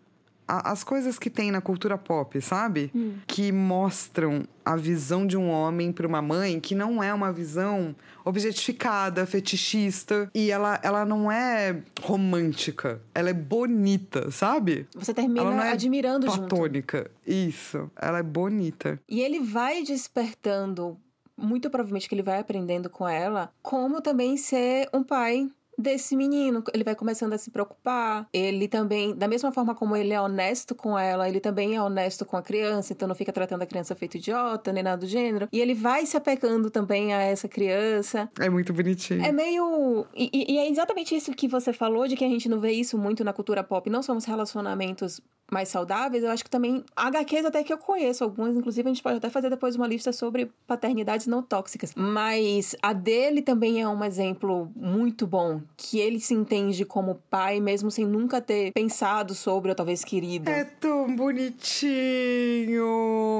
as 0.46 0.85
coisas 0.85 1.18
que 1.18 1.31
tem 1.31 1.50
na 1.50 1.61
cultura 1.61 1.96
pop, 1.96 2.40
sabe? 2.40 2.90
Hum. 2.94 3.14
Que 3.26 3.50
mostram 3.52 4.44
a 4.64 4.76
visão 4.76 5.26
de 5.26 5.37
um 5.37 5.48
homem 5.48 5.92
para 5.92 6.07
uma 6.07 6.22
mãe 6.22 6.61
que 6.61 6.74
não 6.74 7.02
é 7.02 7.12
uma 7.12 7.33
visão 7.33 7.94
objetificada, 8.24 9.26
fetichista. 9.26 10.31
E 10.35 10.50
ela, 10.50 10.78
ela 10.83 11.05
não 11.05 11.31
é 11.31 11.83
romântica. 12.02 13.00
Ela 13.14 13.31
é 13.31 13.35
bonita, 13.35 14.31
sabe? 14.31 14.87
Você 14.94 15.12
termina 15.14 15.40
ela 15.40 15.50
não 15.50 15.62
é 15.62 15.72
admirando 15.72 16.26
platônica. 16.26 16.98
junto. 16.98 17.11
Isso. 17.26 17.90
Ela 17.96 18.18
é 18.18 18.22
bonita. 18.22 19.00
E 19.09 19.20
ele 19.20 19.40
vai 19.40 19.83
despertando, 19.83 20.96
muito 21.37 21.70
provavelmente 21.70 22.09
que 22.09 22.14
ele 22.14 22.22
vai 22.22 22.38
aprendendo 22.38 22.88
com 22.90 23.09
ela, 23.09 23.52
como 23.62 24.00
também 24.00 24.37
ser 24.37 24.88
um 24.92 25.02
pai 25.02 25.48
desse 25.83 26.16
menino. 26.16 26.62
Ele 26.73 26.85
vai 26.85 26.95
começando 26.95 27.33
a 27.33 27.38
se 27.38 27.51
preocupar. 27.51 28.27
Ele 28.33 28.68
também, 28.68 29.14
da 29.14 29.29
mesma 29.29 29.53
forma 29.53 29.75
como 29.75 29.97
ele 29.97 30.12
é 30.12 30.21
honesto 30.21 30.75
com 30.75 30.99
ela, 30.99 31.29
ele 31.29 31.40
também 31.40 31.77
é 31.77 31.83
honesto 31.83 32.25
com 32.25 32.37
a 32.37 32.42
criança, 32.42 32.92
então 32.92 33.07
não 33.09 33.14
fica 33.14 33.33
tratando 33.33 33.62
a 33.62 33.66
criança 33.66 33.95
feito 33.95 34.16
idiota, 34.16 34.73
nem 34.73 34.83
nada 34.83 34.99
do 34.99 35.07
gênero. 35.07 35.49
E 35.53 35.61
ele 35.61 35.75
vai 35.75 36.07
se 36.07 36.16
apegando 36.16 36.71
também 36.71 37.12
a 37.12 37.21
essa 37.21 37.49
criança. 37.49 38.31
É 38.38 38.49
muito 38.49 38.73
bonitinho. 38.73 39.25
É 39.25 39.33
meio. 39.33 40.07
E, 40.14 40.55
e 40.55 40.59
é 40.59 40.71
exatamente 40.71 41.14
isso 41.14 41.33
que 41.33 41.49
você 41.49 41.73
falou, 41.73 42.07
de 42.07 42.16
que 42.16 42.25
a 42.25 42.29
gente 42.29 42.49
não 42.49 42.61
vê 42.61 42.73
isso 42.73 42.97
muito 42.97 43.25
na 43.25 43.33
cultura 43.33 43.64
pop. 43.64 43.90
Não 43.90 44.03
somos 44.03 44.25
relacionamentos 44.25 45.21
mais 45.53 45.68
saudáveis, 45.68 46.25
eu 46.25 46.31
acho 46.31 46.42
que 46.42 46.51
também 46.51 46.83
HQs 46.97 47.45
até 47.45 47.62
que 47.62 47.73
eu 47.73 47.77
conheço 47.77 48.25
algumas, 48.25 48.57
inclusive 48.57 48.88
a 48.88 48.92
gente 48.92 49.03
pode 49.03 49.18
até 49.18 49.29
fazer 49.29 49.51
depois 49.51 49.77
uma 49.77 49.87
lista 49.87 50.11
sobre 50.11 50.51
paternidades 50.66 51.27
não 51.27 51.42
tóxicas. 51.42 51.92
Mas 51.95 52.75
a 52.83 52.95
dele 52.95 53.42
também 53.42 53.83
é 53.83 53.87
um 53.87 54.03
exemplo 54.03 54.73
muito 54.75 55.27
bom, 55.27 55.61
que 55.76 55.98
ele 55.98 56.20
se 56.20 56.35
entende 56.35 56.85
como 56.85 57.22
pai 57.30 57.61
mesmo 57.61 57.90
sem 57.90 58.06
nunca 58.06 58.40
ter 58.40 58.72
pensado 58.72 59.35
sobre 59.35 59.70
ou 59.70 59.74
talvez 59.74 60.04
querido. 60.04 60.50
É 60.50 60.64
tão 60.64 61.14
bonitinho. 61.14 62.85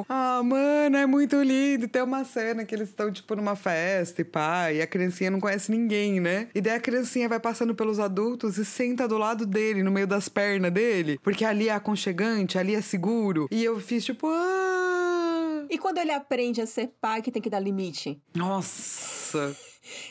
Ah, 0.08 0.42
mano, 0.42 0.96
é 0.96 1.06
muito 1.06 1.42
lindo. 1.42 1.88
Tem 1.88 2.02
uma 2.02 2.24
cena 2.24 2.64
que 2.64 2.74
eles 2.74 2.88
estão 2.88 3.12
tipo 3.12 3.34
numa 3.36 3.56
festa 3.56 4.20
e 4.20 4.24
pai, 4.24 4.76
e 4.76 4.82
a 4.82 4.86
criancinha 4.86 5.30
não 5.30 5.40
conhece 5.40 5.70
ninguém, 5.70 6.20
né? 6.20 6.48
E 6.54 6.60
daí 6.60 6.76
a 6.76 6.80
criancinha 6.80 7.28
vai 7.28 7.40
passando 7.40 7.74
pelos 7.74 7.98
adultos 7.98 8.58
e 8.58 8.64
senta 8.64 9.06
do 9.06 9.18
lado 9.18 9.46
dele, 9.46 9.82
no 9.82 9.90
meio 9.90 10.06
das 10.06 10.28
pernas 10.28 10.72
dele, 10.72 11.18
porque 11.22 11.44
ali 11.44 11.68
é 11.68 11.72
aconchegante, 11.72 12.58
ali 12.58 12.74
é 12.74 12.80
seguro. 12.80 13.48
E 13.50 13.62
eu 13.64 13.78
fiz 13.80 14.04
tipo. 14.04 14.28
Ah! 14.28 15.66
E 15.70 15.78
quando 15.78 15.98
ele 15.98 16.10
aprende 16.10 16.60
a 16.60 16.66
ser 16.66 16.92
pai, 17.00 17.22
que 17.22 17.30
tem 17.30 17.40
que 17.40 17.48
dar 17.48 17.60
limite? 17.60 18.20
Nossa! 18.34 19.56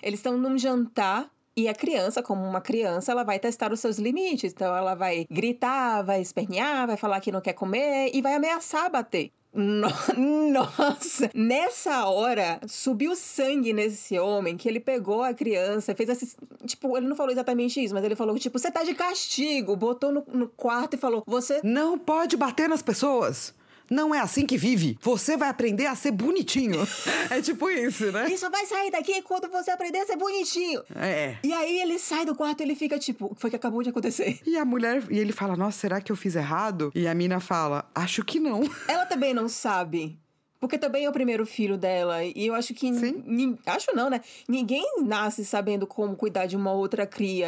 Eles 0.02 0.20
estão 0.20 0.38
num 0.38 0.58
jantar. 0.58 1.30
E 1.62 1.68
a 1.68 1.76
criança, 1.76 2.24
como 2.24 2.44
uma 2.44 2.60
criança, 2.60 3.12
ela 3.12 3.24
vai 3.24 3.38
testar 3.38 3.72
os 3.72 3.80
seus 3.80 4.00
limites. 4.00 4.52
Então, 4.52 4.76
ela 4.76 4.96
vai 4.96 5.28
gritar, 5.30 6.02
vai 6.02 6.20
espernear, 6.20 6.88
vai 6.88 6.98
falar 6.98 7.22
que 7.22 7.32
não 7.32 7.40
quer 7.40 7.54
comer 7.54 8.10
e 8.12 8.20
vai 8.20 8.34
ameaçar 8.34 8.90
bater. 8.90 9.32
No, 9.54 9.88
nossa! 10.52 11.30
Nessa 11.36 12.08
hora, 12.08 12.60
subiu 12.68 13.16
sangue 13.16 13.74
nesse 13.74 14.18
homem 14.18 14.58
que 14.58 14.68
ele 14.68 14.80
pegou 14.80 15.22
a 15.22 15.36
criança, 15.36 15.94
fez 15.94 16.10
assim. 16.10 16.28
Tipo, 16.66 16.98
ele 16.98 17.08
não 17.08 17.16
falou 17.16 17.32
exatamente 17.32 17.80
isso, 17.84 17.94
mas 17.94 18.04
ele 18.04 18.16
falou: 18.16 18.40
tipo, 18.40 18.58
você 18.58 18.72
tá 18.72 18.84
de 18.84 18.96
castigo. 18.96 19.76
Botou 19.76 20.12
no, 20.12 20.24
no 20.34 20.48
quarto 20.48 20.96
e 20.96 20.98
falou: 20.98 21.22
você. 21.28 21.62
Não 21.64 21.96
pode 21.96 22.36
bater 22.36 22.68
nas 22.68 22.82
pessoas! 22.82 23.54
Não 23.92 24.16
é 24.16 24.20
assim 24.22 24.46
que 24.46 24.58
vive. 24.58 24.98
Você 25.02 25.36
vai 25.36 25.50
aprender 25.50 25.86
a 25.86 25.96
ser 25.96 26.12
bonitinho. 26.12 26.88
é 27.30 27.42
tipo 27.42 27.70
isso, 27.70 28.10
né? 28.10 28.32
Isso 28.32 28.50
vai 28.50 28.66
sair 28.66 28.90
daqui 28.90 29.22
quando 29.22 29.50
você 29.50 29.70
aprender 29.70 30.00
a 30.00 30.06
ser 30.06 30.16
bonitinho. 30.16 30.82
É. 30.96 31.36
E 31.44 31.52
aí 31.52 31.82
ele 31.82 32.00
sai 32.00 32.26
do 32.26 32.34
quarto 32.34 32.62
e 32.62 32.64
ele 32.64 32.76
fica 32.76 32.98
tipo, 32.98 33.26
o 33.26 33.36
que 33.36 33.42
foi 33.42 33.50
que 33.50 33.56
acabou 33.58 33.84
de 33.84 33.90
acontecer? 33.90 34.40
E 34.46 34.58
a 34.58 34.64
mulher, 34.64 35.04
e 35.12 35.20
ele 35.20 35.34
fala, 35.34 35.58
nossa, 35.58 35.78
será 35.78 36.00
que 36.00 36.10
eu 36.10 36.16
fiz 36.16 36.38
errado? 36.38 36.90
E 36.96 37.06
a 37.06 37.14
mina 37.14 37.42
fala, 37.42 37.84
acho 37.94 38.24
que 38.24 38.40
não. 38.40 38.62
Ela 38.88 39.06
também 39.06 39.34
não 39.34 39.50
sabe 39.50 40.18
Porque 40.58 40.78
também 40.78 41.04
é 41.04 41.10
o 41.10 41.14
primeiro 41.14 41.46
filho 41.46 41.78
dela. 41.78 42.24
E 42.24 42.48
eu 42.48 42.56
acho 42.56 42.74
que. 42.74 42.94
Sim. 42.94 43.58
Acho 43.66 43.94
não, 43.94 44.10
né? 44.10 44.22
Ninguém 44.48 44.86
nasce 45.04 45.44
sabendo 45.44 45.86
como 45.86 46.16
cuidar 46.16 46.46
de 46.46 46.56
uma 46.56 46.72
outra 46.72 47.06
cria. 47.06 47.48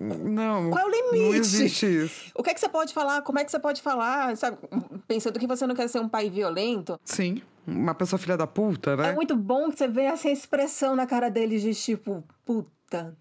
Não. 0.00 0.70
Qual 0.70 0.84
é 0.84 0.86
o 0.86 0.90
limite? 0.90 1.28
Não 1.30 1.34
existe 1.34 1.86
isso. 1.86 2.32
O 2.34 2.42
que 2.42 2.50
é 2.50 2.54
que 2.54 2.60
você 2.60 2.68
pode 2.68 2.94
falar? 2.94 3.22
Como 3.22 3.38
é 3.38 3.44
que 3.44 3.50
você 3.50 3.58
pode 3.58 3.82
falar? 3.82 4.36
Sabe? 4.36 4.56
Pensando 5.06 5.38
que 5.38 5.46
você 5.46 5.66
não 5.66 5.74
quer 5.74 5.88
ser 5.88 6.00
um 6.00 6.08
pai 6.08 6.30
violento. 6.30 6.98
Sim. 7.04 7.42
Uma 7.66 7.94
pessoa 7.94 8.18
filha 8.18 8.36
da 8.36 8.46
puta, 8.46 8.96
né? 8.96 9.10
É 9.10 9.14
muito 9.14 9.36
bom 9.36 9.70
que 9.70 9.76
você 9.76 9.86
vê 9.86 10.04
essa 10.04 10.30
expressão 10.30 10.96
na 10.96 11.06
cara 11.06 11.28
deles 11.28 11.60
de 11.60 11.74
tipo, 11.74 12.24
puta, 12.46 12.70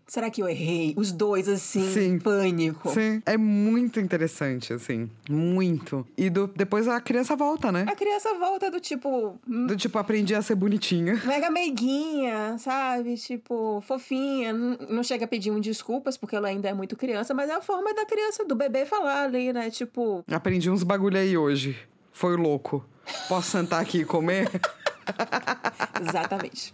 será 0.08 0.30
que 0.30 0.42
eu 0.42 0.48
errei? 0.48 0.94
Os 0.98 1.12
dois, 1.12 1.48
assim, 1.48 1.92
Sim. 1.92 2.14
em 2.14 2.20
pânico. 2.20 2.90
Sim. 2.92 3.22
É 3.26 3.38
muito 3.38 4.00
interessante, 4.00 4.72
assim. 4.74 5.10
Muito. 5.30 6.08
E 6.18 6.30
do, 6.30 6.48
depois 6.48 6.88
a 6.88 7.00
criança 7.02 7.36
volta, 7.36 7.72
né? 7.72 7.86
A 7.88 7.96
criança 7.96 8.34
volta 8.36 8.72
do 8.72 8.80
tipo. 8.80 9.38
hum, 9.48 9.68
Do 9.68 9.76
tipo, 9.76 9.98
aprendi 9.98 10.34
a 10.34 10.42
ser 10.42 10.56
bonitinha. 10.56 11.22
Mega 11.26 11.50
meiguinha, 11.50 12.58
sabe? 12.58 13.16
Tipo, 13.16 13.82
fofinha. 13.86 14.54
Não 14.54 14.78
não 14.90 15.04
chega 15.04 15.26
a 15.26 15.28
pedir 15.28 15.52
um 15.52 15.60
desculpas, 15.60 16.18
porque 16.18 16.36
ela 16.36 16.48
ainda 16.48 16.70
é 16.70 16.74
muito 16.74 16.96
criança, 16.96 17.34
mas 17.34 17.50
é 17.50 17.54
a 17.54 17.62
forma 17.62 17.94
da 17.94 18.06
criança, 18.06 18.46
do 18.46 18.56
bebê 18.56 18.86
falar 18.86 19.24
ali, 19.24 19.52
né? 19.54 19.70
Tipo, 19.70 20.24
Aprendi 20.32 20.70
uns 20.70 20.84
bagulho 20.84 21.18
aí 21.18 21.38
hoje. 21.38 21.78
Foi 22.12 22.36
louco. 22.36 22.84
Posso 23.30 23.52
sentar 23.52 23.82
aqui 23.82 24.00
e 24.00 24.06
comer? 24.06 24.50
exatamente. 26.02 26.74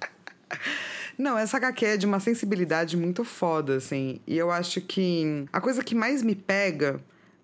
Não, 1.18 1.38
essa 1.38 1.58
HQ 1.58 1.86
é 1.86 1.98
de 1.98 2.06
uma 2.06 2.20
sensibilidade 2.20 2.98
muito 2.98 3.24
foda, 3.24 3.76
assim. 3.76 4.20
E 4.26 4.38
eu 4.38 4.52
acho 4.52 4.82
que 4.82 5.46
a 5.52 5.62
coisa 5.62 5.84
que 5.84 5.96
mais 5.96 6.24
me 6.24 6.36
pega 6.36 7.00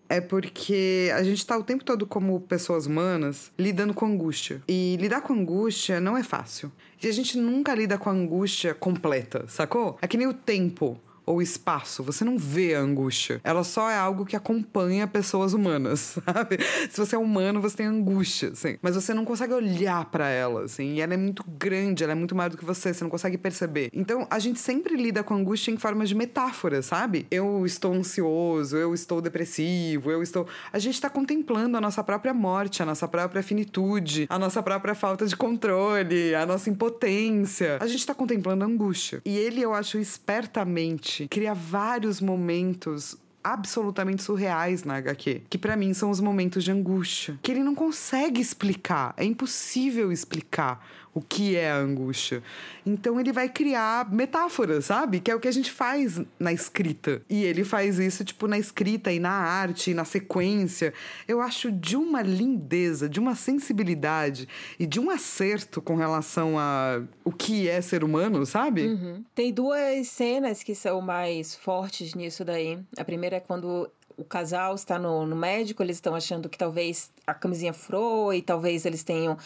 é 0.09 0.19
porque 0.19 1.11
a 1.15 1.21
gente 1.23 1.45
tá 1.45 1.55
o 1.55 1.63
tempo 1.63 1.83
todo, 1.83 2.07
como 2.07 2.41
pessoas 2.41 2.87
humanas, 2.87 3.51
lidando 3.57 3.93
com 3.93 4.07
angústia. 4.07 4.61
E 4.67 4.97
lidar 4.99 5.21
com 5.21 5.33
angústia 5.33 6.01
não 6.01 6.17
é 6.17 6.23
fácil. 6.23 6.71
E 7.01 7.07
a 7.07 7.11
gente 7.11 7.37
nunca 7.37 7.75
lida 7.75 7.97
com 7.97 8.09
a 8.09 8.13
angústia 8.13 8.73
completa, 8.73 9.45
sacou? 9.47 9.97
É 10.01 10.07
que 10.07 10.17
nem 10.17 10.27
o 10.27 10.33
tempo 10.33 10.99
ou 11.29 11.43
espaço, 11.43 12.01
você 12.01 12.25
não 12.25 12.39
vê 12.39 12.73
a 12.73 12.79
angústia. 12.79 13.39
Ela 13.43 13.63
só 13.63 13.87
é 13.87 13.95
algo 13.95 14.25
que 14.25 14.35
acompanha 14.35 15.05
pessoas 15.05 15.53
humanas, 15.53 16.17
sabe? 16.25 16.57
Se 16.89 16.99
você 16.99 17.15
é 17.15 17.19
humano, 17.19 17.61
você 17.61 17.77
tem 17.77 17.85
angústia, 17.85 18.49
assim. 18.49 18.77
Mas 18.81 18.95
você 18.95 19.13
não 19.13 19.23
consegue 19.23 19.53
olhar 19.53 20.05
pra 20.05 20.27
ela, 20.27 20.63
assim. 20.63 20.95
E 20.95 21.01
ela 21.01 21.13
é 21.13 21.17
muito 21.17 21.45
grande, 21.47 22.03
ela 22.03 22.13
é 22.13 22.15
muito 22.15 22.35
maior 22.35 22.49
do 22.49 22.57
que 22.57 22.65
você, 22.65 22.91
você 22.91 23.03
não 23.03 23.11
consegue 23.11 23.37
perceber. 23.37 23.91
Então, 23.93 24.27
a 24.27 24.39
gente 24.39 24.59
sempre 24.59 24.95
lida 24.95 25.21
com 25.21 25.35
angústia 25.35 25.71
em 25.71 25.77
forma 25.77 26.03
de 26.03 26.15
metáfora, 26.15 26.81
sabe? 26.81 27.27
Eu 27.29 27.63
estou 27.63 27.93
ansioso, 27.93 28.75
eu 28.75 28.95
estou 28.95 29.21
depressivo, 29.21 30.09
eu 30.09 30.23
estou. 30.23 30.47
A 30.73 30.79
gente 30.79 30.99
tá 30.99 31.11
contemplando 31.11 31.77
a 31.77 31.81
nossa 31.81 32.03
própria 32.03 32.33
morte, 32.33 32.81
a 32.81 32.85
nossa 32.87 33.07
própria 33.07 33.43
finitude, 33.43 34.25
a 34.27 34.39
nossa 34.39 34.63
própria 34.63 34.95
falta 34.95 35.27
de 35.27 35.35
controle, 35.35 36.33
a 36.33 36.43
nossa 36.43 36.71
impotência. 36.71 37.77
A 37.79 37.85
gente 37.85 38.03
tá 38.03 38.15
contemplando 38.15 38.63
a 38.63 38.67
angústia. 38.67 39.21
E 39.23 39.37
ele, 39.37 39.61
eu 39.61 39.75
acho, 39.75 39.99
espertamente, 39.99 41.18
cria 41.27 41.53
vários 41.53 42.21
momentos 42.21 43.17
absolutamente 43.43 44.21
surreais 44.21 44.83
na 44.83 44.97
HQ, 44.97 45.43
que 45.49 45.57
pra 45.57 45.75
mim 45.75 45.93
são 45.93 46.09
os 46.09 46.19
momentos 46.19 46.63
de 46.63 46.71
angústia, 46.71 47.39
que 47.41 47.51
ele 47.51 47.63
não 47.63 47.73
consegue 47.73 48.41
explicar, 48.41 49.13
é 49.17 49.23
impossível 49.23 50.11
explicar 50.11 50.85
o 51.19 51.21
que 51.21 51.55
é 51.57 51.69
a 51.69 51.77
angústia. 51.77 52.41
Então 52.85 53.19
ele 53.19 53.33
vai 53.33 53.49
criar 53.49 54.09
metáforas, 54.09 54.85
sabe? 54.85 55.19
Que 55.19 55.29
é 55.29 55.35
o 55.35 55.39
que 55.39 55.49
a 55.49 55.51
gente 55.51 55.69
faz 55.69 56.21
na 56.39 56.53
escrita. 56.53 57.21
E 57.29 57.43
ele 57.43 57.65
faz 57.65 57.99
isso 57.99 58.23
tipo 58.23 58.47
na 58.47 58.57
escrita 58.57 59.11
e 59.11 59.19
na 59.19 59.31
arte, 59.31 59.91
e 59.91 59.93
na 59.93 60.05
sequência. 60.05 60.93
Eu 61.27 61.41
acho 61.41 61.71
de 61.71 61.97
uma 61.97 62.21
lindeza, 62.21 63.09
de 63.09 63.19
uma 63.19 63.35
sensibilidade 63.35 64.47
e 64.79 64.87
de 64.87 64.99
um 64.99 65.09
acerto 65.09 65.81
com 65.81 65.95
relação 65.95 66.57
a 66.57 67.01
o 67.25 67.31
que 67.31 67.67
é 67.67 67.81
ser 67.81 68.03
humano, 68.03 68.45
sabe? 68.45 68.87
Uhum. 68.87 69.23
Tem 69.35 69.53
duas 69.53 70.07
cenas 70.07 70.63
que 70.63 70.73
são 70.73 71.01
mais 71.01 71.53
fortes 71.53 72.15
nisso 72.15 72.45
daí. 72.45 72.79
A 72.97 73.03
primeira 73.03 73.35
é 73.35 73.39
quando 73.41 73.91
o 74.15 74.23
casal 74.23 74.75
está 74.75 74.97
no, 74.97 75.25
no 75.25 75.35
médico, 75.35 75.83
eles 75.83 75.97
estão 75.97 76.15
achando 76.15 76.47
que 76.47 76.57
talvez 76.57 77.11
a 77.27 77.33
camisinha 77.33 77.73
furou 77.73 78.33
e 78.33 78.41
talvez 78.41 78.85
eles 78.85 79.03
tenham. 79.03 79.37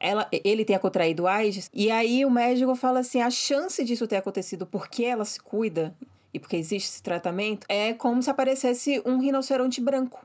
Ela, 0.00 0.26
ele 0.32 0.64
tenha 0.64 0.78
contraído 0.78 1.26
AIDS. 1.26 1.70
E 1.74 1.90
aí 1.90 2.24
o 2.24 2.30
médico 2.30 2.74
fala 2.74 3.00
assim: 3.00 3.20
a 3.20 3.30
chance 3.30 3.84
disso 3.84 4.06
ter 4.06 4.16
acontecido 4.16 4.66
porque 4.66 5.04
ela 5.04 5.24
se 5.24 5.38
cuida 5.38 5.94
e 6.32 6.38
porque 6.38 6.56
existe 6.56 6.88
esse 6.88 7.02
tratamento 7.02 7.66
é 7.68 7.92
como 7.92 8.22
se 8.22 8.30
aparecesse 8.30 9.02
um 9.04 9.18
rinoceronte 9.18 9.80
branco. 9.80 10.24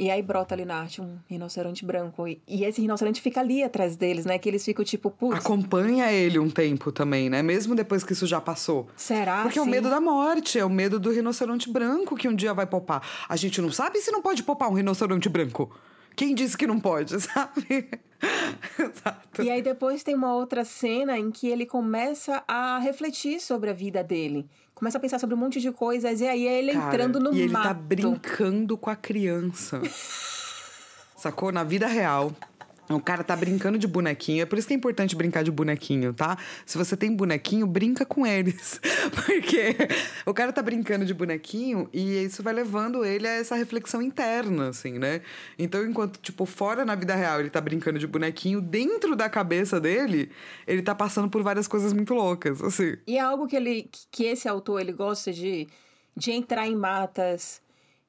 E 0.00 0.12
aí 0.12 0.22
brota 0.22 0.54
ali 0.54 0.64
na 0.64 0.76
arte 0.76 1.00
um 1.00 1.18
rinoceronte 1.28 1.84
branco. 1.84 2.28
E, 2.28 2.40
e 2.46 2.64
esse 2.64 2.80
rinoceronte 2.80 3.20
fica 3.20 3.40
ali 3.40 3.64
atrás 3.64 3.96
deles, 3.96 4.24
né? 4.24 4.38
Que 4.38 4.48
eles 4.48 4.64
ficam 4.64 4.84
tipo, 4.84 5.10
putz, 5.10 5.44
Acompanha 5.44 6.12
ele 6.12 6.38
um 6.38 6.48
tempo 6.48 6.92
também, 6.92 7.28
né? 7.28 7.42
Mesmo 7.42 7.74
depois 7.74 8.04
que 8.04 8.12
isso 8.12 8.24
já 8.24 8.40
passou. 8.40 8.86
será? 8.96 9.42
Porque 9.42 9.58
é 9.58 9.62
o 9.62 9.66
medo 9.66 9.90
da 9.90 10.00
morte, 10.00 10.56
é 10.56 10.64
o 10.64 10.70
medo 10.70 11.00
do 11.00 11.10
rinoceronte 11.10 11.68
branco 11.68 12.14
que 12.14 12.28
um 12.28 12.34
dia 12.34 12.54
vai 12.54 12.64
popar. 12.64 13.02
A 13.28 13.34
gente 13.34 13.60
não 13.60 13.72
sabe 13.72 13.98
se 13.98 14.12
não 14.12 14.22
pode 14.22 14.44
popar 14.44 14.70
um 14.70 14.74
rinoceronte 14.74 15.28
branco. 15.28 15.68
Quem 16.18 16.34
disse 16.34 16.58
que 16.58 16.66
não 16.66 16.80
pode, 16.80 17.14
sabe? 17.22 17.88
Exato. 18.76 19.40
E 19.40 19.48
aí 19.48 19.62
depois 19.62 20.02
tem 20.02 20.16
uma 20.16 20.34
outra 20.34 20.64
cena 20.64 21.16
em 21.16 21.30
que 21.30 21.46
ele 21.46 21.64
começa 21.64 22.42
a 22.48 22.76
refletir 22.80 23.40
sobre 23.40 23.70
a 23.70 23.72
vida 23.72 24.02
dele. 24.02 24.44
Começa 24.74 24.98
a 24.98 25.00
pensar 25.00 25.20
sobre 25.20 25.36
um 25.36 25.38
monte 25.38 25.60
de 25.60 25.70
coisas. 25.70 26.20
E 26.20 26.26
aí 26.26 26.44
ele 26.44 26.72
Cara, 26.72 26.88
entrando 26.88 27.20
no 27.20 27.32
e 27.32 27.42
ele 27.42 27.52
mato. 27.52 27.68
tá 27.68 27.72
brincando 27.72 28.76
com 28.76 28.90
a 28.90 28.96
criança. 28.96 29.80
Sacou? 31.16 31.52
Na 31.52 31.62
vida 31.62 31.86
real. 31.86 32.32
O 32.90 33.00
cara 33.00 33.22
tá 33.22 33.36
brincando 33.36 33.78
de 33.78 33.86
bonequinho. 33.86 34.42
É 34.42 34.46
por 34.46 34.58
isso 34.58 34.66
que 34.66 34.72
é 34.72 34.76
importante 34.76 35.14
brincar 35.14 35.44
de 35.44 35.50
bonequinho, 35.50 36.14
tá? 36.14 36.38
Se 36.64 36.78
você 36.78 36.96
tem 36.96 37.14
bonequinho, 37.14 37.66
brinca 37.66 38.04
com 38.06 38.26
eles. 38.26 38.80
Porque 39.14 39.76
o 40.24 40.32
cara 40.32 40.52
tá 40.52 40.62
brincando 40.62 41.04
de 41.04 41.12
bonequinho 41.12 41.88
e 41.92 42.24
isso 42.24 42.42
vai 42.42 42.54
levando 42.54 43.04
ele 43.04 43.28
a 43.28 43.32
essa 43.32 43.54
reflexão 43.56 44.00
interna, 44.00 44.68
assim, 44.68 44.98
né? 44.98 45.20
Então, 45.58 45.84
enquanto, 45.84 46.18
tipo, 46.20 46.46
fora 46.46 46.84
na 46.84 46.94
vida 46.94 47.14
real 47.14 47.40
ele 47.40 47.50
tá 47.50 47.60
brincando 47.60 47.98
de 47.98 48.06
bonequinho, 48.06 48.60
dentro 48.60 49.14
da 49.14 49.28
cabeça 49.28 49.78
dele, 49.78 50.30
ele 50.66 50.80
tá 50.80 50.94
passando 50.94 51.28
por 51.28 51.42
várias 51.42 51.68
coisas 51.68 51.92
muito 51.92 52.14
loucas, 52.14 52.62
assim. 52.62 52.96
E 53.06 53.18
é 53.18 53.20
algo 53.20 53.46
que 53.46 53.56
ele 53.56 53.90
que 54.10 54.24
esse 54.24 54.48
autor 54.48 54.80
ele 54.80 54.92
gosta 54.92 55.32
de, 55.32 55.68
de 56.16 56.30
entrar 56.30 56.66
em 56.66 56.74
matas 56.74 57.60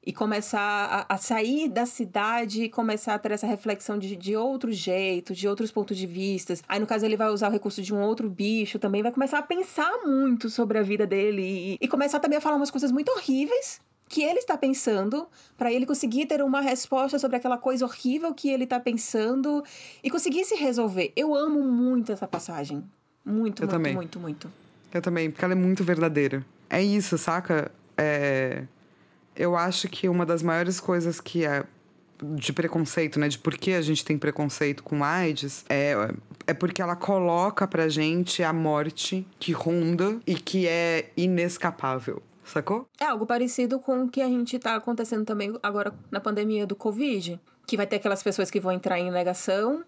e 0.04 0.12
começar 0.12 1.06
a, 1.08 1.14
a 1.14 1.18
sair 1.18 1.68
da 1.68 1.84
cidade 1.84 2.64
e 2.64 2.68
começar 2.68 3.14
a 3.14 3.18
ter 3.18 3.32
essa 3.32 3.46
reflexão 3.46 3.98
de, 3.98 4.16
de 4.16 4.34
outro 4.34 4.72
jeito, 4.72 5.34
de 5.34 5.46
outros 5.46 5.70
pontos 5.70 5.96
de 5.96 6.06
vista. 6.06 6.54
Aí, 6.66 6.80
no 6.80 6.86
caso, 6.86 7.04
ele 7.04 7.16
vai 7.16 7.28
usar 7.28 7.48
o 7.48 7.52
recurso 7.52 7.82
de 7.82 7.92
um 7.92 8.00
outro 8.00 8.28
bicho 8.30 8.78
também, 8.78 9.02
vai 9.02 9.12
começar 9.12 9.38
a 9.38 9.42
pensar 9.42 9.98
muito 10.04 10.48
sobre 10.48 10.78
a 10.78 10.82
vida 10.82 11.06
dele 11.06 11.42
e, 11.42 11.78
e 11.80 11.88
começar 11.88 12.18
também 12.18 12.38
a 12.38 12.40
falar 12.40 12.56
umas 12.56 12.70
coisas 12.70 12.90
muito 12.90 13.10
horríveis 13.12 13.80
que 14.08 14.24
ele 14.24 14.40
está 14.40 14.58
pensando, 14.58 15.28
para 15.56 15.72
ele 15.72 15.86
conseguir 15.86 16.26
ter 16.26 16.42
uma 16.42 16.60
resposta 16.60 17.16
sobre 17.16 17.36
aquela 17.36 17.56
coisa 17.56 17.84
horrível 17.84 18.34
que 18.34 18.50
ele 18.50 18.64
está 18.64 18.80
pensando 18.80 19.62
e 20.02 20.10
conseguir 20.10 20.44
se 20.44 20.56
resolver. 20.56 21.12
Eu 21.14 21.32
amo 21.32 21.62
muito 21.62 22.10
essa 22.10 22.26
passagem. 22.26 22.82
Muito, 23.24 23.62
Eu 23.62 23.68
muito, 23.68 23.70
também. 23.70 23.94
muito, 23.94 24.18
muito. 24.18 24.52
Eu 24.92 25.00
também, 25.00 25.30
porque 25.30 25.44
ela 25.44 25.54
é 25.54 25.56
muito 25.56 25.84
verdadeira. 25.84 26.44
É 26.68 26.82
isso, 26.82 27.16
saca? 27.16 27.70
É... 27.96 28.64
Eu 29.40 29.56
acho 29.56 29.88
que 29.88 30.06
uma 30.06 30.26
das 30.26 30.42
maiores 30.42 30.78
coisas 30.78 31.18
que 31.18 31.46
é 31.46 31.64
de 32.22 32.52
preconceito, 32.52 33.18
né? 33.18 33.26
De 33.26 33.38
por 33.38 33.56
que 33.56 33.72
a 33.72 33.80
gente 33.80 34.04
tem 34.04 34.18
preconceito 34.18 34.82
com 34.82 35.02
AIDS 35.02 35.64
é, 35.66 35.94
é 36.46 36.52
porque 36.52 36.82
ela 36.82 36.94
coloca 36.94 37.66
pra 37.66 37.88
gente 37.88 38.42
a 38.42 38.52
morte 38.52 39.26
que 39.38 39.52
ronda 39.52 40.20
e 40.26 40.34
que 40.34 40.68
é 40.68 41.10
inescapável. 41.16 42.22
Sacou? 42.44 42.86
É 43.00 43.06
algo 43.06 43.24
parecido 43.24 43.78
com 43.78 44.04
o 44.04 44.10
que 44.10 44.20
a 44.20 44.28
gente 44.28 44.58
tá 44.58 44.74
acontecendo 44.74 45.24
também 45.24 45.56
agora 45.62 45.94
na 46.10 46.20
pandemia 46.20 46.66
do 46.66 46.76
Covid. 46.76 47.40
Que 47.66 47.78
vai 47.78 47.86
ter 47.86 47.96
aquelas 47.96 48.22
pessoas 48.22 48.50
que 48.50 48.60
vão 48.60 48.72
entrar 48.72 48.98
em 48.98 49.10
negação 49.10 49.82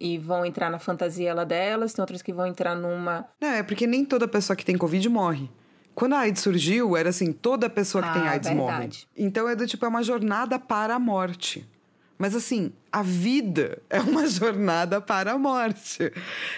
e 0.00 0.16
vão 0.16 0.46
entrar 0.46 0.70
na 0.70 0.78
fantasia 0.78 1.34
lá 1.34 1.44
delas, 1.44 1.92
tem 1.92 2.02
outras 2.02 2.22
que 2.22 2.32
vão 2.32 2.46
entrar 2.46 2.74
numa. 2.74 3.26
Não, 3.38 3.48
é 3.48 3.62
porque 3.62 3.86
nem 3.86 4.02
toda 4.02 4.26
pessoa 4.26 4.56
que 4.56 4.64
tem 4.64 4.78
Covid 4.78 5.06
morre. 5.10 5.50
Quando 5.94 6.14
a 6.14 6.20
AIDS 6.20 6.42
surgiu, 6.42 6.96
era 6.96 7.10
assim, 7.10 7.32
toda 7.32 7.70
pessoa 7.70 8.02
que 8.02 8.12
tem 8.12 8.22
Ah, 8.22 8.30
AIDS 8.32 8.50
morre. 8.50 8.72
verdade. 8.72 9.08
Então 9.16 9.48
é 9.48 9.54
do 9.54 9.66
tipo, 9.66 9.84
é 9.84 9.88
uma 9.88 10.02
jornada 10.02 10.58
para 10.58 10.94
a 10.94 10.98
morte. 10.98 11.66
Mas 12.18 12.34
assim, 12.34 12.72
a 12.92 13.02
vida 13.02 13.82
é 13.90 14.00
uma 14.00 14.26
jornada 14.28 15.00
para 15.00 15.32
a 15.32 15.38
morte. 15.38 16.12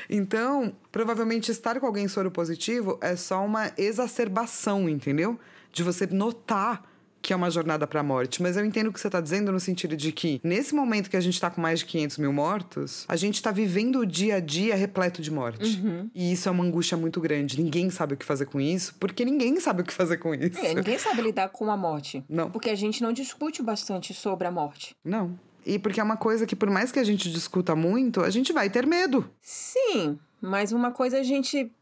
Então, 0.09 0.75
provavelmente 0.93 1.51
estar 1.51 1.79
com 1.81 1.87
alguém 1.87 2.09
soro 2.09 2.31
positivo 2.31 2.99
é 3.01 3.17
só 3.17 3.45
uma 3.45 3.73
exacerbação, 3.77 4.89
entendeu? 4.89 5.39
De 5.73 5.83
você 5.83 6.07
notar 6.07 6.83
que 7.27 7.33
é 7.33 7.37
uma 7.37 7.51
jornada 7.51 7.89
para 7.89 7.99
a 7.99 8.03
morte. 8.05 8.41
Mas 8.41 8.57
eu 8.57 8.65
entendo 8.65 8.87
o 8.87 8.93
que 8.93 9.01
você 9.01 9.09
está 9.09 9.21
dizendo 9.21 9.51
no 9.51 9.59
sentido 9.59 9.97
de 9.97 10.13
que, 10.13 10.41
nesse 10.45 10.73
momento 10.73 11.11
que 11.11 11.17
a 11.17 11.21
gente 11.21 11.35
está 11.35 11.51
com 11.51 11.61
mais 11.61 11.81
de 11.81 11.87
500 11.87 12.19
mil 12.19 12.33
mortos, 12.33 13.05
a 13.09 13.17
gente 13.17 13.35
está 13.35 13.51
vivendo 13.51 13.99
o 13.99 14.07
dia 14.07 14.37
a 14.37 14.41
dia 14.41 14.77
repleto 14.77 15.21
de 15.21 15.33
morte. 15.33 15.83
E 16.15 16.33
isso 16.33 16.49
é 16.49 16.53
uma 16.53 16.63
angústia 16.63 16.97
muito 16.97 17.21
grande. 17.21 17.61
Ninguém 17.61 17.91
sabe 17.91 18.15
o 18.15 18.17
que 18.17 18.25
fazer 18.25 18.47
com 18.47 18.61
isso, 18.61 18.95
porque 19.01 19.25
ninguém 19.25 19.59
sabe 19.59 19.83
o 19.83 19.85
que 19.85 19.93
fazer 19.93 20.19
com 20.19 20.33
isso. 20.33 20.57
É, 20.65 20.73
ninguém 20.73 20.97
sabe 21.01 21.21
lidar 21.21 21.49
com 21.49 21.69
a 21.69 21.77
morte. 21.77 22.25
Não. 22.29 22.49
Porque 22.49 22.71
a 22.71 22.77
gente 22.77 23.03
não 23.03 23.13
discute 23.13 23.61
bastante 23.61 24.15
sobre 24.15 24.47
a 24.47 24.51
morte. 24.53 24.95
Não. 25.05 25.37
E 25.67 25.81
porque 25.81 25.99
é 25.99 26.05
uma 26.05 26.17
coisa 26.17 26.47
que, 26.47 26.55
por 26.55 26.71
mais 26.71 26.93
que 26.93 27.01
a 27.01 27.05
gente 27.05 27.29
discuta 27.29 27.75
muito, 27.75 28.21
a 28.21 28.31
gente 28.31 28.53
vai 28.53 28.71
ter 28.71 28.87
medo. 28.87 29.29
Sim, 29.43 30.17
mas 30.41 30.71
uma 30.71 30.93
coisa 30.93 31.19
a 31.19 31.25
gente 31.25 31.73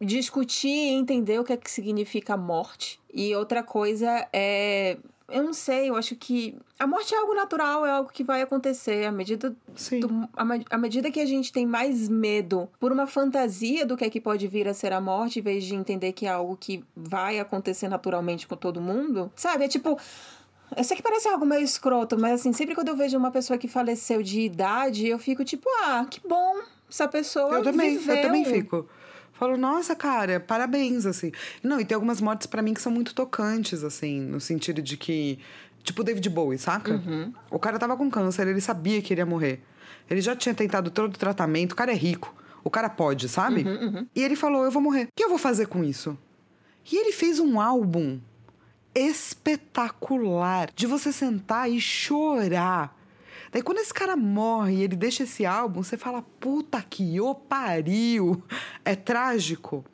discutir 0.00 0.68
e 0.68 0.88
entender 0.94 1.38
o 1.38 1.44
que 1.44 1.52
é 1.52 1.56
que 1.56 1.70
significa 1.70 2.36
morte. 2.36 2.98
E 3.12 3.34
outra 3.34 3.62
coisa 3.62 4.26
é. 4.32 4.96
Eu 5.32 5.44
não 5.44 5.52
sei, 5.52 5.88
eu 5.88 5.94
acho 5.94 6.16
que 6.16 6.56
a 6.76 6.88
morte 6.88 7.14
é 7.14 7.18
algo 7.18 7.32
natural, 7.36 7.86
é 7.86 7.90
algo 7.92 8.10
que 8.12 8.24
vai 8.24 8.42
acontecer 8.42 9.06
à 9.06 9.12
medida 9.12 9.50
do- 10.00 10.28
à 10.36 10.74
à 10.74 10.76
medida 10.76 11.08
que 11.08 11.20
a 11.20 11.24
gente 11.24 11.52
tem 11.52 11.64
mais 11.64 12.08
medo 12.08 12.68
por 12.80 12.90
uma 12.90 13.06
fantasia 13.06 13.86
do 13.86 13.96
que 13.96 14.04
é 14.04 14.10
que 14.10 14.20
pode 14.20 14.48
vir 14.48 14.66
a 14.66 14.74
ser 14.74 14.92
a 14.92 15.00
morte, 15.00 15.38
em 15.38 15.42
vez 15.42 15.62
de 15.62 15.76
entender 15.76 16.10
que 16.14 16.26
é 16.26 16.30
algo 16.30 16.56
que 16.56 16.82
vai 16.96 17.38
acontecer 17.38 17.86
naturalmente 17.88 18.44
com 18.48 18.56
todo 18.56 18.80
mundo, 18.80 19.30
sabe? 19.36 19.64
É 19.66 19.68
tipo. 19.68 19.96
Eu 20.76 20.82
sei 20.84 20.96
que 20.96 21.02
parece 21.02 21.28
algo 21.28 21.44
meio 21.46 21.62
escroto, 21.62 22.18
mas 22.18 22.40
assim, 22.40 22.52
sempre 22.52 22.74
quando 22.74 22.88
eu 22.88 22.96
vejo 22.96 23.16
uma 23.16 23.30
pessoa 23.30 23.56
que 23.58 23.66
faleceu 23.68 24.22
de 24.24 24.40
idade, 24.40 25.06
eu 25.06 25.18
fico 25.18 25.44
tipo, 25.44 25.68
ah, 25.84 26.04
que 26.08 26.20
bom, 26.26 26.58
essa 26.88 27.06
pessoa 27.08 27.54
Eu 27.54 27.62
também, 27.62 27.96
viveu. 27.98 28.16
eu 28.16 28.22
também 28.22 28.44
fico. 28.44 28.88
Falo, 29.40 29.56
nossa, 29.56 29.96
cara, 29.96 30.38
parabéns, 30.38 31.06
assim. 31.06 31.32
Não, 31.62 31.80
e 31.80 31.84
tem 31.86 31.94
algumas 31.94 32.20
mortes 32.20 32.46
pra 32.46 32.60
mim 32.60 32.74
que 32.74 32.82
são 32.82 32.92
muito 32.92 33.14
tocantes, 33.14 33.82
assim, 33.82 34.20
no 34.20 34.38
sentido 34.38 34.82
de 34.82 34.98
que. 34.98 35.38
Tipo 35.82 36.02
o 36.02 36.04
David 36.04 36.28
Bowie, 36.28 36.58
saca? 36.58 36.92
Uhum. 36.92 37.32
O 37.50 37.58
cara 37.58 37.78
tava 37.78 37.96
com 37.96 38.10
câncer, 38.10 38.46
ele 38.46 38.60
sabia 38.60 39.00
que 39.00 39.14
ele 39.14 39.22
ia 39.22 39.24
morrer. 39.24 39.62
Ele 40.10 40.20
já 40.20 40.36
tinha 40.36 40.54
tentado 40.54 40.90
todo 40.90 41.14
o 41.14 41.18
tratamento, 41.18 41.72
o 41.72 41.74
cara 41.74 41.90
é 41.90 41.94
rico. 41.94 42.34
O 42.62 42.68
cara 42.68 42.90
pode, 42.90 43.30
sabe? 43.30 43.62
Uhum, 43.62 44.06
E 44.14 44.22
ele 44.22 44.36
falou: 44.36 44.62
eu 44.62 44.70
vou 44.70 44.82
morrer. 44.82 45.04
O 45.04 45.08
que 45.16 45.24
eu 45.24 45.30
vou 45.30 45.38
fazer 45.38 45.68
com 45.68 45.82
isso? 45.82 46.18
E 46.92 46.94
ele 46.94 47.10
fez 47.10 47.40
um 47.40 47.58
álbum 47.58 48.20
espetacular 48.94 50.68
de 50.76 50.86
você 50.86 51.14
sentar 51.14 51.70
e 51.70 51.80
chorar. 51.80 52.94
Daí 53.52 53.62
quando 53.62 53.78
esse 53.78 53.92
cara 53.92 54.16
morre 54.16 54.76
e 54.76 54.82
ele 54.82 54.96
deixa 54.96 55.24
esse 55.24 55.44
álbum, 55.44 55.82
você 55.82 55.96
fala, 55.96 56.22
puta 56.38 56.80
que 56.82 57.20
o 57.20 57.34
pariu. 57.34 58.42
É 58.84 58.94
trágico 58.94 59.84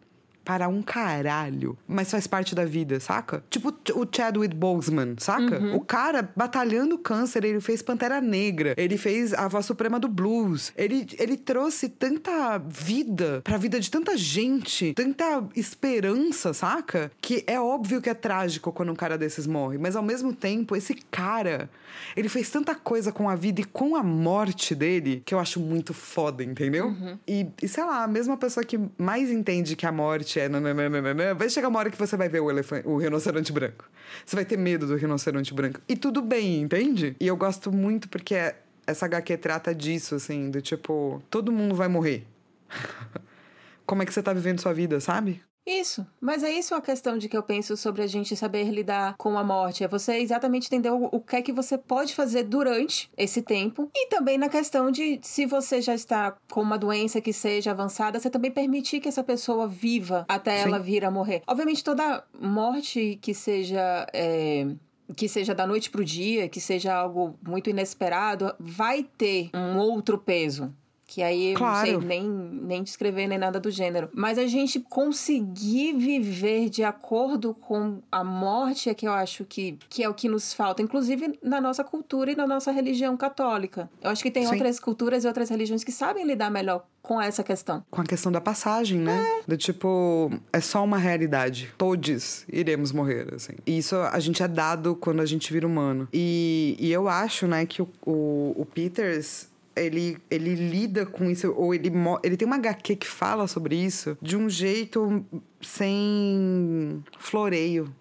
para 0.46 0.68
um 0.68 0.80
caralho, 0.80 1.76
mas 1.88 2.08
faz 2.08 2.28
parte 2.28 2.54
da 2.54 2.64
vida, 2.64 3.00
saca? 3.00 3.42
Tipo 3.50 3.74
o 3.96 4.06
Chadwick 4.10 4.54
Boseman, 4.54 5.16
saca? 5.18 5.58
O 5.74 5.80
cara 5.80 6.30
batalhando 6.36 6.96
câncer, 6.96 7.44
ele 7.44 7.60
fez 7.60 7.82
Pantera 7.82 8.20
Negra, 8.20 8.72
ele 8.76 8.96
fez 8.96 9.34
a 9.34 9.48
voz 9.48 9.66
suprema 9.66 9.98
do 9.98 10.06
blues. 10.06 10.72
Ele, 10.76 11.04
ele 11.18 11.36
trouxe 11.36 11.88
tanta 11.88 12.58
vida 12.58 13.40
pra 13.42 13.56
vida 13.56 13.80
de 13.80 13.90
tanta 13.90 14.16
gente, 14.16 14.94
tanta 14.94 15.42
esperança, 15.56 16.54
saca? 16.54 17.10
Que 17.20 17.42
é 17.48 17.60
óbvio 17.60 18.00
que 18.00 18.08
é 18.08 18.14
trágico 18.14 18.70
quando 18.70 18.92
um 18.92 18.96
cara 18.96 19.18
desses 19.18 19.48
morre, 19.48 19.78
mas 19.78 19.96
ao 19.96 20.02
mesmo 20.02 20.32
tempo, 20.32 20.76
esse 20.76 20.94
cara, 21.10 21.68
ele 22.16 22.28
fez 22.28 22.48
tanta 22.50 22.72
coisa 22.76 23.10
com 23.10 23.28
a 23.28 23.34
vida 23.34 23.62
e 23.62 23.64
com 23.64 23.96
a 23.96 24.02
morte 24.04 24.76
dele 24.76 25.24
que 25.26 25.34
eu 25.34 25.40
acho 25.40 25.58
muito 25.58 25.92
foda, 25.92 26.44
entendeu? 26.44 26.94
E, 27.26 27.48
e 27.60 27.66
sei 27.66 27.82
lá, 27.82 28.04
a 28.04 28.08
mesma 28.08 28.36
pessoa 28.36 28.64
que 28.64 28.78
mais 28.96 29.28
entende 29.28 29.74
que 29.74 29.84
a 29.84 29.90
morte 29.90 30.35
é 30.40 30.48
nananana, 30.48 31.34
vai 31.34 31.48
chegar 31.48 31.68
uma 31.68 31.78
hora 31.78 31.90
que 31.90 31.98
você 31.98 32.16
vai 32.16 32.28
ver 32.28 32.40
o, 32.40 32.50
elefante, 32.50 32.86
o 32.86 32.96
rinoceronte 32.98 33.52
branco. 33.52 33.84
Você 34.24 34.36
vai 34.36 34.44
ter 34.44 34.56
medo 34.56 34.86
do 34.86 34.96
rinoceronte 34.96 35.52
branco. 35.54 35.80
E 35.88 35.96
tudo 35.96 36.22
bem, 36.22 36.60
entende? 36.62 37.16
E 37.20 37.26
eu 37.26 37.36
gosto 37.36 37.72
muito 37.72 38.08
porque 38.08 38.34
é- 38.34 38.56
essa 38.86 39.06
HQ 39.06 39.36
trata 39.38 39.74
disso, 39.74 40.14
assim, 40.14 40.50
do 40.50 40.62
tipo, 40.62 41.22
todo 41.30 41.50
mundo 41.52 41.74
vai 41.74 41.88
morrer. 41.88 42.24
Como 43.86 44.02
é 44.02 44.06
que 44.06 44.12
você 44.12 44.22
tá 44.22 44.32
vivendo 44.32 44.60
sua 44.60 44.72
vida, 44.72 45.00
sabe? 45.00 45.42
Isso, 45.66 46.06
mas 46.20 46.44
é 46.44 46.50
isso 46.50 46.74
a 46.74 46.80
questão 46.80 47.18
de 47.18 47.28
que 47.28 47.36
eu 47.36 47.42
penso 47.42 47.76
sobre 47.76 48.02
a 48.02 48.06
gente 48.06 48.36
saber 48.36 48.70
lidar 48.70 49.16
com 49.16 49.36
a 49.36 49.42
morte. 49.42 49.82
É 49.82 49.88
você 49.88 50.18
exatamente 50.18 50.66
entender 50.66 50.90
o, 50.90 51.08
o 51.10 51.20
que 51.20 51.36
é 51.36 51.42
que 51.42 51.52
você 51.52 51.76
pode 51.76 52.14
fazer 52.14 52.44
durante 52.44 53.10
esse 53.16 53.42
tempo. 53.42 53.90
E 53.94 54.08
também 54.08 54.38
na 54.38 54.48
questão 54.48 54.90
de 54.90 55.18
se 55.22 55.44
você 55.44 55.80
já 55.82 55.94
está 55.94 56.36
com 56.50 56.62
uma 56.62 56.78
doença 56.78 57.20
que 57.20 57.32
seja 57.32 57.72
avançada, 57.72 58.20
você 58.20 58.30
também 58.30 58.50
permitir 58.50 59.00
que 59.00 59.08
essa 59.08 59.24
pessoa 59.24 59.66
viva 59.66 60.24
até 60.28 60.62
Sim. 60.62 60.68
ela 60.68 60.78
vir 60.78 61.04
a 61.04 61.10
morrer. 61.10 61.42
Obviamente, 61.46 61.82
toda 61.82 62.22
morte 62.40 63.18
que 63.20 63.34
seja. 63.34 64.06
é, 64.12 64.66
que 65.14 65.28
seja 65.28 65.54
da 65.54 65.66
noite 65.66 65.90
pro 65.90 66.04
dia, 66.04 66.48
que 66.48 66.60
seja 66.60 66.94
algo 66.94 67.38
muito 67.46 67.70
inesperado, 67.70 68.52
vai 68.58 69.04
ter 69.04 69.50
um 69.54 69.78
outro 69.78 70.18
peso. 70.18 70.72
Que 71.06 71.22
aí 71.22 71.52
eu 71.52 71.56
Claro. 71.58 71.92
não 71.92 72.00
sei 72.00 72.08
nem, 72.08 72.28
nem 72.28 72.82
descrever 72.82 73.28
nem 73.28 73.38
nada 73.38 73.60
do 73.60 73.70
gênero. 73.70 74.08
Mas 74.12 74.38
a 74.38 74.46
gente 74.46 74.80
conseguir 74.80 75.92
viver 75.94 76.68
de 76.68 76.82
acordo 76.82 77.54
com 77.54 78.00
a 78.10 78.24
morte 78.24 78.90
é 78.90 78.94
que 78.94 79.06
eu 79.06 79.12
acho 79.12 79.44
que, 79.44 79.78
que 79.88 80.02
é 80.02 80.08
o 80.08 80.14
que 80.14 80.28
nos 80.28 80.52
falta, 80.52 80.82
inclusive 80.82 81.38
na 81.42 81.60
nossa 81.60 81.84
cultura 81.84 82.32
e 82.32 82.36
na 82.36 82.46
nossa 82.46 82.72
religião 82.72 83.16
católica. 83.16 83.88
Eu 84.02 84.10
acho 84.10 84.22
que 84.22 84.30
tem 84.30 84.44
Sim. 84.44 84.52
outras 84.52 84.80
culturas 84.80 85.24
e 85.24 85.28
outras 85.28 85.48
religiões 85.48 85.84
que 85.84 85.92
sabem 85.92 86.24
lidar 86.26 86.50
melhor 86.50 86.84
com 87.00 87.20
essa 87.20 87.44
questão. 87.44 87.84
Com 87.88 88.00
a 88.00 88.04
questão 88.04 88.32
da 88.32 88.40
passagem, 88.40 88.98
né? 88.98 89.22
Do 89.46 89.56
tipo, 89.56 90.28
é 90.52 90.60
só 90.60 90.82
uma 90.82 90.98
realidade. 90.98 91.72
Todos 91.78 92.44
iremos 92.52 92.90
morrer, 92.90 93.32
assim. 93.32 93.52
E 93.64 93.78
isso 93.78 93.94
a 93.94 94.18
gente 94.18 94.42
é 94.42 94.48
dado 94.48 94.96
quando 94.96 95.20
a 95.20 95.26
gente 95.26 95.52
vira 95.52 95.64
humano. 95.66 96.08
E, 96.12 96.76
e 96.80 96.90
eu 96.92 97.08
acho, 97.08 97.46
né, 97.46 97.64
que 97.64 97.80
o, 97.80 97.88
o, 98.04 98.54
o 98.56 98.66
Peters. 98.66 99.54
Ele, 99.76 100.18
ele 100.30 100.54
lida 100.54 101.04
com 101.04 101.30
isso, 101.30 101.52
ou 101.52 101.74
ele, 101.74 101.92
ele 102.22 102.36
tem 102.36 102.46
uma 102.46 102.56
HQ 102.56 102.96
que 102.96 103.06
fala 103.06 103.46
sobre 103.46 103.76
isso 103.76 104.16
de 104.22 104.36
um 104.36 104.48
jeito 104.48 105.24
sem 105.60 107.04
floreio. 107.18 107.94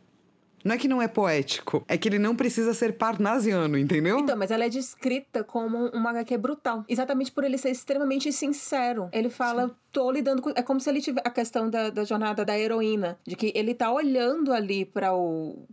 Não 0.65 0.73
é 0.73 0.79
que 0.79 0.87
não 0.87 0.99
é 0.99 1.07
poético, 1.07 1.85
é 1.87 1.95
que 1.95 2.09
ele 2.09 2.17
não 2.17 2.35
precisa 2.35 2.73
ser 2.73 2.93
parnasiano, 2.93 3.77
entendeu? 3.77 4.17
Então, 4.17 4.35
mas 4.35 4.49
ela 4.49 4.65
é 4.65 4.69
descrita 4.69 5.43
como 5.43 5.89
uma 5.89 6.09
HQ 6.09 6.37
brutal. 6.39 6.83
Exatamente 6.89 7.31
por 7.31 7.43
ele 7.43 7.55
ser 7.55 7.69
extremamente 7.69 8.31
sincero. 8.31 9.07
Ele 9.13 9.29
fala, 9.29 9.69
tô 9.91 10.09
lidando 10.09 10.41
com. 10.41 10.49
É 10.55 10.63
como 10.63 10.79
se 10.79 10.89
ele 10.89 11.01
tivesse 11.01 11.27
a 11.27 11.29
questão 11.29 11.69
da, 11.69 11.91
da 11.91 12.03
jornada 12.03 12.43
da 12.43 12.57
heroína. 12.57 13.19
De 13.27 13.35
que 13.35 13.53
ele 13.53 13.75
tá 13.75 13.91
olhando 13.91 14.51
ali 14.51 14.85
para 14.85 15.15
o. 15.15 15.67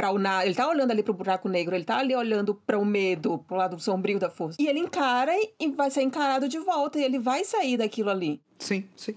Pra 0.00 0.12
o 0.12 0.18
na... 0.18 0.46
Ele 0.46 0.54
tá 0.54 0.66
olhando 0.66 0.92
ali 0.92 1.02
pro 1.02 1.12
buraco 1.12 1.46
negro, 1.46 1.74
ele 1.74 1.84
tá 1.84 1.98
ali 1.98 2.16
olhando 2.16 2.54
para 2.54 2.78
o 2.78 2.86
medo, 2.86 3.36
pro 3.46 3.54
lado 3.54 3.78
sombrio 3.78 4.18
da 4.18 4.30
força. 4.30 4.56
E 4.58 4.66
ele 4.66 4.78
encara 4.78 5.30
e 5.60 5.68
vai 5.72 5.90
ser 5.90 6.00
encarado 6.00 6.48
de 6.48 6.58
volta, 6.58 6.98
e 6.98 7.04
ele 7.04 7.18
vai 7.18 7.44
sair 7.44 7.76
daquilo 7.76 8.08
ali. 8.08 8.40
Sim, 8.58 8.88
sim. 8.96 9.14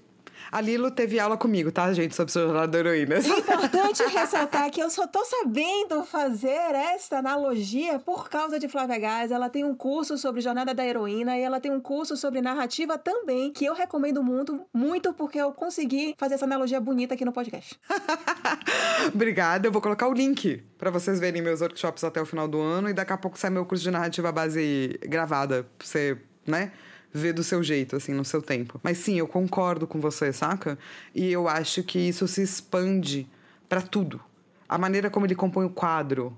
A 0.54 0.60
Lilo 0.60 0.88
teve 0.88 1.18
aula 1.18 1.36
comigo, 1.36 1.72
tá, 1.72 1.92
gente? 1.92 2.14
Sobre 2.14 2.32
sua 2.32 2.42
jornada 2.42 2.68
da 2.68 2.78
heroína. 2.78 3.18
Importante 3.18 4.04
ressaltar 4.04 4.70
que 4.70 4.80
eu 4.80 4.88
só 4.88 5.04
tô 5.04 5.24
sabendo 5.24 6.04
fazer 6.04 6.76
esta 6.94 7.18
analogia 7.18 7.98
por 7.98 8.30
causa 8.30 8.56
de 8.56 8.68
Flávia 8.68 8.96
Gás. 9.00 9.32
Ela 9.32 9.50
tem 9.50 9.64
um 9.64 9.74
curso 9.74 10.16
sobre 10.16 10.40
jornada 10.40 10.72
da 10.72 10.86
heroína 10.86 11.36
e 11.36 11.42
ela 11.42 11.58
tem 11.58 11.72
um 11.72 11.80
curso 11.80 12.16
sobre 12.16 12.40
narrativa 12.40 12.96
também, 12.96 13.50
que 13.50 13.64
eu 13.64 13.74
recomendo 13.74 14.22
muito, 14.22 14.64
muito 14.72 15.12
porque 15.12 15.40
eu 15.40 15.50
consegui 15.50 16.14
fazer 16.16 16.34
essa 16.34 16.44
analogia 16.44 16.80
bonita 16.80 17.14
aqui 17.14 17.24
no 17.24 17.32
podcast. 17.32 17.76
Obrigada. 19.12 19.66
Eu 19.66 19.72
vou 19.72 19.82
colocar 19.82 20.06
o 20.06 20.12
link 20.12 20.62
pra 20.78 20.88
vocês 20.88 21.18
verem 21.18 21.42
meus 21.42 21.62
workshops 21.62 22.04
até 22.04 22.22
o 22.22 22.24
final 22.24 22.46
do 22.46 22.60
ano 22.60 22.88
e 22.88 22.92
daqui 22.92 23.12
a 23.12 23.18
pouco 23.18 23.36
sai 23.36 23.50
meu 23.50 23.66
curso 23.66 23.82
de 23.82 23.90
narrativa 23.90 24.30
base 24.30 25.00
gravada, 25.02 25.66
pra 25.76 25.84
você, 25.84 26.16
né? 26.46 26.70
Ver 27.16 27.32
do 27.32 27.44
seu 27.44 27.62
jeito, 27.62 27.94
assim, 27.94 28.12
no 28.12 28.24
seu 28.24 28.42
tempo. 28.42 28.80
Mas 28.82 28.98
sim, 28.98 29.16
eu 29.16 29.28
concordo 29.28 29.86
com 29.86 30.00
você, 30.00 30.32
saca? 30.32 30.76
E 31.14 31.30
eu 31.30 31.46
acho 31.46 31.84
que 31.84 31.96
isso 31.96 32.26
se 32.26 32.42
expande 32.42 33.24
pra 33.68 33.80
tudo. 33.80 34.20
A 34.68 34.76
maneira 34.76 35.08
como 35.08 35.24
ele 35.24 35.36
compõe 35.36 35.64
o 35.64 35.70
quadro, 35.70 36.36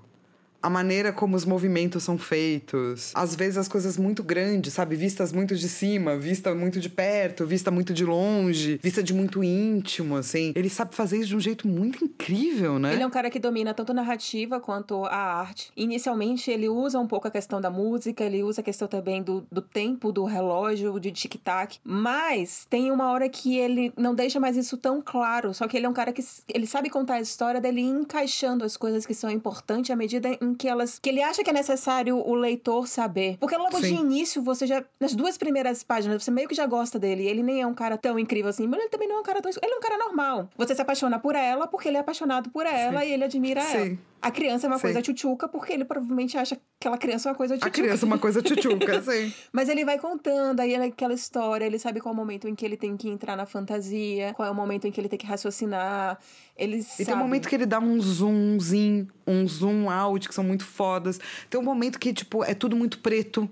a 0.61 0.69
maneira 0.69 1.11
como 1.13 1.35
os 1.35 1.45
movimentos 1.45 2.03
são 2.03 2.17
feitos. 2.17 3.11
Às 3.15 3.35
vezes 3.35 3.57
as 3.57 3.67
coisas 3.67 3.97
muito 3.97 4.23
grandes, 4.23 4.73
sabe? 4.73 4.95
Vistas 4.95 5.31
muito 5.31 5.55
de 5.55 5.69
cima, 5.69 6.17
vista 6.17 6.53
muito 6.53 6.79
de 6.79 6.89
perto, 6.89 7.45
vista 7.45 7.71
muito 7.71 7.93
de 7.93 8.03
longe, 8.03 8.79
vista 8.81 9.01
de 9.01 9.13
muito 9.13 9.43
íntimo, 9.43 10.15
assim. 10.15 10.51
Ele 10.55 10.69
sabe 10.69 10.95
fazer 10.95 11.17
isso 11.17 11.27
de 11.27 11.35
um 11.35 11.39
jeito 11.39 11.67
muito 11.67 12.03
incrível, 12.03 12.79
né? 12.79 12.93
Ele 12.93 13.03
é 13.03 13.07
um 13.07 13.11
cara 13.11 13.29
que 13.29 13.39
domina 13.39 13.73
tanto 13.73 13.91
a 13.91 13.95
narrativa 13.95 14.59
quanto 14.59 15.05
a 15.05 15.15
arte. 15.15 15.71
Inicialmente, 15.75 16.49
ele 16.51 16.67
usa 16.67 16.99
um 16.99 17.07
pouco 17.07 17.27
a 17.27 17.31
questão 17.31 17.61
da 17.61 17.69
música, 17.69 18.23
ele 18.23 18.43
usa 18.43 18.61
a 18.61 18.63
questão 18.63 18.87
também 18.87 19.21
do, 19.21 19.45
do 19.51 19.61
tempo, 19.61 20.11
do 20.11 20.25
relógio, 20.25 20.99
de 20.99 21.11
tic-tac. 21.11 21.79
Mas 21.83 22.65
tem 22.69 22.91
uma 22.91 23.11
hora 23.11 23.29
que 23.29 23.57
ele 23.57 23.93
não 23.97 24.13
deixa 24.13 24.39
mais 24.39 24.57
isso 24.57 24.77
tão 24.77 25.01
claro. 25.01 25.53
Só 25.53 25.67
que 25.67 25.77
ele 25.77 25.85
é 25.85 25.89
um 25.89 25.93
cara 25.93 26.11
que 26.11 26.23
ele 26.53 26.67
sabe 26.67 26.89
contar 26.89 27.15
a 27.15 27.21
história 27.21 27.61
dele 27.61 27.81
encaixando 27.81 28.65
as 28.65 28.75
coisas 28.75 29.05
que 29.05 29.13
são 29.13 29.29
importantes 29.29 29.91
à 29.91 29.95
medida 29.95 30.29
em 30.41 30.53
que 30.57 30.67
elas. 30.67 30.99
que 30.99 31.09
ele 31.09 31.21
acha 31.21 31.43
que 31.43 31.49
é 31.49 31.53
necessário 31.53 32.17
o 32.17 32.33
leitor 32.35 32.87
saber. 32.87 33.37
Porque 33.39 33.55
logo 33.55 33.79
de 33.79 33.87
Sim. 33.87 33.99
início, 33.99 34.41
você 34.41 34.67
já. 34.67 34.83
Nas 34.99 35.15
duas 35.15 35.37
primeiras 35.37 35.83
páginas, 35.83 36.23
você 36.23 36.31
meio 36.31 36.47
que 36.47 36.55
já 36.55 36.65
gosta 36.65 36.99
dele. 36.99 37.25
Ele 37.25 37.43
nem 37.43 37.61
é 37.61 37.67
um 37.67 37.73
cara 37.73 37.97
tão 37.97 38.17
incrível 38.19 38.49
assim, 38.49 38.67
mas 38.67 38.79
ele 38.79 38.89
também 38.89 39.07
não 39.07 39.17
é 39.17 39.19
um 39.19 39.23
cara 39.23 39.41
tão. 39.41 39.51
Ele 39.61 39.73
é 39.73 39.77
um 39.77 39.81
cara 39.81 39.97
normal. 39.97 40.49
Você 40.57 40.75
se 40.75 40.81
apaixona 40.81 41.19
por 41.19 41.35
ela 41.35 41.67
porque 41.67 41.87
ele 41.87 41.97
é 41.97 41.99
apaixonado 41.99 42.49
por 42.49 42.65
ela 42.65 43.01
Sim. 43.01 43.07
e 43.07 43.13
ele 43.13 43.23
admira 43.23 43.61
ela. 43.61 43.97
A 44.21 44.31
criança 44.31 44.65
é 44.65 44.69
uma 44.69 44.77
Sim. 44.77 44.81
coisa 44.81 45.01
tchutchuca, 45.01 45.47
porque 45.47 45.71
ele 45.73 45.85
provavelmente 45.85 46.37
acha 46.37 46.55
que 46.55 46.61
aquela 46.79 46.97
criança 46.97 47.29
é 47.29 47.31
uma 47.31 47.37
coisa 47.37 47.53
A 47.53 47.57
tchutchuca. 47.57 47.81
criança 47.81 48.05
é 48.05 48.07
uma 48.07 48.17
coisa 48.17 48.41
tchutchuca, 48.43 49.01
sim. 49.03 49.31
Mas 49.51 49.69
ele 49.69 49.85
vai 49.85 49.99
contando, 49.99 50.59
aí 50.59 50.75
aquela 50.75 51.13
história, 51.13 51.63
ele 51.65 51.77
sabe 51.77 51.99
qual 52.01 52.13
é 52.13 52.15
o 52.15 52.19
momento 52.19 52.47
em 52.47 52.55
que 52.55 52.65
ele 52.65 52.75
tem 52.77 52.97
que 52.97 53.07
entrar 53.07 53.35
na 53.37 53.45
fantasia, 53.45 54.33
qual 54.33 54.47
é 54.47 54.51
o 54.51 54.55
momento 54.55 54.85
em 54.87 54.91
que 54.91 54.99
ele 54.99 55.07
tem 55.07 55.19
que 55.19 55.25
raciocinar. 55.25 56.17
Ele 56.57 56.77
E 56.77 56.83
sabe. 56.83 57.05
tem 57.05 57.13
um 57.15 57.19
momento 57.19 57.47
que 57.47 57.55
ele 57.55 57.65
dá 57.67 57.79
um 57.79 57.99
zoomzinho, 58.01 59.07
um 59.25 59.47
zoom 59.47 59.89
out, 59.89 60.27
que 60.27 60.33
são 60.33 60.43
muito 60.43 60.65
fodas. 60.65 61.19
Tem 61.49 61.59
um 61.59 61.63
momento 61.63 61.99
que, 61.99 62.11
tipo, 62.11 62.43
é 62.43 62.55
tudo 62.55 62.75
muito 62.75 62.99
preto. 62.99 63.47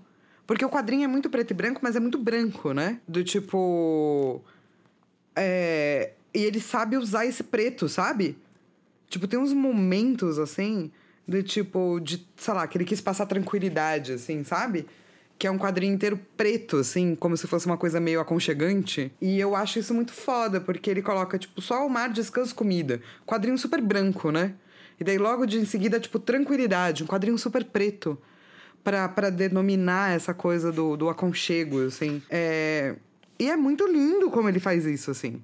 Porque 0.47 0.65
o 0.65 0.69
quadrinho 0.69 1.03
é 1.03 1.07
muito 1.07 1.29
preto 1.29 1.51
e 1.51 1.53
branco, 1.53 1.79
mas 1.83 1.95
é 1.95 1.99
muito 1.99 2.17
branco, 2.19 2.71
né? 2.73 2.99
Do 3.07 3.23
tipo. 3.23 4.41
É... 5.35 6.11
E 6.33 6.39
ele 6.43 6.59
sabe 6.59 6.97
usar 6.97 7.25
esse 7.25 7.43
preto, 7.43 7.87
sabe? 7.87 8.37
Tipo, 9.09 9.27
tem 9.27 9.39
uns 9.39 9.53
momentos, 9.53 10.39
assim, 10.39 10.91
do 11.27 11.41
tipo, 11.41 11.99
de, 11.99 12.25
sei 12.35 12.53
lá, 12.53 12.67
que 12.67 12.77
ele 12.77 12.85
quis 12.85 13.01
passar 13.01 13.25
tranquilidade, 13.25 14.13
assim, 14.13 14.43
sabe? 14.43 14.85
Que 15.37 15.47
é 15.47 15.51
um 15.51 15.57
quadrinho 15.57 15.93
inteiro 15.93 16.19
preto, 16.37 16.77
assim, 16.77 17.15
como 17.15 17.35
se 17.35 17.47
fosse 17.47 17.65
uma 17.65 17.77
coisa 17.77 17.99
meio 17.99 18.19
aconchegante. 18.19 19.11
E 19.21 19.39
eu 19.39 19.55
acho 19.55 19.79
isso 19.79 19.93
muito 19.93 20.13
foda, 20.13 20.61
porque 20.61 20.89
ele 20.89 21.01
coloca, 21.01 21.37
tipo, 21.37 21.61
só 21.61 21.85
o 21.85 21.89
mar, 21.89 22.09
descanso, 22.09 22.53
comida. 22.55 23.01
Quadrinho 23.25 23.57
super 23.57 23.81
branco, 23.81 24.31
né? 24.31 24.53
E 24.99 25.03
daí 25.03 25.17
logo 25.17 25.45
de 25.45 25.57
em 25.57 25.65
seguida, 25.65 25.99
tipo, 25.99 26.19
tranquilidade, 26.19 27.03
um 27.03 27.07
quadrinho 27.07 27.37
super 27.37 27.63
preto. 27.65 28.17
Pra, 28.83 29.31
denominar 29.31 30.15
essa 30.15 30.31
coisa 30.31 30.71
do, 30.71 30.95
do 30.95 31.09
aconchego, 31.09 31.87
assim. 31.87 32.21
É... 32.29 32.95
E 33.39 33.49
é 33.49 33.57
muito 33.57 33.85
lindo 33.87 34.29
como 34.29 34.47
ele 34.47 34.59
faz 34.59 34.85
isso, 34.85 35.09
assim. 35.09 35.41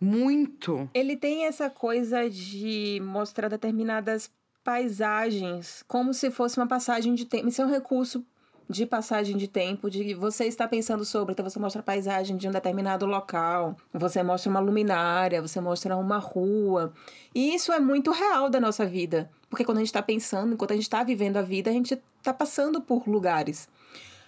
Muito. 0.00 0.88
Ele 0.92 1.16
tem 1.16 1.46
essa 1.46 1.70
coisa 1.70 2.28
de 2.28 3.00
mostrar 3.02 3.48
determinadas 3.48 4.30
paisagens 4.62 5.84
como 5.86 6.12
se 6.12 6.30
fosse 6.30 6.58
uma 6.58 6.66
passagem 6.66 7.14
de 7.14 7.24
tempo. 7.24 7.48
Isso 7.48 7.62
é 7.62 7.66
um 7.66 7.70
recurso 7.70 8.24
de 8.68 8.84
passagem 8.84 9.36
de 9.36 9.46
tempo, 9.46 9.88
de 9.88 10.12
você 10.14 10.44
está 10.46 10.66
pensando 10.66 11.04
sobre, 11.04 11.32
então 11.32 11.48
você 11.48 11.58
mostra 11.58 11.80
a 11.80 11.84
paisagem 11.84 12.36
de 12.36 12.48
um 12.48 12.50
determinado 12.50 13.06
local, 13.06 13.76
você 13.92 14.22
mostra 14.22 14.50
uma 14.50 14.58
luminária, 14.58 15.40
você 15.40 15.60
mostra 15.60 15.96
uma 15.96 16.18
rua. 16.18 16.92
E 17.34 17.54
isso 17.54 17.72
é 17.72 17.78
muito 17.78 18.10
real 18.10 18.50
da 18.50 18.60
nossa 18.60 18.84
vida, 18.84 19.30
porque 19.48 19.64
quando 19.64 19.78
a 19.78 19.80
gente 19.80 19.88
está 19.88 20.02
pensando, 20.02 20.52
enquanto 20.52 20.72
a 20.72 20.74
gente 20.74 20.82
está 20.82 21.04
vivendo 21.04 21.36
a 21.36 21.42
vida, 21.42 21.70
a 21.70 21.72
gente 21.72 21.96
está 22.18 22.34
passando 22.34 22.80
por 22.80 23.06
lugares. 23.08 23.68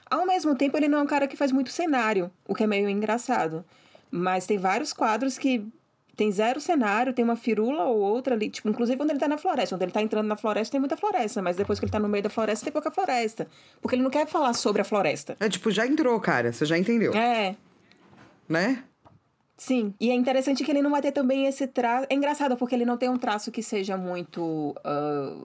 Ao 0.09 0.25
mesmo 0.25 0.55
tempo, 0.55 0.77
ele 0.77 0.89
não 0.89 0.99
é 0.99 1.03
um 1.03 1.07
cara 1.07 1.27
que 1.27 1.37
faz 1.37 1.53
muito 1.53 1.71
cenário, 1.71 2.31
o 2.47 2.55
que 2.55 2.62
é 2.62 2.66
meio 2.66 2.89
engraçado. 2.89 3.64
Mas 4.11 4.46
tem 4.46 4.59
vários 4.59 4.92
quadros 4.92 5.36
que 5.38 5.66
tem 6.16 6.32
zero 6.32 6.61
cenário, 6.61 7.12
tem 7.12 7.24
uma 7.24 7.36
firula 7.36 7.84
ou 7.84 7.98
outra 7.98 8.34
ali. 8.34 8.50
Tipo, 8.50 8.68
inclusive 8.68 8.96
quando 8.96 9.11
ele 9.11 9.20
tá 9.20 9.28
na 9.28 9.38
floresta. 9.38 9.76
Quando 9.76 9.82
ele 9.82 9.92
tá 9.92 10.02
entrando 10.02 10.26
na 10.26 10.36
floresta, 10.36 10.72
tem 10.72 10.80
muita 10.80 10.96
floresta. 10.96 11.40
Mas 11.40 11.56
depois 11.56 11.78
que 11.78 11.84
ele 11.84 11.92
tá 11.92 12.00
no 12.00 12.09
meio 12.09 12.24
da 12.24 12.28
floresta, 12.30 12.64
tem 12.64 12.72
pouca 12.72 12.90
floresta. 12.90 13.46
Porque 13.80 13.94
ele 13.94 14.02
não 14.02 14.11
quer 14.11 14.26
falar 14.26 14.52
sobre 14.54 14.82
a 14.82 14.84
floresta. 14.84 15.36
É 15.38 15.48
tipo, 15.48 15.70
já 15.70 15.86
entrou, 15.86 16.18
cara. 16.20 16.52
Você 16.52 16.66
já 16.66 16.76
entendeu, 16.76 17.14
É, 17.14 17.54
né? 18.48 18.82
sim. 19.56 19.94
E 20.00 20.11
é 20.11 20.14
interessante 20.14 20.64
que 20.64 20.70
ele 20.70 20.82
não 20.82 20.90
vai 20.90 21.02
ter 21.02 21.12
também 21.12 21.46
esse 21.46 21.66
traço. 21.68 22.06
É 22.11 22.14
engraçado, 22.14 22.56
porque 22.56 22.74
ele 22.74 22.84
não 22.84 22.96
tem 22.96 23.09
um 23.09 23.16
traço 23.16 23.52
que 23.52 23.62
seja 23.62 23.96
muito 23.96 24.74
ah, 24.84 25.36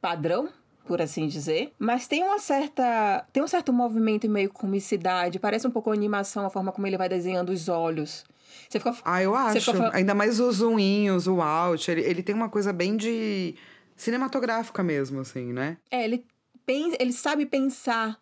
padrão. 0.00 0.48
Por 0.86 1.02
assim 1.02 1.26
dizer, 1.26 1.72
mas 1.78 2.06
tem 2.06 2.22
uma 2.22 2.38
certa. 2.38 3.26
Tem 3.32 3.42
um 3.42 3.46
certo 3.48 3.72
movimento 3.72 4.24
e 4.24 4.28
meio 4.28 4.48
comicidade. 4.50 5.38
Parece 5.40 5.66
um 5.66 5.70
pouco 5.70 5.90
animação, 5.90 6.46
a 6.46 6.50
forma 6.50 6.70
como 6.70 6.86
ele 6.86 6.96
vai 6.96 7.08
desenhando 7.08 7.50
os 7.50 7.68
olhos. 7.68 8.24
Você 8.68 8.78
fica 8.78 8.94
Ah, 9.04 9.20
eu 9.22 9.34
acho. 9.34 9.72
Ainda 9.92 10.14
mais 10.14 10.38
os 10.38 10.56
zoominhos, 10.56 11.26
o 11.26 11.40
out. 11.42 11.90
Ele, 11.90 12.02
ele 12.02 12.22
tem 12.22 12.34
uma 12.34 12.48
coisa 12.48 12.72
bem 12.72 12.96
de 12.96 13.54
cinematográfica 13.96 14.82
mesmo, 14.82 15.20
assim, 15.20 15.52
né? 15.52 15.76
É, 15.90 16.04
ele, 16.04 16.24
pen- 16.64 16.94
ele 17.00 17.12
sabe 17.12 17.46
pensar 17.46 18.18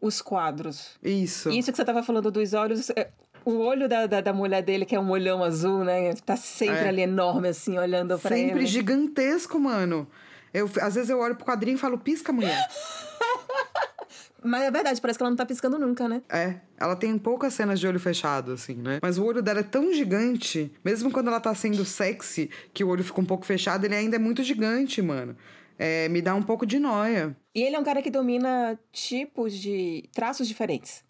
os 0.00 0.22
quadros. 0.22 0.92
Isso. 1.02 1.50
Isso 1.50 1.70
que 1.70 1.76
você 1.76 1.84
tava 1.84 2.02
falando 2.02 2.30
dos 2.30 2.54
olhos. 2.54 2.88
é, 2.96 3.10
O 3.44 3.58
olho 3.58 3.88
da, 3.88 4.06
da, 4.06 4.20
da 4.22 4.32
mulher 4.32 4.62
dele, 4.62 4.86
que 4.86 4.94
é 4.96 5.00
um 5.00 5.10
olhão 5.10 5.44
azul, 5.44 5.84
né? 5.84 6.14
Tá 6.24 6.36
sempre 6.36 6.76
É. 6.84 6.88
ali 6.88 7.02
enorme, 7.02 7.48
assim, 7.48 7.78
olhando 7.78 8.18
pra 8.18 8.30
Sempre 8.30 8.60
ele. 8.60 8.66
gigantesco, 8.66 9.58
mano. 9.60 10.06
Eu, 10.52 10.70
às 10.80 10.94
vezes 10.94 11.10
eu 11.10 11.18
olho 11.18 11.36
pro 11.36 11.44
quadrinho 11.44 11.76
e 11.76 11.78
falo, 11.78 11.98
pisca, 11.98 12.32
mulher. 12.32 12.68
Mas 14.42 14.62
é 14.62 14.70
verdade, 14.70 15.00
parece 15.00 15.18
que 15.18 15.22
ela 15.22 15.30
não 15.30 15.36
tá 15.36 15.44
piscando 15.44 15.78
nunca, 15.78 16.08
né? 16.08 16.22
É, 16.28 16.56
ela 16.78 16.96
tem 16.96 17.16
poucas 17.18 17.52
cenas 17.52 17.78
de 17.78 17.86
olho 17.86 18.00
fechado, 18.00 18.52
assim, 18.52 18.74
né? 18.74 18.98
Mas 19.02 19.18
o 19.18 19.24
olho 19.24 19.42
dela 19.42 19.60
é 19.60 19.62
tão 19.62 19.92
gigante, 19.92 20.72
mesmo 20.82 21.10
quando 21.10 21.28
ela 21.28 21.40
tá 21.40 21.54
sendo 21.54 21.84
sexy, 21.84 22.50
que 22.72 22.82
o 22.82 22.88
olho 22.88 23.04
fica 23.04 23.20
um 23.20 23.24
pouco 23.24 23.44
fechado, 23.44 23.84
ele 23.84 23.94
ainda 23.94 24.16
é 24.16 24.18
muito 24.18 24.42
gigante, 24.42 25.02
mano. 25.02 25.36
É, 25.78 26.08
me 26.08 26.22
dá 26.22 26.34
um 26.34 26.42
pouco 26.42 26.64
de 26.66 26.78
noia. 26.78 27.36
E 27.54 27.62
ele 27.62 27.76
é 27.76 27.78
um 27.78 27.84
cara 27.84 28.02
que 28.02 28.10
domina 28.10 28.78
tipos 28.92 29.52
de 29.54 30.08
traços 30.12 30.48
diferentes. 30.48 31.04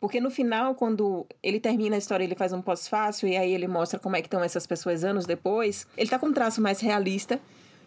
Porque 0.00 0.20
no 0.20 0.30
final, 0.30 0.74
quando 0.74 1.26
ele 1.40 1.60
termina 1.60 1.94
a 1.94 1.98
história, 1.98 2.24
ele 2.24 2.34
faz 2.34 2.52
um 2.52 2.60
pós-fácil 2.60 3.28
e 3.28 3.36
aí 3.36 3.54
ele 3.54 3.68
mostra 3.68 4.00
como 4.00 4.16
é 4.16 4.20
que 4.20 4.26
estão 4.26 4.42
essas 4.42 4.66
pessoas 4.66 5.04
anos 5.04 5.26
depois. 5.26 5.86
Ele 5.96 6.10
tá 6.10 6.18
com 6.18 6.26
um 6.26 6.32
traço 6.32 6.60
mais 6.60 6.80
realista, 6.80 7.40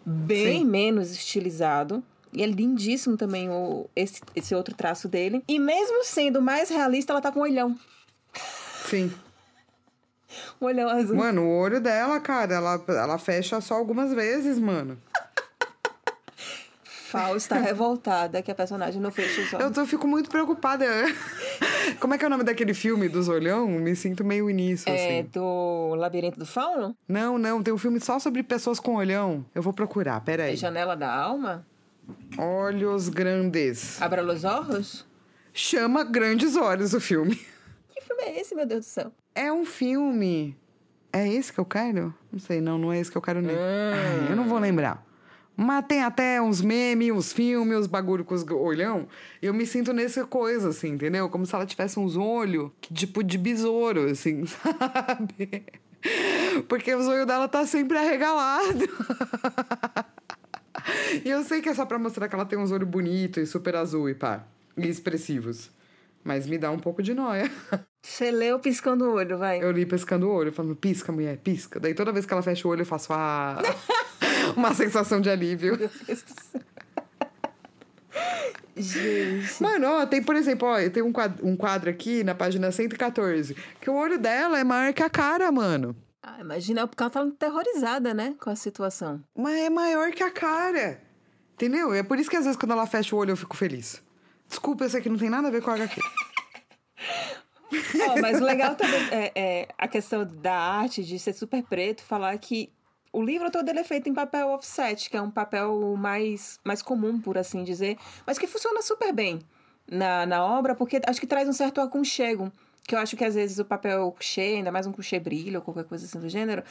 bem 0.06 0.60
Sim. 0.60 0.64
menos 0.64 1.10
estilizado. 1.10 2.02
E 2.32 2.42
é 2.42 2.46
lindíssimo 2.46 3.16
também 3.16 3.48
o, 3.50 3.88
esse, 3.96 4.20
esse 4.34 4.54
outro 4.54 4.74
traço 4.74 5.08
dele. 5.08 5.42
E 5.48 5.58
mesmo 5.58 6.04
sendo 6.04 6.40
mais 6.40 6.68
realista, 6.68 7.12
ela 7.12 7.20
tá 7.20 7.32
com 7.32 7.40
um 7.40 7.42
olhão. 7.42 7.76
Sim. 8.88 9.12
Um 10.60 10.66
olhão 10.66 10.88
azul. 10.88 11.16
Mano, 11.16 11.42
o 11.42 11.58
olho 11.58 11.80
dela, 11.80 12.20
cara, 12.20 12.54
ela, 12.54 12.84
ela 12.88 13.18
fecha 13.18 13.60
só 13.60 13.74
algumas 13.74 14.12
vezes, 14.12 14.58
mano. 14.58 14.98
Fal 16.84 17.36
está 17.36 17.56
revoltada 17.58 18.42
que 18.42 18.50
a 18.50 18.54
personagem 18.54 19.00
não 19.00 19.10
fecha 19.10 19.40
os 19.40 19.52
Eu, 19.52 19.58
olhos. 19.60 19.72
tô, 19.72 19.80
eu 19.80 19.86
fico 19.86 20.06
muito 20.06 20.28
preocupada. 20.28 20.84
Como 22.00 22.14
é 22.14 22.18
que 22.18 22.24
é 22.24 22.26
o 22.26 22.30
nome 22.30 22.44
daquele 22.44 22.74
filme 22.74 23.08
dos 23.08 23.28
olhão? 23.28 23.68
Me 23.68 23.94
sinto 23.96 24.24
meio 24.24 24.48
nisso, 24.50 24.88
É 24.88 25.18
assim. 25.20 25.28
do 25.32 25.94
Labirinto 25.94 26.38
do 26.38 26.46
Fauno? 26.46 26.96
Não, 27.08 27.38
não, 27.38 27.62
tem 27.62 27.72
um 27.72 27.78
filme 27.78 28.00
só 28.00 28.18
sobre 28.18 28.42
pessoas 28.42 28.78
com 28.80 28.96
olhão. 28.96 29.44
Eu 29.54 29.62
vou 29.62 29.72
procurar, 29.72 30.20
peraí. 30.22 30.56
Janela 30.56 30.96
da 30.96 31.12
Alma? 31.14 31.66
Olhos 32.38 33.08
Grandes. 33.08 34.00
Abra 34.00 34.22
los 34.22 34.44
Ojos? 34.44 35.04
Chama 35.52 36.04
Grandes 36.04 36.56
Olhos 36.56 36.92
o 36.94 37.00
filme. 37.00 37.36
Que 37.96 38.02
filme 38.02 38.22
é 38.24 38.40
esse, 38.40 38.54
meu 38.54 38.66
Deus 38.66 38.84
do 38.84 38.88
céu? 38.88 39.12
É 39.34 39.50
um 39.50 39.64
filme. 39.64 40.54
É 41.12 41.26
esse 41.26 41.50
que 41.52 41.58
eu 41.58 41.64
quero? 41.64 42.14
Não 42.30 42.38
sei, 42.38 42.60
não, 42.60 42.76
não 42.76 42.92
é 42.92 42.98
esse 43.00 43.10
que 43.10 43.16
eu 43.16 43.22
quero 43.22 43.40
nem. 43.40 43.56
Ai, 43.56 44.30
eu 44.30 44.36
não 44.36 44.46
vou 44.46 44.58
lembrar. 44.58 45.02
Mas 45.56 45.86
tem 45.86 46.02
até 46.02 46.40
uns 46.40 46.60
memes, 46.60 47.10
uns 47.10 47.32
filmes, 47.32 47.78
uns 47.78 47.86
bagulho 47.86 48.24
com 48.24 48.34
os 48.34 48.44
olhão. 48.46 49.08
E 49.40 49.46
eu 49.46 49.54
me 49.54 49.64
sinto 49.64 49.92
nessa 49.92 50.24
coisa, 50.26 50.68
assim, 50.68 50.90
entendeu? 50.90 51.30
Como 51.30 51.46
se 51.46 51.54
ela 51.54 51.64
tivesse 51.64 51.98
uns 51.98 52.16
olhos, 52.16 52.70
tipo, 52.92 53.24
de 53.24 53.38
besouro, 53.38 54.10
assim, 54.10 54.44
sabe? 54.46 55.64
Porque 56.68 56.94
o 56.94 57.08
olho 57.08 57.24
dela 57.24 57.48
tá 57.48 57.66
sempre 57.66 57.96
arregalado. 57.96 58.86
e 61.24 61.30
eu 61.30 61.42
sei 61.42 61.62
que 61.62 61.70
é 61.70 61.74
só 61.74 61.86
pra 61.86 61.98
mostrar 61.98 62.28
que 62.28 62.34
ela 62.34 62.44
tem 62.44 62.58
uns 62.58 62.70
olhos 62.70 62.88
bonitos 62.88 63.42
e 63.42 63.46
super 63.46 63.76
azul 63.76 64.10
e 64.10 64.14
pá. 64.14 64.44
E 64.76 64.86
expressivos. 64.86 65.70
Mas 66.22 66.46
me 66.46 66.58
dá 66.58 66.70
um 66.70 66.78
pouco 66.78 67.02
de 67.02 67.14
noia. 67.14 67.50
Você 68.02 68.30
leu 68.30 68.58
piscando 68.58 69.06
o 69.06 69.14
olho, 69.14 69.38
vai. 69.38 69.62
Eu 69.62 69.70
li 69.70 69.86
piscando 69.86 70.28
o 70.28 70.32
olho, 70.32 70.52
falando, 70.52 70.76
pisca, 70.76 71.12
mulher, 71.12 71.38
pisca. 71.38 71.80
Daí 71.80 71.94
toda 71.94 72.12
vez 72.12 72.26
que 72.26 72.32
ela 72.32 72.42
fecha 72.42 72.66
o 72.68 72.70
olho, 72.70 72.82
eu 72.82 72.86
faço 72.86 73.12
ah, 73.12 73.58
uma 74.56 74.74
sensação 74.74 75.20
de 75.20 75.30
alívio. 75.30 75.78
Meu 75.78 75.90
Deus 76.06 76.22
do 76.22 76.42
céu. 76.42 76.60
Gente. 78.76 79.62
Mano, 79.62 79.86
ó, 79.88 80.06
tem, 80.06 80.22
por 80.22 80.36
exemplo, 80.36 80.68
ó, 80.68 80.76
tem 80.90 81.02
um 81.02 81.12
quadro, 81.12 81.46
um 81.46 81.56
quadro 81.56 81.88
aqui 81.88 82.22
na 82.22 82.34
página 82.34 82.70
114, 82.70 83.56
que 83.80 83.88
o 83.88 83.94
olho 83.94 84.18
dela 84.18 84.58
é 84.58 84.64
maior 84.64 84.92
que 84.92 85.02
a 85.02 85.08
cara, 85.08 85.50
mano. 85.50 85.96
Ah, 86.22 86.40
imagina, 86.40 86.86
porque 86.86 87.02
ela 87.02 87.10
tá 87.10 87.22
aterrorizada, 87.22 88.12
né? 88.12 88.34
Com 88.38 88.50
a 88.50 88.56
situação. 88.56 89.22
Mas 89.34 89.54
é 89.60 89.70
maior 89.70 90.10
que 90.10 90.22
a 90.22 90.30
cara. 90.30 91.00
Entendeu? 91.54 91.94
É 91.94 92.02
por 92.02 92.18
isso 92.18 92.28
que 92.28 92.36
às 92.36 92.44
vezes 92.44 92.58
quando 92.58 92.72
ela 92.72 92.86
fecha 92.86 93.16
o 93.16 93.18
olho 93.18 93.30
eu 93.30 93.36
fico 93.36 93.56
feliz. 93.56 94.02
Desculpa, 94.46 94.88
sei 94.88 95.00
que 95.00 95.08
não 95.08 95.16
tem 95.16 95.30
nada 95.30 95.48
a 95.48 95.50
ver 95.50 95.62
com 95.62 95.70
a 95.70 95.74
HQ. 95.74 96.00
Ó, 98.08 98.20
mas 98.20 98.40
o 98.40 98.44
legal 98.44 98.74
também 98.74 99.00
é, 99.10 99.32
é 99.34 99.68
a 99.78 99.88
questão 99.88 100.24
da 100.24 100.54
arte, 100.54 101.02
de 101.02 101.18
ser 101.18 101.32
super 101.32 101.62
preto, 101.62 102.02
falar 102.02 102.36
que 102.38 102.70
o 103.16 103.24
livro 103.24 103.50
todo 103.50 103.66
ele 103.70 103.78
é 103.78 103.84
feito 103.84 104.10
em 104.10 104.12
papel 104.12 104.48
offset, 104.48 105.08
que 105.08 105.16
é 105.16 105.22
um 105.22 105.30
papel 105.30 105.96
mais, 105.96 106.60
mais 106.62 106.82
comum, 106.82 107.18
por 107.18 107.38
assim 107.38 107.64
dizer, 107.64 107.96
mas 108.26 108.38
que 108.38 108.46
funciona 108.46 108.82
super 108.82 109.10
bem 109.10 109.40
na, 109.90 110.26
na 110.26 110.44
obra, 110.44 110.74
porque 110.74 111.00
acho 111.06 111.18
que 111.18 111.26
traz 111.26 111.48
um 111.48 111.52
certo 111.54 111.80
aconchego. 111.80 112.52
Que 112.86 112.94
eu 112.94 112.98
acho 112.98 113.16
que 113.16 113.24
às 113.24 113.34
vezes 113.34 113.58
o 113.58 113.64
papel 113.64 114.12
couché, 114.12 114.56
ainda 114.56 114.70
mais 114.70 114.86
um 114.86 114.92
couché 114.92 115.18
brilho 115.18 115.60
ou 115.60 115.62
qualquer 115.62 115.84
coisa 115.84 116.04
assim 116.04 116.20
do 116.20 116.28
gênero, 116.28 116.62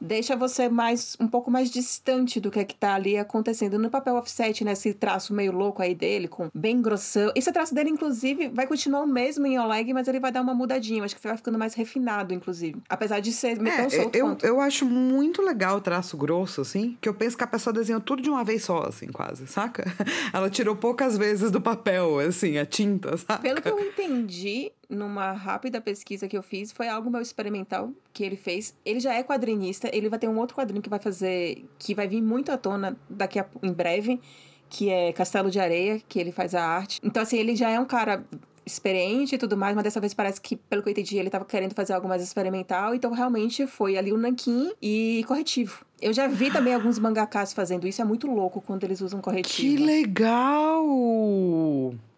deixa 0.00 0.36
você 0.36 0.68
mais 0.68 1.16
um 1.20 1.26
pouco 1.26 1.50
mais 1.50 1.70
distante 1.70 2.40
do 2.40 2.50
que 2.50 2.58
é 2.58 2.64
que 2.64 2.74
tá 2.74 2.94
ali 2.94 3.16
acontecendo. 3.16 3.78
No 3.78 3.90
papel 3.90 4.16
offset, 4.16 4.64
né, 4.64 4.72
esse 4.72 4.94
traço 4.94 5.32
meio 5.32 5.52
louco 5.52 5.82
aí 5.82 5.94
dele, 5.94 6.28
com 6.28 6.50
bem 6.54 6.80
grossão. 6.80 7.32
Esse 7.34 7.52
traço 7.52 7.74
dele, 7.74 7.90
inclusive, 7.90 8.48
vai 8.48 8.66
continuar 8.66 9.02
o 9.02 9.06
mesmo 9.06 9.46
em 9.46 9.58
Oleg, 9.58 9.92
mas 9.92 10.08
ele 10.08 10.20
vai 10.20 10.32
dar 10.32 10.42
uma 10.42 10.54
mudadinha. 10.54 11.04
Acho 11.04 11.16
que 11.16 11.26
vai 11.26 11.36
ficando 11.36 11.58
mais 11.58 11.74
refinado, 11.74 12.32
inclusive. 12.34 12.80
Apesar 12.88 13.20
de 13.20 13.32
ser 13.32 13.60
é, 13.66 13.76
tão 13.76 13.90
solto 13.90 14.16
eu, 14.16 14.26
quanto. 14.26 14.46
eu 14.46 14.60
acho 14.60 14.84
muito 14.84 15.42
legal 15.42 15.78
o 15.78 15.80
traço 15.80 16.16
grosso, 16.16 16.60
assim, 16.60 16.96
que 17.00 17.08
eu 17.08 17.14
penso 17.14 17.36
que 17.36 17.44
a 17.44 17.46
pessoa 17.46 17.72
desenhou 17.72 18.00
tudo 18.00 18.22
de 18.22 18.30
uma 18.30 18.44
vez 18.44 18.64
só, 18.64 18.84
assim, 18.84 19.06
quase, 19.08 19.46
saca? 19.46 19.84
Ela 20.32 20.50
tirou 20.50 20.76
poucas 20.76 21.16
vezes 21.16 21.50
do 21.50 21.60
papel, 21.60 22.18
assim, 22.20 22.58
a 22.58 22.66
tinta, 22.66 23.16
saca? 23.16 23.38
Pelo 23.38 23.60
que 23.60 23.68
eu 23.68 23.78
entendi, 23.80 24.72
numa 24.88 25.32
rápida 25.32 25.80
pesquisa 25.80 26.26
que 26.26 26.36
eu 26.36 26.42
fiz, 26.42 26.72
foi 26.72 26.88
algo 26.88 27.10
meu 27.10 27.20
experimental 27.20 27.92
que 28.12 28.24
ele 28.24 28.36
fez. 28.36 28.74
Ele 28.84 29.00
já 29.00 29.14
é 29.14 29.22
quadrinista, 29.22 29.87
ele 29.92 30.08
vai 30.08 30.18
ter 30.18 30.28
um 30.28 30.38
outro 30.38 30.56
quadrinho 30.56 30.82
que 30.82 30.88
vai 30.88 30.98
fazer, 30.98 31.64
que 31.78 31.94
vai 31.94 32.08
vir 32.08 32.22
muito 32.22 32.50
à 32.52 32.58
tona 32.58 32.96
daqui 33.08 33.38
a, 33.38 33.46
em 33.62 33.72
breve, 33.72 34.20
que 34.68 34.90
é 34.90 35.12
Castelo 35.12 35.50
de 35.50 35.58
Areia, 35.58 36.00
que 36.08 36.18
ele 36.18 36.32
faz 36.32 36.54
a 36.54 36.62
arte. 36.62 37.00
Então, 37.02 37.22
assim, 37.22 37.38
ele 37.38 37.56
já 37.56 37.70
é 37.70 37.80
um 37.80 37.84
cara 37.84 38.24
experiente 38.68 39.34
e 39.34 39.38
tudo 39.38 39.56
mais, 39.56 39.74
mas 39.74 39.82
dessa 39.82 39.98
vez 39.98 40.14
parece 40.14 40.40
que, 40.40 40.54
pelo 40.54 40.82
que 40.82 40.88
eu 40.88 40.92
entendi, 40.92 41.16
ele 41.16 41.28
estava 41.28 41.44
querendo 41.44 41.74
fazer 41.74 41.94
algo 41.94 42.06
mais 42.06 42.22
experimental, 42.22 42.94
então 42.94 43.10
realmente 43.12 43.66
foi 43.66 43.96
ali 43.96 44.12
o 44.12 44.18
nanquim 44.18 44.72
e 44.80 45.24
corretivo. 45.26 45.84
Eu 46.00 46.12
já 46.12 46.28
vi 46.28 46.50
também 46.50 46.74
alguns 46.74 46.98
mangakas 46.98 47.52
fazendo 47.52 47.88
isso, 47.88 48.00
é 48.00 48.04
muito 48.04 48.26
louco 48.26 48.60
quando 48.60 48.84
eles 48.84 49.00
usam 49.00 49.20
corretivo. 49.20 49.76
Que 49.76 49.76
legal! 49.82 50.84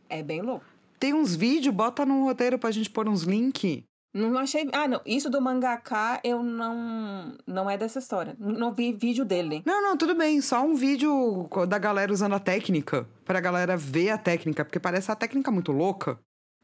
É 0.08 0.22
bem 0.22 0.42
louco. 0.42 0.64
Tem 0.98 1.14
uns 1.14 1.34
vídeos, 1.34 1.74
bota 1.74 2.04
no 2.04 2.24
roteiro 2.24 2.58
pra 2.58 2.70
gente 2.70 2.90
pôr 2.90 3.08
uns 3.08 3.22
links. 3.22 3.82
Não 4.12 4.36
achei. 4.38 4.68
Ah, 4.72 4.88
não. 4.88 5.00
Isso 5.06 5.30
do 5.30 5.40
mangaká 5.40 6.20
eu 6.24 6.42
não. 6.42 7.34
Não 7.46 7.70
é 7.70 7.78
dessa 7.78 8.00
história. 8.00 8.36
Não 8.38 8.72
vi 8.72 8.92
vídeo 8.92 9.24
dele. 9.24 9.62
Não, 9.64 9.80
não, 9.80 9.96
tudo 9.96 10.14
bem. 10.14 10.40
Só 10.40 10.62
um 10.62 10.74
vídeo 10.74 11.48
da 11.68 11.78
galera 11.78 12.12
usando 12.12 12.34
a 12.34 12.40
técnica. 12.40 13.06
Pra 13.24 13.40
galera 13.40 13.76
ver 13.76 14.10
a 14.10 14.18
técnica. 14.18 14.64
Porque 14.64 14.80
parece 14.80 15.12
a 15.12 15.16
técnica 15.16 15.50
muito 15.50 15.70
louca. 15.70 16.18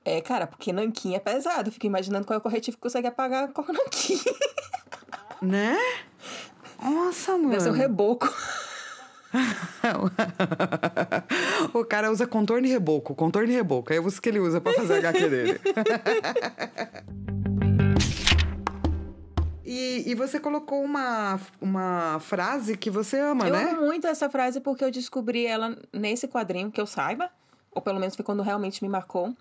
É, 0.05 0.20
cara, 0.20 0.47
porque 0.47 0.72
nanquim 0.72 1.14
é 1.14 1.20
pesado. 1.20 1.70
Fico 1.70 1.86
imaginando 1.86 2.26
qual 2.26 2.36
é 2.36 2.38
o 2.38 2.42
corretivo 2.42 2.76
que 2.76 2.82
consegue 2.82 3.07
apagar 3.07 3.53
com 3.53 3.62
o 3.62 3.72
nanquim. 3.72 4.18
Né? 5.40 5.76
Nossa, 6.82 7.32
mano. 7.32 7.51
Deve 7.51 7.62
ser 7.62 7.70
um 7.70 7.74
reboco. 7.74 8.28
o 11.72 11.84
cara 11.84 12.11
usa 12.11 12.26
contorno 12.26 12.66
e 12.66 12.70
reboco, 12.70 13.14
contorno 13.14 13.51
e 13.51 13.55
reboco. 13.55 13.93
É 13.93 13.99
isso 13.99 14.20
que 14.20 14.28
ele 14.28 14.41
usa 14.41 14.61
para 14.61 14.72
fazer 14.72 14.95
a 14.95 14.99
HQ 14.99 15.28
dele. 15.28 15.61
E, 19.68 20.05
e, 20.07 20.14
você 20.14 20.39
colocou 20.39 20.80
uma, 20.80 21.41
uma 21.61 22.20
frase 22.20 22.76
que 22.76 22.89
você 22.89 23.18
ama, 23.18 23.49
eu 23.49 23.53
né? 23.53 23.64
Eu 23.64 23.70
amo 23.70 23.87
muito 23.87 24.07
essa 24.07 24.30
frase 24.30 24.61
porque 24.61 24.84
eu 24.84 24.93
descobri 24.93 25.45
ela 25.45 25.76
nesse 25.93 26.28
quadrinho, 26.28 26.70
que 26.70 26.80
eu 26.80 26.87
saiba, 26.87 27.28
ou 27.72 27.82
pelo 27.82 27.99
menos 27.99 28.14
foi 28.14 28.24
quando 28.24 28.45
realmente 28.45 28.82
me 28.82 28.89
marcou, 28.89 29.34